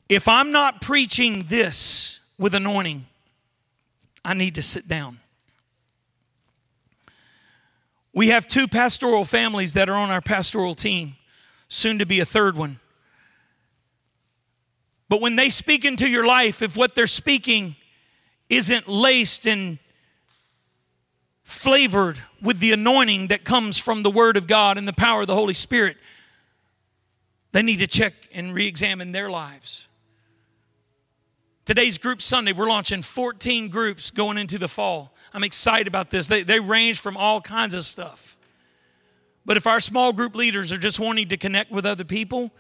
If 0.09 0.29
I'm 0.29 0.53
not 0.53 0.81
preaching 0.81 1.47
this 1.49 2.21
with 2.39 2.55
anointing, 2.55 3.07
I 4.25 4.35
need 4.35 4.55
to 4.55 4.63
sit 4.63 4.87
down. 4.87 5.19
We 8.15 8.29
have 8.29 8.47
two 8.47 8.69
pastoral 8.69 9.25
families 9.25 9.73
that 9.73 9.89
are 9.89 9.97
on 9.97 10.11
our 10.11 10.21
pastoral 10.21 10.75
team, 10.75 11.17
soon 11.69 11.99
to 11.99 12.07
be 12.07 12.21
a 12.21 12.25
third 12.25 12.57
one. 12.57 12.79
But 15.09 15.21
when 15.21 15.37
they 15.37 15.51
speak 15.51 15.85
into 15.85 16.09
your 16.09 16.27
life, 16.27 16.63
if 16.63 16.77
what 16.77 16.95
they're 16.95 17.07
speaking 17.07 17.77
isn't 18.49 18.89
laced 18.89 19.47
and 19.47 19.79
flavored 21.43 22.21
with 22.41 22.61
the 22.61 22.73
anointing 22.73 23.29
that 23.29 23.45
comes 23.45 23.79
from 23.79 24.03
the 24.03 24.11
Word 24.11 24.37
of 24.37 24.47
God 24.47 24.79
and 24.79 24.89
the 24.89 24.93
power 24.93 25.23
of 25.23 25.27
the 25.27 25.35
Holy 25.35 25.55
Spirit, 25.55 25.97
they 27.53 27.63
need 27.63 27.81
to 27.81 27.87
check 27.87 28.15
and 28.35 28.55
re 28.55 28.67
examine 28.67 29.13
their 29.13 29.29
lives. 29.29 29.89
Today's 31.65 31.97
Group 31.99 32.21
Sunday, 32.21 32.53
we're 32.53 32.69
launching 32.69 33.03
14 33.03 33.69
groups 33.69 34.11
going 34.11 34.37
into 34.37 34.59
the 34.59 34.69
fall. 34.69 35.15
I'm 35.33 35.45
excited 35.45 35.87
about 35.87 36.11
this. 36.11 36.27
They, 36.27 36.43
they 36.43 36.61
range 36.61 37.01
from 37.01 37.17
all 37.17 37.41
kinds 37.41 37.75
of 37.75 37.85
stuff. 37.85 38.37
But 39.47 39.57
if 39.57 39.67
our 39.67 39.81
small 39.81 40.13
group 40.13 40.35
leaders 40.35 40.73
are 40.73 40.79
just 40.79 41.01
wanting 41.01 41.29
to 41.29 41.37
connect 41.37 41.71
with 41.71 41.87
other 41.87 42.05
people, 42.05 42.51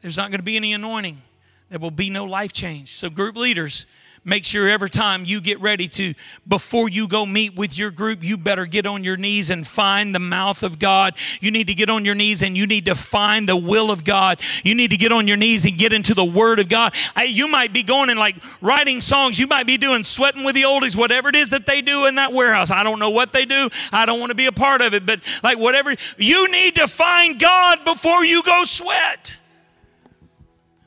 there's 0.00 0.16
not 0.16 0.30
going 0.30 0.40
to 0.40 0.44
be 0.44 0.56
any 0.56 0.72
anointing 0.72 1.20
there 1.68 1.78
will 1.78 1.90
be 1.90 2.10
no 2.10 2.24
life 2.24 2.52
change. 2.52 2.94
So, 2.94 3.10
group 3.10 3.36
leaders, 3.36 3.86
make 4.26 4.44
sure 4.44 4.68
every 4.68 4.90
time 4.90 5.24
you 5.24 5.40
get 5.40 5.60
ready 5.60 5.88
to, 5.88 6.12
before 6.46 6.88
you 6.88 7.08
go 7.08 7.24
meet 7.24 7.56
with 7.56 7.78
your 7.78 7.90
group, 7.90 8.22
you 8.22 8.36
better 8.36 8.66
get 8.66 8.86
on 8.86 9.04
your 9.04 9.16
knees 9.16 9.48
and 9.50 9.66
find 9.66 10.14
the 10.14 10.18
mouth 10.18 10.62
of 10.62 10.78
God. 10.78 11.14
You 11.40 11.50
need 11.50 11.68
to 11.68 11.74
get 11.74 11.88
on 11.88 12.04
your 12.04 12.16
knees 12.16 12.42
and 12.42 12.56
you 12.56 12.66
need 12.66 12.86
to 12.86 12.94
find 12.94 13.48
the 13.48 13.56
will 13.56 13.90
of 13.90 14.04
God. 14.04 14.40
You 14.64 14.74
need 14.74 14.90
to 14.90 14.96
get 14.96 15.12
on 15.12 15.28
your 15.28 15.36
knees 15.36 15.64
and 15.64 15.78
get 15.78 15.92
into 15.92 16.12
the 16.12 16.24
Word 16.24 16.58
of 16.58 16.68
God. 16.68 16.94
You 17.26 17.48
might 17.48 17.72
be 17.72 17.82
going 17.82 18.10
and 18.10 18.18
like 18.18 18.36
writing 18.60 19.00
songs. 19.00 19.38
You 19.38 19.46
might 19.46 19.66
be 19.66 19.76
doing 19.76 20.02
sweating 20.02 20.44
with 20.44 20.56
the 20.56 20.62
oldies, 20.62 20.96
whatever 20.96 21.28
it 21.28 21.36
is 21.36 21.50
that 21.50 21.64
they 21.64 21.80
do 21.80 22.06
in 22.06 22.16
that 22.16 22.32
warehouse. 22.32 22.70
I 22.70 22.82
don't 22.82 22.98
know 22.98 23.10
what 23.10 23.32
they 23.32 23.44
do. 23.44 23.68
I 23.92 24.06
don't 24.06 24.18
want 24.18 24.30
to 24.30 24.36
be 24.36 24.46
a 24.46 24.52
part 24.52 24.82
of 24.82 24.92
it, 24.92 25.06
but 25.06 25.20
like 25.44 25.58
whatever, 25.58 25.94
you 26.18 26.50
need 26.50 26.74
to 26.74 26.88
find 26.88 27.38
God 27.38 27.84
before 27.84 28.24
you 28.24 28.42
go 28.42 28.64
sweat. 28.64 29.32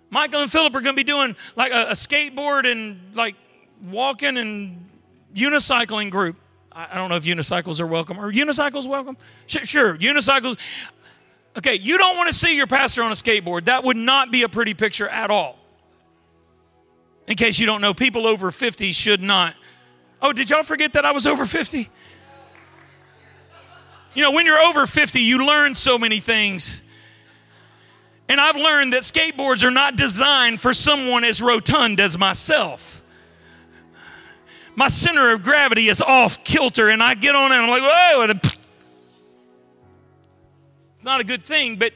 Michael 0.10 0.42
and 0.42 0.52
Philip 0.52 0.74
are 0.76 0.82
going 0.82 0.96
to 0.96 1.00
be 1.00 1.10
doing 1.10 1.36
like 1.56 1.72
a, 1.72 1.90
a 1.90 1.94
skateboard 1.94 2.70
and 2.70 3.00
like 3.16 3.36
walking 3.90 4.38
and 4.38 4.86
unicycling 5.36 6.10
group. 6.10 6.36
I, 6.72 6.90
I 6.94 6.98
don't 6.98 7.10
know 7.10 7.16
if 7.16 7.24
unicycles 7.24 7.80
are 7.80 7.88
welcome. 7.88 8.18
Are 8.20 8.32
unicycles 8.32 8.88
welcome? 8.88 9.18
Sure, 9.48 9.66
sure, 9.66 9.98
unicycles. 9.98 10.58
Okay, 11.58 11.76
you 11.76 11.98
don't 11.98 12.16
want 12.16 12.28
to 12.28 12.34
see 12.34 12.56
your 12.56 12.68
pastor 12.68 13.04
on 13.04 13.12
a 13.12 13.16
skateboard. 13.16 13.66
That 13.66 13.84
would 13.84 13.98
not 13.98 14.32
be 14.32 14.44
a 14.44 14.50
pretty 14.50 14.74
picture 14.74 15.08
at 15.08 15.30
all. 15.30 15.58
In 17.28 17.36
case 17.36 17.60
you 17.60 17.68
don't 17.68 17.82
know, 17.82 17.94
people 17.94 18.26
over 18.26 18.52
50 18.52 18.92
should 18.92 19.22
not. 19.22 19.54
Oh, 20.22 20.34
did 20.34 20.50
y'all 20.50 20.64
forget 20.64 20.94
that 20.94 21.06
I 21.06 21.12
was 21.12 21.28
over 21.28 21.46
50? 21.46 21.88
You 24.16 24.24
know, 24.24 24.32
when 24.32 24.46
you're 24.46 24.58
over 24.58 24.88
50, 24.88 25.20
you 25.20 25.46
learn 25.46 25.76
so 25.76 26.00
many 26.00 26.18
things 26.18 26.82
and 28.30 28.40
I've 28.40 28.56
learned 28.56 28.94
that 28.94 29.02
skateboards 29.02 29.64
are 29.64 29.72
not 29.72 29.96
designed 29.96 30.60
for 30.60 30.72
someone 30.72 31.24
as 31.24 31.42
rotund 31.42 32.00
as 32.00 32.18
myself. 32.18 33.04
my 34.76 34.88
center 34.88 35.34
of 35.34 35.44
gravity 35.44 35.88
is 35.88 36.00
off 36.00 36.44
kilter 36.44 36.90
and 36.90 37.04
I 37.04 37.16
get 37.16 37.36
on 37.36 37.52
it 37.52 37.56
and 37.56 37.64
I'm 37.64 37.70
like, 37.70 37.82
whoa, 37.82 38.22
it's 40.96 41.04
not 41.04 41.20
a 41.20 41.24
good 41.24 41.44
thing, 41.44 41.76
but 41.76 41.92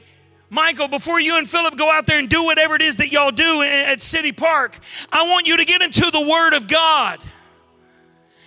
Michael, 0.50 0.88
before 0.88 1.20
you 1.20 1.38
and 1.38 1.48
Philip 1.48 1.76
go 1.76 1.90
out 1.90 2.06
there 2.06 2.18
and 2.18 2.28
do 2.28 2.44
whatever 2.44 2.76
it 2.76 2.82
is 2.82 2.96
that 2.96 3.10
y'all 3.10 3.30
do 3.30 3.62
at 3.62 4.00
City 4.00 4.30
Park, 4.30 4.78
I 5.10 5.28
want 5.28 5.46
you 5.46 5.56
to 5.56 5.64
get 5.64 5.82
into 5.82 6.10
the 6.10 6.20
Word 6.20 6.54
of 6.54 6.68
God. 6.68 7.18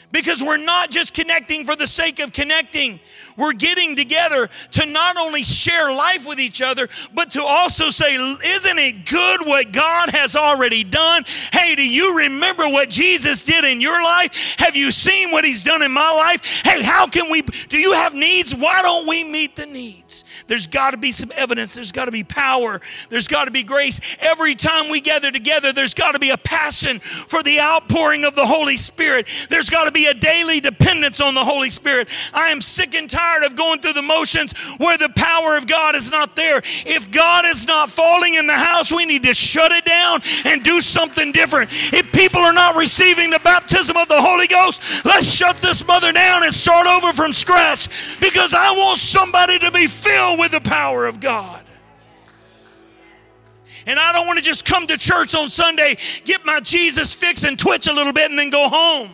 Because 0.10 0.42
we're 0.42 0.56
not 0.56 0.90
just 0.90 1.14
connecting 1.14 1.66
for 1.66 1.76
the 1.76 1.86
sake 1.86 2.20
of 2.20 2.32
connecting. 2.32 3.02
We're 3.38 3.54
getting 3.54 3.96
together 3.96 4.50
to 4.72 4.86
not 4.88 5.16
only 5.18 5.44
share 5.44 5.92
life 5.92 6.28
with 6.28 6.40
each 6.40 6.62
other, 6.62 6.88
but 7.14 7.32
to 7.32 7.44
also 7.44 7.90
say, 7.92 8.16
Isn't 8.16 8.80
it 8.80 9.06
good 9.06 9.46
what 9.46 9.72
God 9.72 10.10
has 10.10 10.36
already 10.36 10.84
done? 10.84 11.24
Hey, 11.54 11.76
do 11.76 11.88
you 11.88 12.18
remember 12.18 12.68
what 12.68 12.90
Jesus 12.90 13.44
did 13.44 13.64
in 13.64 13.80
your 13.80 14.02
life? 14.02 14.56
Have 14.58 14.76
you 14.76 14.90
seen 14.90 15.32
what 15.32 15.46
He's 15.46 15.64
done 15.64 15.84
in 15.84 15.92
my 15.92 16.12
life? 16.12 16.64
Hey, 16.64 16.82
how 16.82 17.08
can 17.08 17.30
we? 17.30 17.44
Do 17.44 17.78
you 17.78 17.94
have 17.94 18.16
needs? 18.16 18.56
Why 18.56 18.82
don't 18.82 19.08
we 19.08 19.24
meet 19.24 19.56
the 19.56 19.68
needs? 19.68 20.24
There's 20.48 20.68
got 20.68 20.92
to 20.92 20.98
be 20.98 21.12
some 21.12 21.32
evidence. 21.36 21.76
There's 21.76 21.92
got 21.92 22.06
to 22.06 22.12
be 22.12 22.24
power. 22.24 22.82
There's 23.10 23.28
got 23.28 23.46
to 23.46 23.52
be 23.52 23.64
grace. 23.64 24.00
Every 24.20 24.56
time 24.56 24.90
we 24.90 25.02
gather 25.02 25.32
together, 25.32 25.74
there's 25.74 25.94
got 25.94 26.14
to 26.14 26.20
be 26.20 26.30
a 26.30 26.38
passion 26.38 27.00
for 27.00 27.44
the 27.44 27.60
outpouring 27.60 28.24
of 28.24 28.34
the 28.34 28.46
Holy 28.46 28.78
Spirit. 28.78 29.28
There's 29.50 29.70
got 29.70 29.86
to 29.86 29.92
be 29.92 30.08
a 30.08 30.14
daily 30.14 30.60
dependence 30.60 31.22
on 31.22 31.36
the 31.36 31.44
Holy 31.44 31.70
Spirit. 31.70 32.08
I 32.34 32.50
am 32.50 32.62
sick 32.62 32.96
and 32.96 33.10
tired 33.10 33.27
of 33.44 33.56
going 33.56 33.80
through 33.80 33.94
the 33.94 34.02
motions 34.02 34.54
where 34.78 34.98
the 34.98 35.10
power 35.16 35.58
of 35.58 35.68
God 35.68 35.96
is 35.96 36.10
not 36.10 36.36
there. 36.36 36.62
If 36.64 37.12
God 37.12 37.46
is 37.46 37.68
not 37.68 37.90
falling 37.90 38.36
in 38.36 38.48
the 38.48 38.54
house, 38.54 38.92
we 38.92 39.06
need 39.06 39.24
to 39.24 39.34
shut 39.34 39.72
it 39.72 39.86
down 39.86 40.22
and 40.46 40.64
do 40.64 40.82
something 40.82 41.32
different. 41.32 41.70
If 41.94 42.12
people 42.12 42.42
are 42.42 42.54
not 42.54 42.76
receiving 42.76 43.30
the 43.30 43.40
baptism 43.40 43.98
of 43.98 44.08
the 44.08 44.22
Holy 44.22 44.48
Ghost, 44.48 45.06
let's 45.06 45.32
shut 45.32 45.62
this 45.62 45.86
mother 45.86 46.12
down 46.12 46.44
and 46.44 46.54
start 46.54 46.88
over 46.88 47.14
from 47.14 47.34
scratch 47.34 48.20
because 48.20 48.54
I 48.54 48.72
want 48.72 49.00
somebody 49.00 49.60
to 49.60 49.72
be 49.72 49.88
filled 49.88 50.40
with 50.40 50.52
the 50.52 50.62
power 50.62 51.06
of 51.06 51.20
God. 51.20 51.64
And 53.88 53.98
I 53.98 54.12
don't 54.12 54.28
want 54.28 54.38
to 54.38 54.44
just 54.44 54.66
come 54.66 54.86
to 54.88 54.98
church 54.98 55.34
on 55.34 55.50
Sunday, 55.50 55.96
get 56.26 56.46
my 56.46 56.60
Jesus 56.60 57.14
fix 57.14 57.46
and 57.46 57.58
twitch 57.58 57.88
a 57.88 57.94
little 57.94 58.12
bit 58.12 58.30
and 58.30 58.38
then 58.38 58.50
go 58.50 58.68
home. 58.68 59.12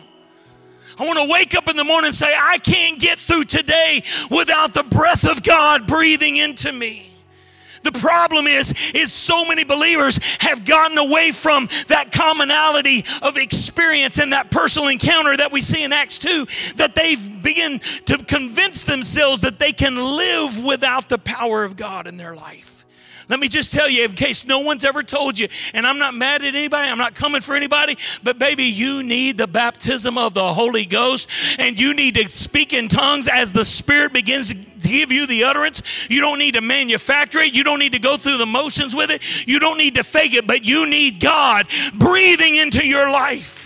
I 0.98 1.04
want 1.04 1.18
to 1.18 1.32
wake 1.32 1.54
up 1.54 1.68
in 1.68 1.76
the 1.76 1.84
morning 1.84 2.08
and 2.08 2.14
say, 2.14 2.32
I 2.34 2.58
can't 2.58 3.00
get 3.00 3.18
through 3.18 3.44
today 3.44 4.02
without 4.30 4.74
the 4.74 4.84
breath 4.84 5.28
of 5.28 5.42
God 5.42 5.86
breathing 5.86 6.36
into 6.36 6.72
me. 6.72 7.10
The 7.84 7.92
problem 7.92 8.46
is, 8.46 8.72
is 8.94 9.12
so 9.12 9.44
many 9.44 9.62
believers 9.62 10.18
have 10.40 10.64
gotten 10.64 10.96
away 10.96 11.32
from 11.32 11.68
that 11.88 12.12
commonality 12.12 13.04
of 13.20 13.36
experience 13.36 14.18
and 14.18 14.32
that 14.32 14.50
personal 14.50 14.88
encounter 14.88 15.36
that 15.36 15.52
we 15.52 15.60
see 15.60 15.84
in 15.84 15.92
Acts 15.92 16.18
2 16.18 16.46
that 16.76 16.94
they've 16.94 17.42
begun 17.42 17.78
to 18.06 18.16
convince 18.24 18.84
themselves 18.84 19.42
that 19.42 19.58
they 19.58 19.72
can 19.72 19.96
live 19.96 20.64
without 20.64 21.10
the 21.10 21.18
power 21.18 21.62
of 21.62 21.76
God 21.76 22.06
in 22.06 22.16
their 22.16 22.34
life. 22.34 22.73
Let 23.28 23.40
me 23.40 23.48
just 23.48 23.72
tell 23.72 23.88
you, 23.88 24.04
in 24.04 24.12
case 24.12 24.46
no 24.46 24.60
one's 24.60 24.84
ever 24.84 25.02
told 25.02 25.38
you, 25.38 25.48
and 25.72 25.86
I'm 25.86 25.98
not 25.98 26.14
mad 26.14 26.44
at 26.44 26.54
anybody, 26.54 26.90
I'm 26.90 26.98
not 26.98 27.14
coming 27.14 27.40
for 27.40 27.54
anybody, 27.54 27.96
but 28.22 28.38
baby, 28.38 28.64
you 28.64 29.02
need 29.02 29.38
the 29.38 29.46
baptism 29.46 30.18
of 30.18 30.34
the 30.34 30.52
Holy 30.52 30.84
Ghost, 30.84 31.30
and 31.58 31.78
you 31.78 31.94
need 31.94 32.14
to 32.16 32.28
speak 32.28 32.72
in 32.72 32.88
tongues 32.88 33.28
as 33.28 33.52
the 33.52 33.64
Spirit 33.64 34.12
begins 34.12 34.48
to 34.48 34.54
give 34.54 35.10
you 35.10 35.26
the 35.26 35.44
utterance. 35.44 36.10
You 36.10 36.20
don't 36.20 36.38
need 36.38 36.54
to 36.54 36.60
manufacture 36.60 37.38
it, 37.40 37.54
you 37.54 37.64
don't 37.64 37.78
need 37.78 37.92
to 37.92 37.98
go 37.98 38.16
through 38.16 38.36
the 38.36 38.46
motions 38.46 38.94
with 38.94 39.10
it, 39.10 39.48
you 39.48 39.58
don't 39.58 39.78
need 39.78 39.94
to 39.94 40.04
fake 40.04 40.34
it, 40.34 40.46
but 40.46 40.64
you 40.64 40.86
need 40.86 41.20
God 41.20 41.66
breathing 41.94 42.56
into 42.56 42.86
your 42.86 43.10
life. 43.10 43.63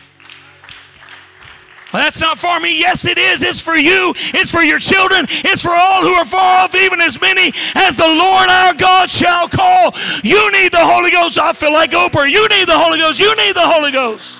Well, 1.93 2.03
that's 2.03 2.21
not 2.21 2.39
for 2.39 2.61
me. 2.61 2.79
Yes, 2.79 3.07
it 3.07 3.17
is. 3.17 3.43
It's 3.43 3.63
for 3.63 3.77
you. 3.77 4.13
It's 4.35 4.51
for 4.51 4.61
your 4.61 4.79
children. 4.79 5.25
It's 5.29 5.63
for 5.63 5.73
all 5.73 6.03
who 6.03 6.13
are 6.13 6.27
far 6.27 6.65
off, 6.65 6.75
even 6.75 7.01
as 7.01 7.19
many 7.19 7.51
as 7.77 7.97
the 7.97 8.07
Lord 8.07 8.49
our 8.49 8.75
God 8.75 9.09
shall 9.09 9.49
call. 9.49 9.95
You 10.23 10.53
need 10.53 10.73
the 10.73 10.85
Holy 10.85 11.11
Ghost. 11.11 11.39
I 11.39 11.55
feel 11.55 11.73
like 11.73 11.93
Oprah. 11.93 12.31
You 12.31 12.47
need 12.49 12.69
the 12.69 12.79
Holy 12.79 12.99
Ghost. 12.99 13.19
You 13.19 13.35
need 13.37 13.57
the 13.57 13.67
Holy 13.67 13.91
Ghost. 13.91 14.39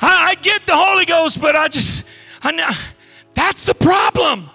I, 0.00 0.30
I 0.30 0.34
get 0.36 0.64
the 0.64 0.76
Holy 0.76 1.06
Ghost, 1.06 1.40
but 1.40 1.56
I 1.56 1.66
just, 1.66 2.04
I, 2.40 2.52
know, 2.52 2.70
that's 3.34 3.64
the 3.64 3.74
problem. 3.74 4.48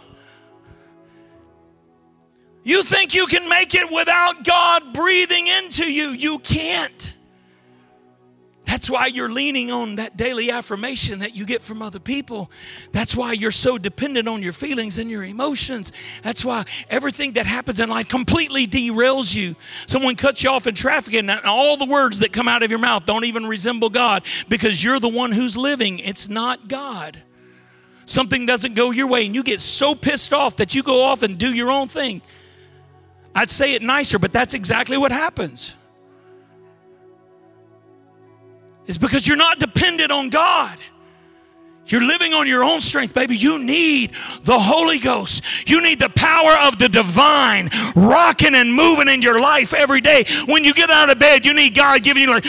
You 2.64 2.84
think 2.84 3.14
you 3.14 3.28
can 3.28 3.50
make 3.50 3.76
it 3.76 3.92
without 3.92 4.44
God 4.44 4.94
breathing 4.94 5.48
into 5.48 5.92
you. 5.92 6.10
You 6.10 6.40
can't. 6.40 7.12
That's 8.66 8.90
why 8.90 9.08
you're 9.08 9.32
leaning 9.32 9.72
on 9.72 9.96
that 9.96 10.16
daily 10.16 10.50
affirmation 10.50 11.20
that 11.20 11.36
you 11.36 11.46
get 11.46 11.62
from 11.62 11.82
other 11.82 12.00
people. 12.00 12.50
That's 12.94 13.16
why 13.16 13.34
you're 13.34 13.52
so 13.52 13.78
dependent 13.78 14.30
on 14.30 14.42
your 14.42 14.54
feelings 14.54 14.98
and 14.98 15.10
your 15.12 15.24
emotions. 15.24 15.92
That's 16.24 16.46
why 16.46 16.64
everything 16.90 17.34
that 17.34 17.46
happens 17.46 17.82
in 17.82 17.90
life 17.90 18.08
completely 18.08 18.66
derails 18.66 19.36
you. 19.36 19.56
Someone 19.86 20.16
cuts 20.16 20.44
you 20.44 20.50
off 20.50 20.66
in 20.66 20.76
traffic, 20.76 21.14
and 21.14 21.30
all 21.30 21.76
the 21.76 21.86
words 21.86 22.20
that 22.20 22.32
come 22.32 22.48
out 22.48 22.64
of 22.64 22.70
your 22.70 22.80
mouth 22.80 23.06
don't 23.06 23.26
even 23.26 23.46
resemble 23.46 23.90
God 23.90 24.24
because 24.48 24.82
you're 24.82 25.00
the 25.00 25.10
one 25.10 25.34
who's 25.34 25.58
living. 25.58 26.00
It's 26.00 26.30
not 26.30 26.70
God. 26.70 27.22
Something 28.06 28.46
doesn't 28.46 28.76
go 28.76 28.92
your 28.92 29.08
way, 29.08 29.26
and 29.26 29.36
you 29.36 29.44
get 29.44 29.60
so 29.60 29.94
pissed 29.94 30.34
off 30.34 30.56
that 30.58 30.74
you 30.74 30.84
go 30.84 31.04
off 31.04 31.22
and 31.22 31.38
do 31.38 31.54
your 31.54 31.70
own 31.70 31.90
thing. 31.90 32.22
I'd 33.36 33.50
say 33.50 33.74
it 33.74 33.82
nicer, 33.82 34.20
but 34.20 34.32
that's 34.32 34.54
exactly 34.54 34.98
what 34.98 35.12
happens. 35.12 35.76
It's 38.86 38.98
because 38.98 39.28
you're 39.28 39.38
not 39.38 39.60
dependent 39.60 40.12
on 40.12 40.30
God. 40.30 40.78
You're 41.86 42.04
living 42.04 42.34
on 42.34 42.48
your 42.48 42.64
own 42.64 42.80
strength, 42.80 43.14
baby. 43.14 43.36
You 43.36 43.60
need 43.60 44.12
the 44.44 44.58
Holy 44.58 45.00
Ghost. 45.00 45.70
You 45.70 45.82
need 45.82 46.00
the 46.00 46.10
power 46.10 46.54
of 46.66 46.80
the 46.80 46.88
divine 46.88 47.70
rocking 47.96 48.56
and 48.56 48.74
moving 48.74 49.10
in 49.10 49.22
your 49.22 49.40
life 49.42 49.74
every 49.74 50.00
day. 50.00 50.24
When 50.48 50.64
you 50.64 50.74
get 50.74 50.90
out 50.90 51.10
of 51.10 51.20
bed, 51.20 51.46
you 51.46 51.54
need 51.54 51.76
God 51.76 52.02
giving 52.02 52.24
you 52.24 52.30
like, 52.30 52.46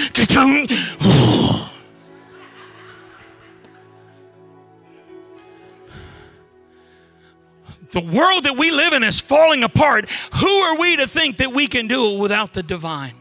The 7.95 8.01
world 8.01 8.43
that 8.43 8.57
we 8.57 8.73
live 8.73 8.93
in 8.93 9.05
is 9.05 9.21
falling 9.21 9.63
apart. 9.63 10.11
Who 10.11 10.49
are 10.49 10.81
we 10.81 10.97
to 10.97 11.07
think 11.07 11.37
that 11.37 11.53
we 11.53 11.69
can 11.69 11.87
do 11.87 12.15
it 12.15 12.19
without 12.19 12.53
the 12.53 12.65
divine? 12.65 13.15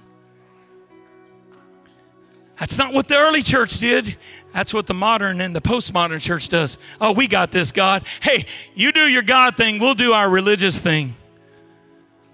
That's 2.58 2.80
not 2.80 2.92
what 2.92 3.08
the 3.08 3.16
early 3.16 3.44
church 3.44 3.78
did. 3.78 4.18
That's 4.52 4.74
what 4.74 4.88
the 4.88 4.96
modern 4.96 5.42
and 5.42 5.56
the 5.56 5.62
postmodern 5.62 6.20
church 6.20 6.50
does. 6.50 6.80
Oh, 7.00 7.12
we 7.12 7.28
got 7.28 7.52
this, 7.52 7.72
God. 7.72 8.08
Hey, 8.20 8.46
you 8.74 8.92
do 8.92 9.02
your 9.02 9.22
God 9.22 9.56
thing, 9.56 9.80
we'll 9.80 9.94
do 9.94 10.12
our 10.12 10.28
religious 10.28 10.80
thing. 10.80 11.14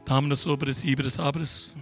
Dominus 0.06 0.46
obitus 0.46 0.86
ibitus 0.86 1.18
obitus. 1.18 1.74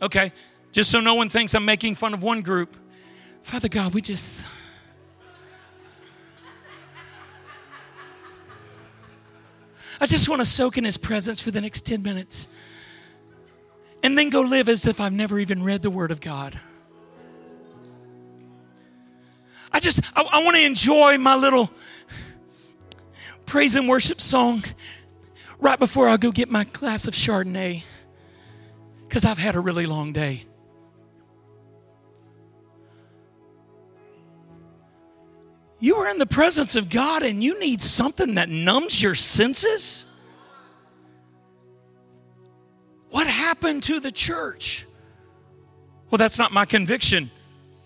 Okay, 0.00 0.32
just 0.72 0.90
so 0.90 1.00
no 1.00 1.16
one 1.16 1.28
thinks 1.28 1.54
I'm 1.54 1.66
making 1.66 1.96
fun 1.96 2.14
of 2.14 2.22
one 2.22 2.40
group. 2.40 2.74
Father 3.42 3.68
God, 3.68 3.92
we 3.92 4.00
just 4.00 4.46
I 10.02 10.06
just 10.06 10.28
want 10.28 10.40
to 10.40 10.46
soak 10.46 10.78
in 10.78 10.82
his 10.82 10.96
presence 10.96 11.40
for 11.40 11.52
the 11.52 11.60
next 11.60 11.86
10 11.86 12.02
minutes 12.02 12.48
and 14.02 14.18
then 14.18 14.30
go 14.30 14.40
live 14.40 14.68
as 14.68 14.84
if 14.84 15.00
I've 15.00 15.12
never 15.12 15.38
even 15.38 15.62
read 15.62 15.80
the 15.82 15.90
Word 15.90 16.10
of 16.10 16.20
God. 16.20 16.58
I 19.70 19.78
just, 19.78 20.00
I, 20.16 20.22
I 20.22 20.42
want 20.42 20.56
to 20.56 20.64
enjoy 20.64 21.18
my 21.18 21.36
little 21.36 21.70
praise 23.46 23.76
and 23.76 23.88
worship 23.88 24.20
song 24.20 24.64
right 25.60 25.78
before 25.78 26.08
I 26.08 26.16
go 26.16 26.32
get 26.32 26.50
my 26.50 26.64
glass 26.64 27.06
of 27.06 27.14
Chardonnay 27.14 27.84
because 29.08 29.24
I've 29.24 29.38
had 29.38 29.54
a 29.54 29.60
really 29.60 29.86
long 29.86 30.12
day. 30.12 30.42
You 35.82 35.96
are 35.96 36.08
in 36.08 36.18
the 36.18 36.26
presence 36.26 36.76
of 36.76 36.88
God 36.88 37.24
and 37.24 37.42
you 37.42 37.58
need 37.58 37.82
something 37.82 38.36
that 38.36 38.48
numbs 38.48 39.02
your 39.02 39.16
senses? 39.16 40.06
What 43.10 43.26
happened 43.26 43.82
to 43.82 43.98
the 43.98 44.12
church? 44.12 44.86
Well, 46.08 46.18
that's 46.18 46.38
not 46.38 46.52
my 46.52 46.66
conviction. 46.66 47.32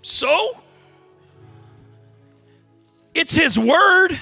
So? 0.02 0.58
It's 3.14 3.34
His 3.34 3.58
Word. 3.58 4.20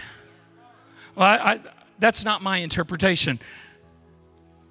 Well, 1.17 1.27
I, 1.27 1.55
I, 1.55 1.61
that's 1.99 2.25
not 2.25 2.43
my 2.43 2.59
interpretation. 2.59 3.41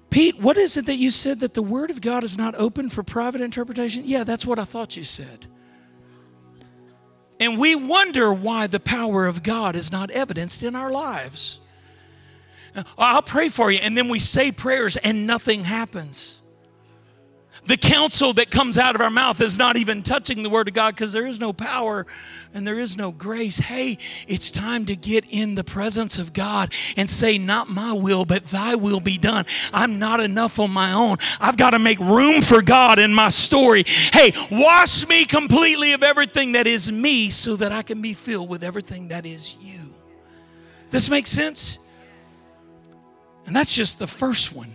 Pete, 0.08 0.40
what 0.40 0.56
is 0.56 0.78
it 0.78 0.86
that 0.86 0.96
you 0.96 1.10
said 1.10 1.40
that 1.40 1.52
the 1.52 1.62
Word 1.62 1.90
of 1.90 2.00
God 2.00 2.24
is 2.24 2.38
not 2.38 2.54
open 2.54 2.88
for 2.88 3.02
private 3.02 3.42
interpretation? 3.42 4.04
Yeah, 4.06 4.24
that's 4.24 4.46
what 4.46 4.58
I 4.58 4.64
thought 4.64 4.96
you 4.96 5.04
said. 5.04 5.46
And 7.40 7.58
we 7.58 7.74
wonder 7.74 8.32
why 8.32 8.66
the 8.66 8.80
power 8.80 9.26
of 9.26 9.42
God 9.42 9.76
is 9.76 9.90
not 9.90 10.10
evidenced 10.10 10.62
in 10.62 10.76
our 10.76 10.90
lives. 10.90 11.60
I'll 12.98 13.22
pray 13.22 13.48
for 13.48 13.70
you. 13.70 13.78
And 13.82 13.96
then 13.96 14.08
we 14.08 14.18
say 14.18 14.52
prayers 14.52 14.96
and 14.96 15.26
nothing 15.26 15.64
happens. 15.64 16.42
The 17.66 17.76
counsel 17.76 18.34
that 18.34 18.50
comes 18.50 18.76
out 18.76 18.94
of 18.94 19.00
our 19.00 19.10
mouth 19.10 19.40
is 19.40 19.56
not 19.56 19.76
even 19.76 20.02
touching 20.02 20.42
the 20.42 20.50
Word 20.50 20.68
of 20.68 20.74
God 20.74 20.94
because 20.94 21.12
there 21.12 21.26
is 21.26 21.40
no 21.40 21.52
power 21.52 22.06
and 22.54 22.64
there 22.64 22.78
is 22.78 22.96
no 22.96 23.10
grace. 23.10 23.58
Hey, 23.58 23.98
it's 24.28 24.52
time 24.52 24.86
to 24.86 24.94
get 24.94 25.24
in 25.28 25.56
the 25.56 25.64
presence 25.64 26.20
of 26.20 26.32
God 26.32 26.72
and 26.96 27.10
say, 27.10 27.36
Not 27.36 27.68
my 27.68 27.92
will, 27.92 28.24
but 28.24 28.44
thy 28.44 28.76
will 28.76 29.00
be 29.00 29.18
done. 29.18 29.44
I'm 29.72 29.98
not 29.98 30.20
enough 30.20 30.60
on 30.60 30.70
my 30.70 30.92
own. 30.92 31.16
I've 31.40 31.56
got 31.56 31.70
to 31.70 31.80
make 31.80 31.98
room 31.98 32.40
for 32.40 32.62
God 32.62 33.00
in 33.00 33.12
my 33.12 33.28
story. 33.28 33.82
Hey, 33.86 34.32
wash 34.52 35.06
me 35.08 35.24
completely 35.24 35.92
of 35.92 36.04
everything 36.04 36.52
that 36.52 36.68
is 36.68 36.92
me 36.92 37.30
so 37.30 37.56
that 37.56 37.72
I 37.72 37.82
can 37.82 38.00
be 38.00 38.14
filled 38.14 38.48
with 38.48 38.62
everything 38.62 39.08
that 39.08 39.26
is 39.26 39.56
you. 39.60 39.92
Does 40.84 40.92
this 40.92 41.10
make 41.10 41.26
sense? 41.26 41.78
And 43.46 43.54
that's 43.54 43.74
just 43.74 43.98
the 43.98 44.06
first 44.06 44.54
one. 44.54 44.70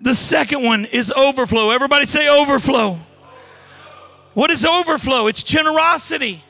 The 0.00 0.14
second 0.14 0.62
one 0.62 0.84
is 0.84 1.12
overflow. 1.12 1.70
Everybody 1.70 2.06
say 2.06 2.28
overflow. 2.28 2.98
What 4.34 4.50
is 4.50 4.64
overflow? 4.64 5.26
It's 5.26 5.42
generosity. 5.42 6.42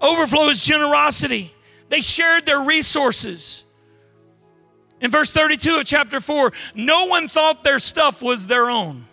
Overflow 0.00 0.48
is 0.48 0.62
generosity. 0.62 1.50
They 1.88 2.00
shared 2.00 2.46
their 2.46 2.62
resources. 2.62 3.64
In 5.00 5.10
verse 5.10 5.30
32 5.30 5.78
of 5.78 5.84
chapter 5.84 6.20
4, 6.20 6.52
no 6.74 7.06
one 7.06 7.28
thought 7.28 7.64
their 7.64 7.78
stuff 7.78 8.22
was 8.22 8.46
their 8.46 8.68
own. 8.68 9.06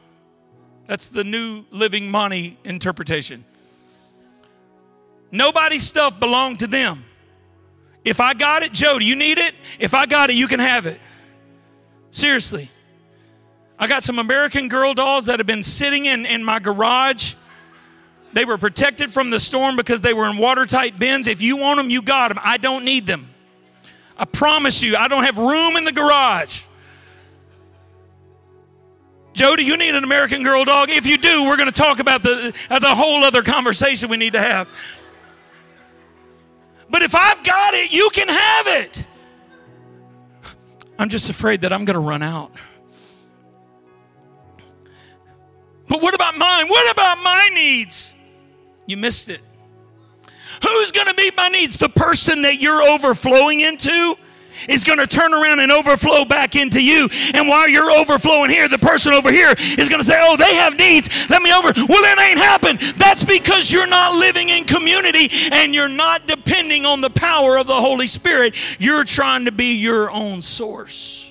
That's 0.88 1.10
the 1.10 1.24
new 1.24 1.66
living 1.72 2.10
money 2.10 2.58
interpretation. 2.64 3.44
Nobody's 5.32 5.84
stuff 5.84 6.20
belonged 6.20 6.60
to 6.60 6.68
them. 6.68 7.04
If 8.04 8.20
I 8.20 8.34
got 8.34 8.62
it, 8.62 8.72
Joe, 8.72 9.00
do 9.00 9.06
you 9.06 9.16
need 9.16 9.40
it? 9.40 9.54
If 9.80 9.94
I 9.94 10.06
got 10.06 10.30
it, 10.30 10.36
you 10.36 10.48
can 10.48 10.60
have 10.60 10.86
it. 10.86 11.00
Seriously. 12.12 12.70
I 13.78 13.88
got 13.88 14.04
some 14.04 14.20
American 14.20 14.70
Girl 14.70 14.94
dolls 14.94 15.26
that 15.26 15.40
have 15.40 15.48
been 15.48 15.64
sitting 15.64 16.06
in, 16.06 16.26
in 16.26 16.44
my 16.44 16.60
garage. 16.60 17.34
They 18.36 18.44
were 18.44 18.58
protected 18.58 19.14
from 19.14 19.30
the 19.30 19.40
storm 19.40 19.78
because 19.78 20.02
they 20.02 20.14
were 20.14 20.30
in 20.30 20.36
watertight 20.38 21.00
bins. 21.00 21.26
If 21.26 21.42
you 21.42 21.56
want 21.56 21.78
them, 21.78 21.90
you 21.90 22.02
got 22.02 22.28
them. 22.28 22.40
I 22.44 22.58
don't 22.58 22.84
need 22.84 23.08
them. 23.08 23.30
I 24.18 24.26
promise 24.26 24.84
you, 24.84 24.98
I 24.98 25.08
don't 25.08 25.24
have 25.24 25.38
room 25.38 25.78
in 25.78 25.86
the 25.86 25.94
garage. 25.94 26.64
Joe, 29.32 29.56
do 29.56 29.64
you 29.64 29.78
need 29.78 29.96
an 29.96 30.04
American 30.04 30.44
Girl 30.44 30.66
dog? 30.66 30.90
If 30.90 31.06
you 31.06 31.18
do, 31.18 31.46
we're 31.46 31.56
going 31.56 31.72
to 31.72 31.82
talk 31.82 32.00
about 32.00 32.24
the. 32.24 32.54
That's 32.68 32.84
a 32.84 32.94
whole 32.94 33.24
other 33.24 33.42
conversation 33.42 34.10
we 34.10 34.18
need 34.18 34.34
to 34.34 34.42
have. 34.42 34.68
But 36.90 37.04
if 37.04 37.16
I've 37.16 37.42
got 37.42 37.74
it, 37.74 37.94
you 37.94 38.10
can 38.12 38.28
have 38.28 38.68
it. 38.84 39.06
I'm 41.00 41.08
just 41.08 41.30
afraid 41.30 41.62
that 41.62 41.72
I'm 41.72 41.86
going 41.86 41.96
to 41.96 42.02
run 42.02 42.22
out. 42.22 42.52
But 45.88 46.02
what 46.02 46.14
about 46.14 46.38
mine? 46.38 46.68
What 46.68 46.92
about 46.92 47.24
my 47.24 47.50
needs? 47.54 48.12
You 48.86 48.98
missed 48.98 49.30
it. 49.30 49.42
Who's 50.64 50.92
going 50.92 51.08
to 51.08 51.14
meet 51.16 51.36
my 51.36 51.50
needs? 51.50 51.78
The 51.78 51.90
person 51.90 52.44
that 52.44 52.62
you're 52.62 52.82
overflowing 52.82 53.60
into 53.60 54.16
is 54.70 54.84
going 54.84 55.00
to 55.00 55.08
turn 55.08 55.34
around 55.34 55.60
and 55.60 55.72
overflow 55.72 56.26
back 56.26 56.56
into 56.56 56.82
you. 56.82 57.10
And 57.34 57.48
while 57.48 57.68
you're 57.68 57.92
overflowing 57.92 58.50
here, 58.50 58.68
the 58.68 58.78
person 58.78 59.14
over 59.14 59.32
here 59.32 59.54
is 59.58 59.90
going 59.90 60.02
to 60.02 60.04
say, 60.04 60.20
Oh, 60.22 60.38
they 60.38 60.56
have 60.56 60.78
needs. 60.78 61.30
Let 61.30 61.42
me 61.42 61.54
over. 61.54 61.74
Well, 61.88 62.04
it 62.04 62.30
ain't 62.30 62.40
happened. 62.40 62.80
That's 62.98 63.24
because 63.24 63.72
you're 63.72 63.88
not 63.88 64.16
living 64.16 64.50
in 64.50 64.64
community 64.64 65.30
and 65.52 65.74
you're 65.74 65.90
not 65.90 66.28
depending 66.28 66.86
on 66.86 67.02
the 67.02 67.10
power 67.10 67.58
of 67.58 67.68
the 67.68 67.80
Holy 67.80 68.08
Spirit. 68.08 68.56
You're 68.80 69.04
trying 69.04 69.46
to 69.46 69.52
be 69.52 69.76
your 69.76 70.10
own 70.10 70.42
source. 70.42 71.24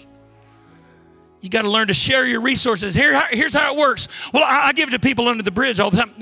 You 1.41 1.51
got 1.51 1.63
to 1.63 1.71
learn 1.71 1.89
to 1.89 1.95
share 1.95 2.27
your 2.27 2.41
resources. 2.41 2.95
Here, 2.95 3.21
here's 3.31 3.53
how 3.53 3.75
it 3.75 3.79
works. 3.79 4.09
Well, 4.33 4.43
I, 4.43 4.69
I 4.69 4.73
give 4.73 4.91
to 4.91 4.99
people 4.99 5.29
under 5.29 5.43
the 5.43 5.51
bridge 5.51 5.79
all 5.79 5.91
the 5.91 5.99
time. 5.99 6.15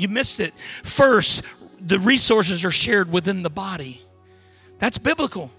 You 0.00 0.08
missed 0.08 0.40
it. 0.40 0.54
First, 0.54 1.44
the 1.80 1.98
resources 1.98 2.64
are 2.64 2.70
shared 2.70 3.12
within 3.12 3.42
the 3.42 3.50
body. 3.50 4.00
That's 4.78 4.98
biblical. 4.98 5.50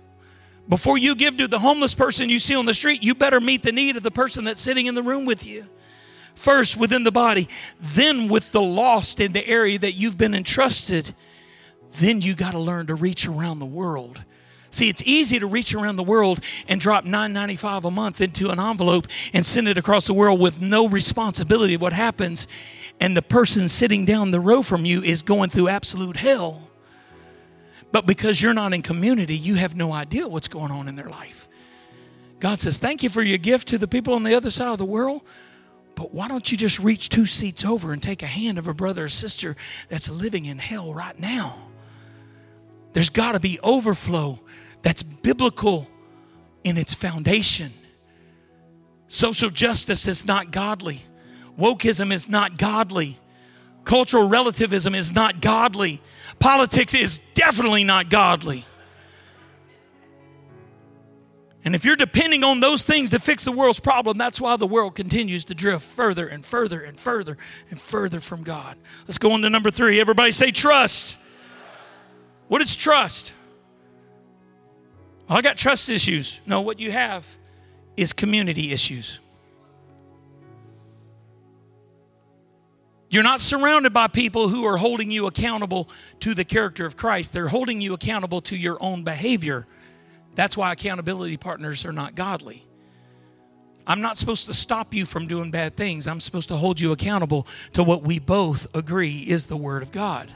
Before 0.69 0.97
you 0.97 1.15
give 1.15 1.37
to 1.37 1.47
the 1.47 1.59
homeless 1.59 1.93
person 1.93 2.29
you 2.29 2.39
see 2.39 2.55
on 2.55 2.65
the 2.65 2.73
street, 2.73 3.03
you 3.03 3.15
better 3.15 3.39
meet 3.39 3.63
the 3.63 3.71
need 3.71 3.97
of 3.97 4.03
the 4.03 4.11
person 4.11 4.43
that's 4.43 4.61
sitting 4.61 4.85
in 4.85 4.95
the 4.95 5.03
room 5.03 5.25
with 5.25 5.45
you. 5.45 5.65
First, 6.35 6.77
within 6.77 7.03
the 7.03 7.11
body, 7.11 7.47
then 7.79 8.29
with 8.29 8.51
the 8.51 8.61
lost 8.61 9.19
in 9.19 9.33
the 9.33 9.45
area 9.45 9.77
that 9.79 9.93
you've 9.93 10.17
been 10.17 10.33
entrusted. 10.33 11.13
Then 11.99 12.21
you 12.21 12.35
got 12.35 12.51
to 12.51 12.59
learn 12.59 12.87
to 12.87 12.95
reach 12.95 13.27
around 13.27 13.59
the 13.59 13.65
world 13.65 14.23
See, 14.71 14.87
it's 14.87 15.03
easy 15.05 15.37
to 15.37 15.47
reach 15.47 15.73
around 15.73 15.97
the 15.97 16.03
world 16.03 16.39
and 16.69 16.79
drop 16.79 17.03
$9.95 17.03 17.83
a 17.83 17.91
month 17.91 18.21
into 18.21 18.49
an 18.51 18.59
envelope 18.59 19.05
and 19.33 19.45
send 19.45 19.67
it 19.67 19.77
across 19.77 20.07
the 20.07 20.13
world 20.13 20.39
with 20.39 20.61
no 20.61 20.87
responsibility 20.87 21.73
of 21.73 21.81
what 21.81 21.91
happens. 21.91 22.47
And 23.01 23.17
the 23.17 23.21
person 23.23 23.67
sitting 23.67 24.05
down 24.05 24.29
the 24.29 24.39
row 24.39 24.61
from 24.61 24.85
you 24.85 25.01
is 25.01 25.23
going 25.23 25.49
through 25.49 25.69
absolute 25.69 26.15
hell. 26.15 26.69
But 27.91 28.05
because 28.05 28.41
you're 28.41 28.53
not 28.53 28.73
in 28.73 28.83
community, 28.83 29.35
you 29.35 29.55
have 29.55 29.75
no 29.75 29.91
idea 29.91 30.27
what's 30.27 30.47
going 30.47 30.71
on 30.71 30.87
in 30.87 30.95
their 30.95 31.09
life. 31.09 31.49
God 32.39 32.59
says, 32.59 32.77
Thank 32.77 33.01
you 33.01 33.09
for 33.09 33.23
your 33.23 33.39
gift 33.39 33.67
to 33.69 33.79
the 33.79 33.87
people 33.87 34.13
on 34.13 34.23
the 34.23 34.35
other 34.35 34.51
side 34.51 34.71
of 34.71 34.77
the 34.77 34.85
world. 34.85 35.23
But 35.95 36.13
why 36.13 36.27
don't 36.27 36.49
you 36.51 36.57
just 36.57 36.79
reach 36.79 37.09
two 37.09 37.25
seats 37.25 37.65
over 37.65 37.91
and 37.91 38.01
take 38.01 38.23
a 38.23 38.27
hand 38.27 38.57
of 38.57 38.67
a 38.67 38.73
brother 38.73 39.05
or 39.05 39.09
sister 39.09 39.57
that's 39.89 40.09
living 40.09 40.45
in 40.45 40.59
hell 40.59 40.93
right 40.93 41.19
now? 41.19 41.57
There's 42.93 43.09
got 43.09 43.33
to 43.33 43.39
be 43.39 43.59
overflow 43.61 44.39
that's 44.83 45.03
biblical 45.03 45.87
in 46.63 46.77
its 46.77 46.93
foundation. 46.93 47.71
Social 49.07 49.49
justice 49.49 50.07
is 50.07 50.25
not 50.25 50.51
godly. 50.51 51.01
Wokeism 51.61 52.11
is 52.11 52.27
not 52.27 52.57
godly. 52.57 53.19
Cultural 53.85 54.27
relativism 54.27 54.95
is 54.95 55.13
not 55.13 55.41
godly. 55.41 56.01
Politics 56.39 56.95
is 56.95 57.19
definitely 57.35 57.83
not 57.83 58.09
godly. 58.09 58.65
And 61.63 61.75
if 61.75 61.85
you're 61.85 61.95
depending 61.95 62.43
on 62.43 62.59
those 62.59 62.81
things 62.81 63.11
to 63.11 63.19
fix 63.19 63.43
the 63.43 63.51
world's 63.51 63.79
problem, 63.79 64.17
that's 64.17 64.41
why 64.41 64.57
the 64.57 64.65
world 64.65 64.95
continues 64.95 65.45
to 65.45 65.53
drift 65.53 65.85
further 65.85 66.27
and 66.27 66.43
further 66.43 66.81
and 66.81 66.99
further 66.99 67.37
and 67.69 67.79
further 67.79 68.19
from 68.19 68.41
God. 68.41 68.75
Let's 69.07 69.19
go 69.19 69.31
on 69.31 69.43
to 69.43 69.49
number 69.51 69.69
three. 69.69 69.99
Everybody 69.99 70.31
say 70.31 70.49
trust. 70.49 71.19
What 72.47 72.63
is 72.63 72.75
trust? 72.75 73.35
Well, 75.29 75.37
I 75.37 75.43
got 75.43 75.57
trust 75.57 75.89
issues. 75.91 76.41
No, 76.47 76.61
what 76.61 76.79
you 76.79 76.91
have 76.91 77.37
is 77.95 78.13
community 78.13 78.71
issues. 78.71 79.19
You're 83.11 83.23
not 83.23 83.41
surrounded 83.41 83.91
by 83.91 84.07
people 84.07 84.47
who 84.47 84.63
are 84.63 84.77
holding 84.77 85.11
you 85.11 85.27
accountable 85.27 85.89
to 86.21 86.33
the 86.33 86.45
character 86.45 86.85
of 86.85 86.95
Christ. 86.95 87.33
They're 87.33 87.49
holding 87.49 87.81
you 87.81 87.93
accountable 87.93 88.39
to 88.43 88.55
your 88.57 88.81
own 88.81 89.03
behavior. 89.03 89.67
That's 90.35 90.55
why 90.55 90.71
accountability 90.71 91.35
partners 91.35 91.83
are 91.83 91.91
not 91.91 92.15
godly. 92.15 92.65
I'm 93.85 93.99
not 93.99 94.17
supposed 94.17 94.45
to 94.45 94.53
stop 94.53 94.93
you 94.93 95.05
from 95.05 95.27
doing 95.27 95.51
bad 95.51 95.75
things. 95.75 96.07
I'm 96.07 96.21
supposed 96.21 96.47
to 96.47 96.55
hold 96.55 96.79
you 96.79 96.93
accountable 96.93 97.47
to 97.73 97.83
what 97.83 98.01
we 98.01 98.17
both 98.17 98.73
agree 98.73 99.25
is 99.27 99.47
the 99.47 99.57
Word 99.57 99.83
of 99.83 99.91
God. 99.91 100.31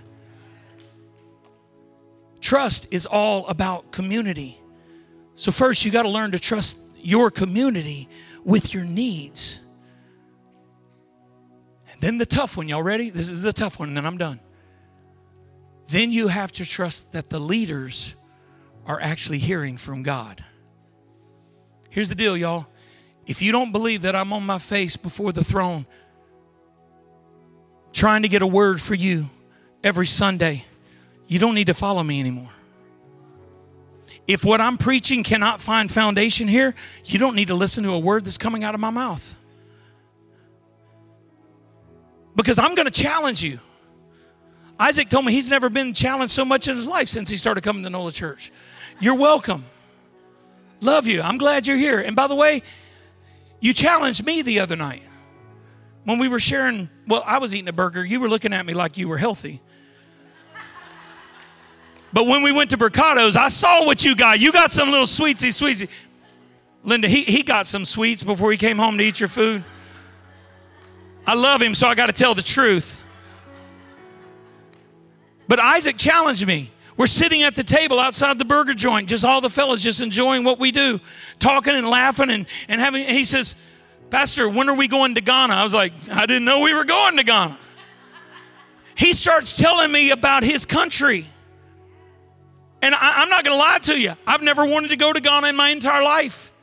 Trust 2.42 2.94
is 2.94 3.06
all 3.06 3.48
about 3.48 3.94
community. 3.94 4.60
So, 5.36 5.54
first, 5.54 5.86
you 5.86 5.92
got 5.92 6.04
to 6.04 6.10
learn 6.10 6.32
to 6.32 6.40
trust 6.40 6.78
your 6.98 7.32
community 7.32 8.10
with 8.44 8.74
your 8.74 8.84
needs. 8.84 9.62
Then 12.06 12.20
the 12.20 12.26
tough 12.28 12.56
one, 12.56 12.70
y'all 12.70 12.84
ready? 12.84 13.10
This 13.10 13.32
is 13.32 13.42
the 13.42 13.52
tough 13.52 13.80
one, 13.80 13.88
and 13.88 13.98
then 13.98 14.06
I'm 14.06 14.20
done. 14.20 14.40
Then 15.90 16.12
you 16.12 16.28
have 16.28 16.52
to 16.52 16.64
trust 16.64 17.14
that 17.14 17.32
the 17.32 17.40
leaders 17.40 18.14
are 18.86 19.02
actually 19.02 19.40
hearing 19.40 19.76
from 19.76 20.04
God. 20.04 20.44
Here's 21.90 22.08
the 22.08 22.14
deal, 22.14 22.38
y'all. 22.38 22.68
If 23.26 23.42
you 23.42 23.52
don't 23.52 23.72
believe 23.72 24.04
that 24.04 24.16
I'm 24.16 24.34
on 24.34 24.46
my 24.46 24.60
face 24.60 24.96
before 24.96 25.32
the 25.32 25.44
throne, 25.44 25.88
trying 27.92 28.22
to 28.22 28.28
get 28.28 28.44
a 28.44 28.48
word 28.48 28.80
for 28.80 28.94
you 28.94 29.32
every 29.84 30.06
Sunday, 30.06 30.64
you 31.26 31.40
don't 31.40 31.56
need 31.56 31.68
to 31.68 31.74
follow 31.74 32.04
me 32.04 32.20
anymore. 32.20 32.52
If 34.28 34.46
what 34.46 34.62
I'm 34.62 34.78
preaching 34.78 35.24
cannot 35.24 35.60
find 35.60 35.92
foundation 35.92 36.48
here, 36.48 36.76
you 37.04 37.18
don't 37.18 37.36
need 37.36 37.48
to 37.48 37.56
listen 37.56 37.84
to 37.84 37.94
a 37.94 38.00
word 38.00 38.26
that's 38.26 38.38
coming 38.38 38.64
out 38.64 38.76
of 38.76 38.80
my 38.80 38.92
mouth. 38.92 39.35
Because 42.36 42.60
I'm 42.60 42.76
going 42.76 42.88
to 42.88 42.92
challenge 42.92 43.44
you. 43.44 43.60
Isaac 44.80 45.10
told 45.10 45.26
me 45.26 45.32
he's 45.32 45.50
never 45.50 45.70
been 45.70 45.94
challenged 45.94 46.34
so 46.34 46.44
much 46.44 46.68
in 46.68 46.76
his 46.76 46.88
life 46.88 47.08
since 47.08 47.30
he 47.30 47.38
started 47.38 47.64
coming 47.64 47.84
to 47.84 47.90
NOLA 47.90 48.12
Church. 48.12 48.52
You're 49.00 49.16
welcome. 49.16 49.66
Love 50.82 51.08
you. 51.08 51.22
I'm 51.22 51.38
glad 51.38 51.66
you're 51.66 51.78
here. 51.78 52.00
And 52.00 52.16
by 52.16 52.28
the 52.28 52.36
way, 52.36 52.62
you 53.62 53.74
challenged 53.74 54.26
me 54.26 54.42
the 54.42 54.60
other 54.60 54.76
night 54.76 55.02
when 56.04 56.20
we 56.20 56.28
were 56.28 56.40
sharing. 56.40 56.90
Well, 57.08 57.24
I 57.26 57.38
was 57.38 57.56
eating 57.56 57.70
a 57.70 57.74
burger. 57.74 58.04
You 58.04 58.20
were 58.20 58.30
looking 58.30 58.54
at 58.54 58.66
me 58.66 58.74
like 58.74 58.98
you 58.98 59.08
were 59.08 59.18
healthy. 59.18 59.62
But 62.12 62.28
when 62.28 62.44
we 62.44 62.54
went 62.54 62.70
to 62.70 62.78
Mercados, 62.78 63.36
I 63.36 63.50
saw 63.50 63.86
what 63.86 64.06
you 64.06 64.16
got. 64.16 64.40
You 64.40 64.54
got 64.54 64.72
some 64.72 64.90
little 64.90 65.06
sweetsy, 65.06 65.50
sweetsy. 65.50 65.90
Linda, 66.84 67.08
he, 67.10 67.24
he 67.24 67.44
got 67.44 67.68
some 67.68 67.84
sweets 67.84 68.24
before 68.24 68.52
he 68.52 68.58
came 68.58 68.78
home 68.78 68.98
to 68.98 69.04
eat 69.04 69.20
your 69.20 69.28
food. 69.28 69.66
I 71.28 71.34
love 71.34 71.62
him, 71.62 71.74
so 71.74 71.88
I 71.88 71.96
got 71.96 72.08
to 72.08 72.14
tell 72.14 72.36
the 72.36 72.42
truth. 72.42 73.02
But 75.48 75.60
Isaac 75.60 75.98
challenged 75.98 76.46
me. 76.46 76.72
We're 76.98 77.08
sitting 77.08 77.44
at 77.44 77.56
the 77.56 77.64
table 77.64 78.00
outside 78.00 78.40
the 78.40 78.46
burger 78.46 78.74
joint, 78.74 79.10
just 79.10 79.26
all 79.26 79.42
the 79.42 79.50
fellas 79.50 79.82
just 79.82 80.02
enjoying 80.02 80.44
what 80.44 80.60
we 80.60 80.72
do, 80.72 81.00
talking 81.40 81.76
and 81.76 81.88
laughing 81.88 82.30
and, 82.30 82.46
and 82.70 82.80
having. 82.80 83.04
And 83.04 83.18
he 83.18 83.26
says, 83.26 83.56
Pastor, 84.10 84.50
when 84.50 84.70
are 84.70 84.76
we 84.76 84.88
going 84.88 85.16
to 85.16 85.22
Ghana? 85.22 85.54
I 85.54 85.64
was 85.64 85.74
like, 85.74 85.92
I 86.12 86.26
didn't 86.26 86.46
know 86.46 86.62
we 86.62 86.74
were 86.74 86.86
going 86.86 87.18
to 87.18 87.24
Ghana. 87.24 87.58
He 88.96 89.12
starts 89.12 89.58
telling 89.58 89.92
me 89.92 90.12
about 90.12 90.44
his 90.44 90.66
country. 90.66 91.26
And 92.82 92.96
I, 92.96 93.24
am 93.24 93.30
not 93.30 93.44
going 93.44 93.58
to 93.58 93.60
lie 93.60 93.80
to 93.80 94.00
you, 94.00 94.14
I've 94.26 94.42
never 94.42 94.66
wanted 94.66 94.90
to 94.90 94.96
go 94.96 95.12
to 95.12 95.20
Ghana 95.20 95.48
in 95.48 95.56
my 95.56 95.70
entire 95.70 96.04
life. 96.04 96.54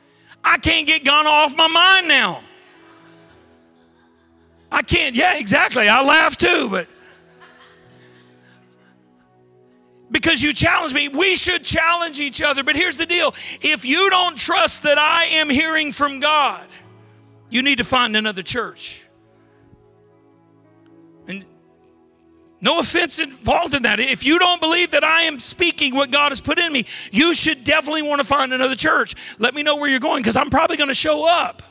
I 0.43 0.57
can't 0.57 0.87
get 0.87 1.03
Ghana 1.03 1.29
off 1.29 1.55
my 1.55 1.67
mind 1.67 2.07
now. 2.07 2.41
I 4.73 4.81
can't, 4.81 5.15
yeah, 5.15 5.37
exactly. 5.37 5.87
I 5.87 6.03
laugh 6.03 6.35
too, 6.35 6.67
but 6.69 6.87
because 10.13 10.43
you 10.43 10.53
challenge 10.53 10.93
me. 10.93 11.09
We 11.09 11.35
should 11.35 11.65
challenge 11.65 12.19
each 12.21 12.41
other. 12.41 12.63
But 12.63 12.75
here's 12.75 12.95
the 12.95 13.05
deal 13.05 13.33
if 13.61 13.83
you 13.83 14.09
don't 14.09 14.37
trust 14.37 14.83
that 14.83 14.97
I 14.97 15.25
am 15.25 15.49
hearing 15.49 15.91
from 15.91 16.21
God, 16.21 16.65
you 17.49 17.61
need 17.61 17.79
to 17.79 17.83
find 17.83 18.15
another 18.15 18.43
church. 18.43 19.03
And 21.27 21.43
no 22.61 22.79
offense 22.79 23.19
involved 23.19 23.73
in 23.73 23.83
that. 23.83 23.99
If 23.99 24.23
you 24.23 24.39
don't 24.39 24.61
believe 24.61 24.91
that 24.91 25.03
I 25.03 25.23
am 25.23 25.39
speaking 25.39 25.95
what 25.95 26.11
God 26.11 26.31
has 26.31 26.39
put 26.39 26.59
in 26.59 26.71
me, 26.71 26.85
you 27.11 27.33
should 27.33 27.63
definitely 27.63 28.03
want 28.03 28.21
to 28.21 28.27
find 28.27 28.53
another 28.53 28.75
church. 28.75 29.15
Let 29.39 29.55
me 29.55 29.63
know 29.63 29.75
where 29.77 29.89
you're 29.89 29.99
going 29.99 30.21
because 30.21 30.35
I'm 30.35 30.51
probably 30.51 30.77
going 30.77 30.89
to 30.89 30.93
show 30.93 31.27
up. 31.27 31.63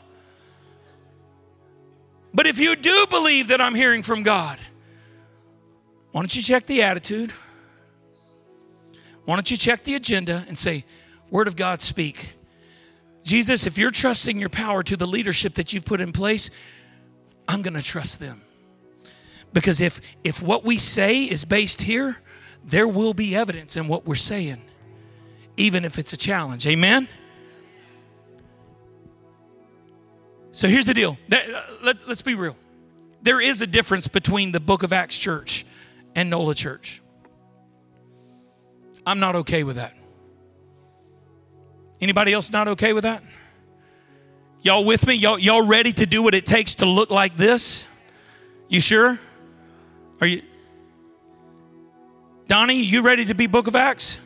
But 2.33 2.47
if 2.47 2.59
you 2.59 2.75
do 2.75 3.05
believe 3.09 3.49
that 3.49 3.61
I'm 3.61 3.75
hearing 3.75 4.03
from 4.03 4.23
God, 4.23 4.59
why 6.11 6.21
don't 6.21 6.35
you 6.35 6.41
check 6.41 6.65
the 6.65 6.83
attitude? 6.83 7.31
Why 9.25 9.35
don't 9.35 9.49
you 9.49 9.57
check 9.57 9.83
the 9.83 9.95
agenda 9.95 10.43
and 10.47 10.57
say, 10.57 10.85
Word 11.29 11.47
of 11.47 11.55
God, 11.55 11.81
speak. 11.81 12.33
Jesus, 13.23 13.65
if 13.65 13.77
you're 13.77 13.91
trusting 13.91 14.37
your 14.37 14.49
power 14.49 14.83
to 14.83 14.97
the 14.97 15.07
leadership 15.07 15.55
that 15.55 15.73
you've 15.73 15.85
put 15.85 16.01
in 16.01 16.11
place, 16.11 16.51
I'm 17.47 17.61
going 17.61 17.73
to 17.73 17.83
trust 17.83 18.19
them. 18.19 18.41
Because 19.53 19.81
if, 19.81 20.01
if 20.23 20.41
what 20.41 20.63
we 20.63 20.77
say 20.77 21.23
is 21.23 21.45
based 21.45 21.83
here, 21.83 22.17
there 22.63 22.87
will 22.87 23.13
be 23.13 23.35
evidence 23.35 23.75
in 23.75 23.87
what 23.87 24.05
we're 24.05 24.15
saying, 24.15 24.61
even 25.57 25.85
if 25.85 25.97
it's 25.97 26.13
a 26.13 26.17
challenge. 26.17 26.67
Amen? 26.67 27.07
So 30.53 30.67
here's 30.67 30.85
the 30.85 30.93
deal. 30.93 31.17
Uh, 31.31 31.37
let, 31.83 32.03
us 32.03 32.21
be 32.21 32.35
real. 32.35 32.55
There 33.23 33.41
is 33.41 33.61
a 33.61 33.67
difference 33.67 34.07
between 34.07 34.51
the 34.51 34.59
book 34.59 34.83
of 34.83 34.93
Acts 34.93 35.17
church 35.17 35.65
and 36.15 36.29
NOLA 36.29 36.53
church. 36.53 37.01
I'm 39.05 39.19
not 39.19 39.35
okay 39.37 39.63
with 39.63 39.77
that. 39.77 39.95
Anybody 41.99 42.33
else 42.33 42.51
not 42.51 42.67
okay 42.69 42.93
with 42.93 43.03
that? 43.03 43.23
Y'all 44.61 44.85
with 44.85 45.07
me? 45.07 45.15
Y'all, 45.15 45.39
y'all 45.39 45.65
ready 45.65 45.91
to 45.91 46.05
do 46.05 46.21
what 46.21 46.35
it 46.35 46.45
takes 46.45 46.75
to 46.75 46.85
look 46.85 47.09
like 47.09 47.35
this? 47.35 47.87
You 48.69 48.79
sure? 48.79 49.19
Are 50.21 50.27
you? 50.27 50.43
Donnie, 52.47 52.83
you 52.83 53.01
ready 53.01 53.25
to 53.25 53.33
be 53.33 53.47
Book 53.47 53.65
of 53.65 53.75
Acts? 53.75 54.19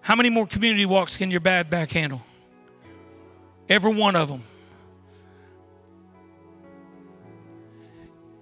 How 0.00 0.16
many 0.16 0.30
more 0.30 0.46
community 0.46 0.86
walks 0.86 1.18
can 1.18 1.30
your 1.30 1.40
bad 1.40 1.68
back 1.68 1.90
handle? 1.90 2.22
Every 3.68 3.94
one 3.94 4.16
of 4.16 4.28
them. 4.28 4.42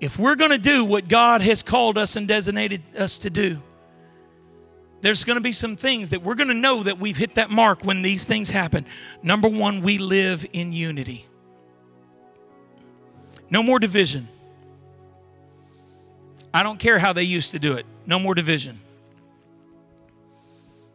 If 0.03 0.19
we're 0.19 0.35
going 0.35 0.51
to 0.51 0.59
do 0.59 0.85
what 0.85 1.07
God 1.07 1.43
has 1.43 1.63
called 1.63 1.97
us 1.97 2.17
and 2.17 2.27
designated 2.27 2.83
us 2.99 3.19
to 3.21 3.31
do, 3.31 3.63
there's 5.01 5.23
going 5.23 5.37
to 5.37 5.43
be 5.43 5.53
some 5.53 5.77
things 5.77 6.11
that 6.11 6.23
we're 6.23 6.35
going 6.35 6.49
to 6.49 6.55
know 6.55 6.83
that 6.83 6.99
we've 6.99 7.17
hit 7.17 7.37
that 7.37 7.51
mark 7.51 7.85
when 7.85 8.03
these 8.03 8.25
things 8.25 8.51
happen. 8.51 8.85
Number 9.23 9.49
one, 9.49 9.81
we 9.81 9.99
live 9.99 10.45
in 10.53 10.73
unity. 10.73 11.25
No 13.49 13.63
more 13.63 13.79
division. 13.79 14.27
I 16.53 16.65
don't 16.65 16.81
care 16.81 16.99
how 16.99 17.13
they 17.13 17.23
used 17.23 17.53
to 17.53 17.61
do 17.61 17.75
it. 17.75 17.87
No 18.05 18.19
more 18.19 18.35
division. 18.35 18.81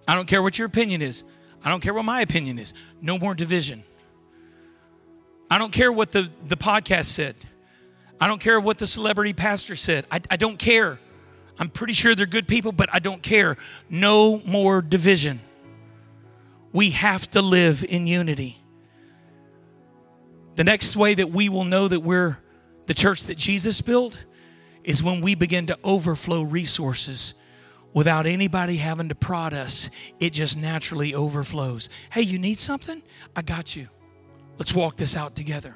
I 0.05 0.15
don't 0.15 0.27
care 0.27 0.41
what 0.41 0.59
your 0.59 0.67
opinion 0.67 1.01
is. 1.01 1.23
I 1.63 1.69
don't 1.69 1.79
care 1.79 1.93
what 1.93 2.03
my 2.03 2.19
opinion 2.19 2.59
is. 2.59 2.73
No 3.01 3.17
more 3.17 3.33
division. 3.33 3.85
I 5.49 5.57
don't 5.59 5.71
care 5.71 5.93
what 5.93 6.11
the, 6.11 6.29
the 6.49 6.57
podcast 6.57 7.05
said. 7.05 7.35
I 8.19 8.27
don't 8.27 8.41
care 8.41 8.59
what 8.59 8.77
the 8.77 8.87
celebrity 8.87 9.33
pastor 9.33 9.75
said. 9.75 10.05
I, 10.11 10.21
I 10.29 10.37
don't 10.37 10.57
care. 10.57 10.99
I'm 11.59 11.69
pretty 11.69 11.93
sure 11.93 12.15
they're 12.15 12.25
good 12.25 12.47
people, 12.47 12.71
but 12.71 12.89
I 12.93 12.99
don't 12.99 13.21
care. 13.21 13.57
No 13.89 14.41
more 14.45 14.81
division. 14.81 15.39
We 16.71 16.91
have 16.91 17.29
to 17.31 17.41
live 17.41 17.83
in 17.87 18.07
unity. 18.07 18.57
The 20.55 20.63
next 20.63 20.95
way 20.95 21.13
that 21.13 21.29
we 21.29 21.49
will 21.49 21.63
know 21.63 21.87
that 21.87 21.99
we're 22.01 22.37
the 22.87 22.93
church 22.93 23.23
that 23.25 23.37
Jesus 23.37 23.81
built 23.81 24.25
is 24.83 25.03
when 25.03 25.21
we 25.21 25.35
begin 25.35 25.67
to 25.67 25.77
overflow 25.83 26.43
resources 26.43 27.33
without 27.93 28.25
anybody 28.25 28.77
having 28.77 29.09
to 29.09 29.15
prod 29.15 29.53
us. 29.53 29.89
It 30.19 30.31
just 30.33 30.57
naturally 30.57 31.13
overflows. 31.13 31.89
Hey, 32.11 32.21
you 32.21 32.39
need 32.39 32.57
something? 32.57 33.01
I 33.35 33.41
got 33.41 33.75
you. 33.75 33.89
Let's 34.57 34.73
walk 34.73 34.95
this 34.95 35.15
out 35.15 35.35
together. 35.35 35.75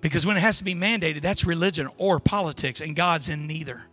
Because 0.00 0.24
when 0.24 0.36
it 0.36 0.40
has 0.40 0.58
to 0.58 0.64
be 0.64 0.74
mandated, 0.74 1.22
that's 1.22 1.44
religion 1.44 1.88
or 1.98 2.20
politics, 2.20 2.80
and 2.80 2.94
God's 2.94 3.28
in 3.28 3.46
neither. 3.46 3.84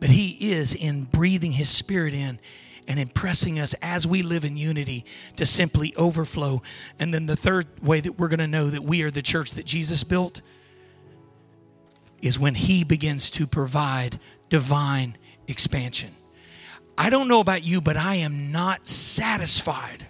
But 0.00 0.10
He 0.10 0.52
is 0.52 0.74
in 0.74 1.04
breathing 1.04 1.52
His 1.52 1.68
Spirit 1.68 2.14
in 2.14 2.38
and 2.86 2.98
impressing 2.98 3.58
us 3.58 3.74
as 3.82 4.06
we 4.06 4.22
live 4.22 4.44
in 4.44 4.56
unity 4.56 5.04
to 5.36 5.46
simply 5.46 5.94
overflow. 5.96 6.62
And 6.98 7.12
then 7.12 7.26
the 7.26 7.36
third 7.36 7.66
way 7.82 8.00
that 8.00 8.18
we're 8.18 8.28
going 8.28 8.40
to 8.40 8.46
know 8.46 8.68
that 8.68 8.82
we 8.82 9.02
are 9.02 9.10
the 9.10 9.22
church 9.22 9.52
that 9.52 9.64
Jesus 9.64 10.04
built 10.04 10.42
is 12.20 12.38
when 12.38 12.54
He 12.54 12.84
begins 12.84 13.30
to 13.32 13.46
provide 13.46 14.18
divine 14.48 15.16
expansion. 15.46 16.10
I 16.96 17.10
don't 17.10 17.28
know 17.28 17.40
about 17.40 17.64
you, 17.64 17.80
but 17.80 17.96
I 17.96 18.16
am 18.16 18.52
not 18.52 18.86
satisfied. 18.86 20.06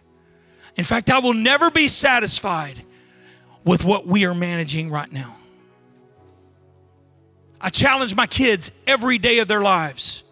In 0.77 0.85
fact, 0.85 1.11
I 1.11 1.19
will 1.19 1.35
never 1.35 1.71
be 1.71 1.89
satisfied 1.89 2.83
with 3.65 3.85
what 3.85 4.07
we 4.07 4.27
are 4.27 4.35
managing 4.35 4.91
right 4.91 5.11
now. 5.11 5.37
I 7.61 7.71
challenge 7.71 8.15
my 8.15 8.27
kids 8.27 8.71
every 8.87 9.19
day 9.19 9.39
of 9.39 9.49
their 9.49 9.63
lives. 9.63 10.23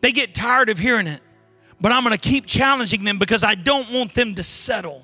They 0.00 0.12
get 0.12 0.34
tired 0.34 0.68
of 0.68 0.78
hearing 0.78 1.06
it, 1.06 1.20
but 1.80 1.92
I'm 1.92 2.04
going 2.04 2.14
to 2.14 2.20
keep 2.20 2.44
challenging 2.44 3.04
them 3.04 3.18
because 3.18 3.42
I 3.42 3.54
don't 3.54 3.90
want 3.90 4.14
them 4.14 4.34
to 4.34 4.42
settle. 4.42 5.02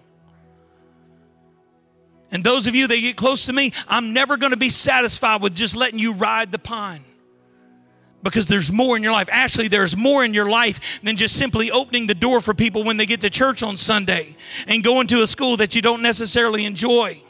And 2.31 2.45
those 2.45 2.67
of 2.67 2.75
you 2.75 2.87
that 2.87 2.95
get 2.95 3.17
close 3.17 3.47
to 3.47 3.53
me, 3.53 3.73
I'm 3.89 4.13
never 4.13 4.37
going 4.37 4.53
to 4.53 4.59
be 4.59 4.69
satisfied 4.69 5.41
with 5.41 5.55
just 5.55 5.75
letting 5.75 5.99
you 5.99 6.13
ride 6.13 6.53
the 6.53 6.59
pine 6.59 7.03
because 8.23 8.47
there's 8.47 8.71
more 8.71 8.97
in 8.97 9.03
your 9.03 9.13
life. 9.13 9.29
Actually, 9.31 9.69
there's 9.69 9.97
more 9.97 10.25
in 10.25 10.35
your 10.35 10.49
life 10.49 11.01
than 11.03 11.17
just 11.17 11.37
simply 11.37 11.71
opening 11.71 12.07
the 12.07 12.15
door 12.15 12.41
for 12.41 12.55
people 12.55 12.85
when 12.85 12.97
they 12.97 13.07
get 13.07 13.21
to 13.23 13.31
church 13.31 13.63
on 13.63 13.77
Sunday 13.77 14.37
and 14.67 14.85
going 14.85 15.07
to 15.09 15.23
a 15.23 15.27
school 15.27 15.57
that 15.57 15.75
you 15.75 15.83
don't 15.83 16.03
necessarily 16.03 16.65
enjoy. 16.65 17.21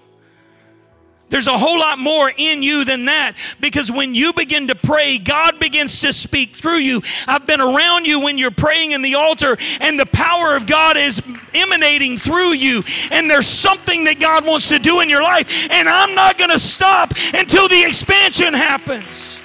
There's 1.30 1.47
a 1.47 1.57
whole 1.57 1.78
lot 1.78 2.01
more 2.01 2.30
in 2.36 2.61
you 2.61 2.84
than 2.84 3.05
that 3.05 3.34
because 3.61 3.91
when 3.91 4.16
you 4.16 4.32
begin 4.32 4.66
to 4.66 4.74
pray, 4.74 5.16
God 5.16 5.61
begins 5.61 6.01
to 6.01 6.12
speak 6.12 6.57
through 6.57 6.78
you. 6.78 7.01
I've 7.28 7.47
been 7.47 7.61
around 7.61 8.05
you 8.05 8.18
when 8.18 8.36
you're 8.36 8.51
praying 8.51 8.91
in 8.91 9.01
the 9.01 9.14
altar 9.14 9.57
and 9.80 9.99
the 9.99 10.07
power 10.07 10.57
of 10.57 10.66
God 10.66 10.97
is 10.97 11.22
emanating 11.55 12.16
through 12.16 12.55
you. 12.55 12.82
And 13.12 13.30
there's 13.30 13.47
something 13.47 14.05
that 14.05 14.18
God 14.18 14.45
wants 14.45 14.68
to 14.70 14.80
do 14.80 15.01
in 15.01 15.09
your 15.09 15.22
life. 15.22 15.70
And 15.70 15.88
I'm 15.88 16.16
not 16.16 16.36
going 16.36 16.51
to 16.51 16.59
stop 16.59 17.12
until 17.32 17.68
the 17.68 17.84
expansion 17.84 18.53
happens. 18.53 19.41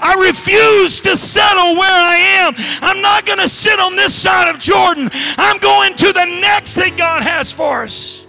I 0.00 0.14
refuse 0.26 1.00
to 1.02 1.16
settle 1.16 1.74
where 1.76 1.90
I 1.90 2.16
am. 2.16 2.54
I'm 2.82 3.00
not 3.00 3.26
going 3.26 3.38
to 3.38 3.48
sit 3.48 3.78
on 3.78 3.96
this 3.96 4.14
side 4.14 4.52
of 4.52 4.60
Jordan. 4.60 5.10
I'm 5.38 5.58
going 5.58 5.94
to 5.96 6.12
the 6.12 6.24
next 6.40 6.74
that 6.74 6.96
God 6.96 7.22
has 7.22 7.52
for 7.52 7.82
us. 7.82 8.26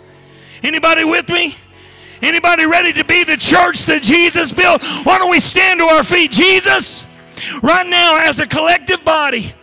Anybody 0.63 1.03
with 1.03 1.29
me? 1.29 1.55
Anybody 2.21 2.65
ready 2.65 2.93
to 2.93 3.05
be 3.05 3.23
the 3.23 3.37
church 3.37 3.85
that 3.85 4.01
Jesus 4.01 4.51
built? 4.51 4.81
Why 5.03 5.17
don't 5.17 5.29
we 5.29 5.39
stand 5.39 5.79
to 5.79 5.85
our 5.85 6.03
feet? 6.03 6.31
Jesus, 6.31 7.05
right 7.61 7.85
now, 7.85 8.17
as 8.17 8.39
a 8.39 8.47
collective 8.47 9.03
body, 9.05 9.53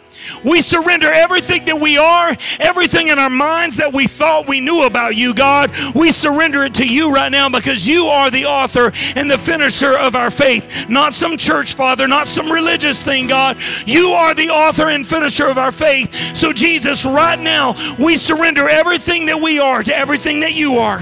We 0.44 0.60
surrender 0.60 1.06
everything 1.06 1.64
that 1.64 1.80
we 1.80 1.96
are, 1.96 2.36
everything 2.60 3.08
in 3.08 3.18
our 3.18 3.30
minds 3.30 3.76
that 3.78 3.92
we 3.92 4.06
thought 4.06 4.46
we 4.46 4.60
knew 4.60 4.84
about 4.84 5.16
you, 5.16 5.34
God. 5.34 5.72
We 5.94 6.12
surrender 6.12 6.64
it 6.64 6.74
to 6.74 6.86
you 6.86 7.12
right 7.12 7.32
now 7.32 7.48
because 7.48 7.88
you 7.88 8.06
are 8.06 8.30
the 8.30 8.44
author 8.44 8.92
and 9.16 9.30
the 9.30 9.38
finisher 9.38 9.96
of 9.96 10.14
our 10.14 10.30
faith. 10.30 10.88
Not 10.88 11.14
some 11.14 11.36
church 11.36 11.74
father, 11.74 12.06
not 12.06 12.26
some 12.26 12.50
religious 12.50 13.02
thing, 13.02 13.26
God. 13.26 13.56
You 13.86 14.08
are 14.08 14.34
the 14.34 14.50
author 14.50 14.88
and 14.88 15.06
finisher 15.06 15.46
of 15.46 15.58
our 15.58 15.72
faith. 15.72 16.14
So, 16.36 16.52
Jesus, 16.52 17.04
right 17.04 17.38
now, 17.38 17.74
we 17.98 18.16
surrender 18.16 18.68
everything 18.68 19.26
that 19.26 19.40
we 19.40 19.58
are 19.58 19.82
to 19.82 19.96
everything 19.96 20.40
that 20.40 20.54
you 20.54 20.78
are. 20.78 21.00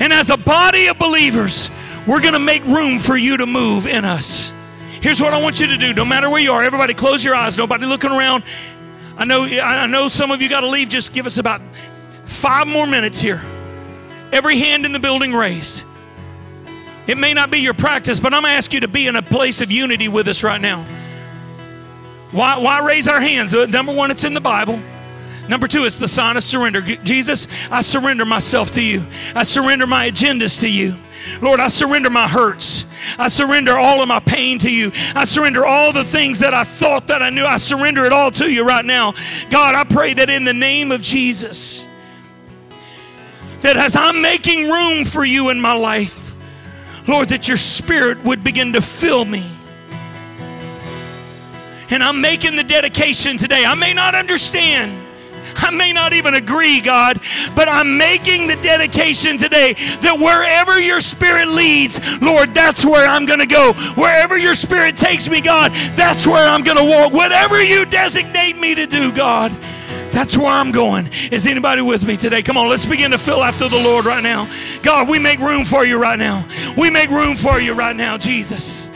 And 0.00 0.12
as 0.12 0.30
a 0.30 0.36
body 0.36 0.86
of 0.86 0.98
believers, 0.98 1.70
we're 2.06 2.20
going 2.20 2.32
to 2.32 2.38
make 2.38 2.64
room 2.64 2.98
for 2.98 3.16
you 3.16 3.36
to 3.36 3.46
move 3.46 3.86
in 3.86 4.04
us. 4.04 4.52
Here's 5.00 5.20
what 5.20 5.32
I 5.32 5.42
want 5.42 5.60
you 5.60 5.66
to 5.68 5.76
do. 5.78 5.94
No 5.94 6.04
matter 6.04 6.28
where 6.28 6.40
you 6.40 6.52
are, 6.52 6.62
everybody 6.62 6.94
close 6.94 7.24
your 7.24 7.34
eyes. 7.34 7.56
Nobody 7.56 7.86
looking 7.86 8.10
around. 8.10 8.44
I 9.16 9.24
know, 9.24 9.44
I 9.44 9.86
know 9.86 10.08
some 10.08 10.30
of 10.30 10.42
you 10.42 10.48
got 10.48 10.60
to 10.60 10.68
leave. 10.68 10.88
Just 10.88 11.12
give 11.12 11.26
us 11.26 11.38
about 11.38 11.60
five 12.26 12.66
more 12.66 12.86
minutes 12.86 13.20
here. 13.20 13.42
Every 14.32 14.58
hand 14.58 14.84
in 14.84 14.92
the 14.92 15.00
building 15.00 15.32
raised. 15.32 15.84
It 17.06 17.18
may 17.18 17.34
not 17.34 17.50
be 17.50 17.58
your 17.58 17.74
practice, 17.74 18.20
but 18.20 18.32
I'm 18.32 18.42
going 18.42 18.52
to 18.52 18.56
ask 18.56 18.72
you 18.72 18.80
to 18.80 18.88
be 18.88 19.08
in 19.08 19.16
a 19.16 19.22
place 19.22 19.60
of 19.60 19.70
unity 19.70 20.08
with 20.08 20.28
us 20.28 20.44
right 20.44 20.60
now. 20.60 20.84
Why, 22.30 22.58
why 22.58 22.86
raise 22.86 23.08
our 23.08 23.20
hands? 23.20 23.54
Uh, 23.54 23.66
number 23.66 23.92
one, 23.92 24.10
it's 24.10 24.24
in 24.24 24.34
the 24.34 24.40
Bible. 24.40 24.80
Number 25.48 25.66
two, 25.66 25.84
it's 25.84 25.96
the 25.96 26.06
sign 26.06 26.36
of 26.36 26.44
surrender. 26.44 26.80
Jesus, 26.80 27.48
I 27.70 27.82
surrender 27.82 28.24
myself 28.24 28.70
to 28.72 28.82
you. 28.82 29.04
I 29.34 29.42
surrender 29.42 29.86
my 29.86 30.08
agendas 30.08 30.60
to 30.60 30.70
you. 30.70 30.94
Lord, 31.40 31.60
I 31.60 31.68
surrender 31.68 32.10
my 32.10 32.26
hurts. 32.26 32.86
I 33.18 33.28
surrender 33.28 33.76
all 33.76 34.02
of 34.02 34.08
my 34.08 34.20
pain 34.20 34.58
to 34.60 34.70
you. 34.70 34.90
I 35.14 35.24
surrender 35.24 35.64
all 35.64 35.92
the 35.92 36.04
things 36.04 36.38
that 36.40 36.54
I 36.54 36.64
thought 36.64 37.06
that 37.08 37.22
I 37.22 37.30
knew. 37.30 37.44
I 37.44 37.56
surrender 37.56 38.04
it 38.04 38.12
all 38.12 38.30
to 38.32 38.50
you 38.50 38.66
right 38.66 38.84
now. 38.84 39.14
God, 39.50 39.74
I 39.74 39.84
pray 39.84 40.14
that 40.14 40.30
in 40.30 40.44
the 40.44 40.54
name 40.54 40.92
of 40.92 41.02
Jesus, 41.02 41.86
that 43.60 43.76
as 43.76 43.96
I'm 43.96 44.22
making 44.22 44.70
room 44.70 45.04
for 45.04 45.24
you 45.24 45.50
in 45.50 45.60
my 45.60 45.72
life, 45.72 46.34
Lord, 47.08 47.30
that 47.30 47.48
your 47.48 47.56
spirit 47.56 48.22
would 48.24 48.44
begin 48.44 48.74
to 48.74 48.80
fill 48.80 49.24
me. 49.24 49.44
And 51.90 52.02
I'm 52.02 52.20
making 52.20 52.54
the 52.56 52.62
dedication 52.62 53.36
today. 53.36 53.64
I 53.66 53.74
may 53.74 53.92
not 53.92 54.14
understand. 54.14 55.06
I 55.56 55.70
may 55.70 55.92
not 55.92 56.12
even 56.12 56.34
agree, 56.34 56.80
God, 56.80 57.20
but 57.54 57.68
I'm 57.68 57.96
making 57.96 58.46
the 58.46 58.56
dedication 58.56 59.36
today 59.36 59.74
that 60.00 60.18
wherever 60.18 60.80
your 60.80 61.00
spirit 61.00 61.48
leads, 61.48 62.20
Lord, 62.20 62.50
that's 62.50 62.84
where 62.84 63.06
I'm 63.06 63.26
going 63.26 63.40
to 63.40 63.46
go. 63.46 63.72
Wherever 63.96 64.36
your 64.36 64.54
spirit 64.54 64.96
takes 64.96 65.28
me, 65.28 65.40
God, 65.40 65.72
that's 65.94 66.26
where 66.26 66.48
I'm 66.48 66.62
going 66.62 66.78
to 66.78 66.84
walk. 66.84 67.12
Whatever 67.12 67.62
you 67.62 67.84
designate 67.84 68.58
me 68.58 68.74
to 68.74 68.86
do, 68.86 69.12
God, 69.12 69.52
that's 70.12 70.36
where 70.36 70.48
I'm 70.48 70.72
going. 70.72 71.08
Is 71.30 71.46
anybody 71.46 71.82
with 71.82 72.06
me 72.06 72.16
today? 72.16 72.42
Come 72.42 72.56
on, 72.56 72.68
let's 72.68 72.86
begin 72.86 73.12
to 73.12 73.18
fill 73.18 73.44
after 73.44 73.68
the 73.68 73.78
Lord 73.78 74.04
right 74.04 74.22
now. 74.22 74.50
God, 74.82 75.08
we 75.08 75.18
make 75.18 75.38
room 75.38 75.64
for 75.64 75.84
you 75.84 76.00
right 76.00 76.18
now. 76.18 76.44
We 76.76 76.90
make 76.90 77.10
room 77.10 77.36
for 77.36 77.60
you 77.60 77.74
right 77.74 77.94
now, 77.94 78.18
Jesus. 78.18 78.90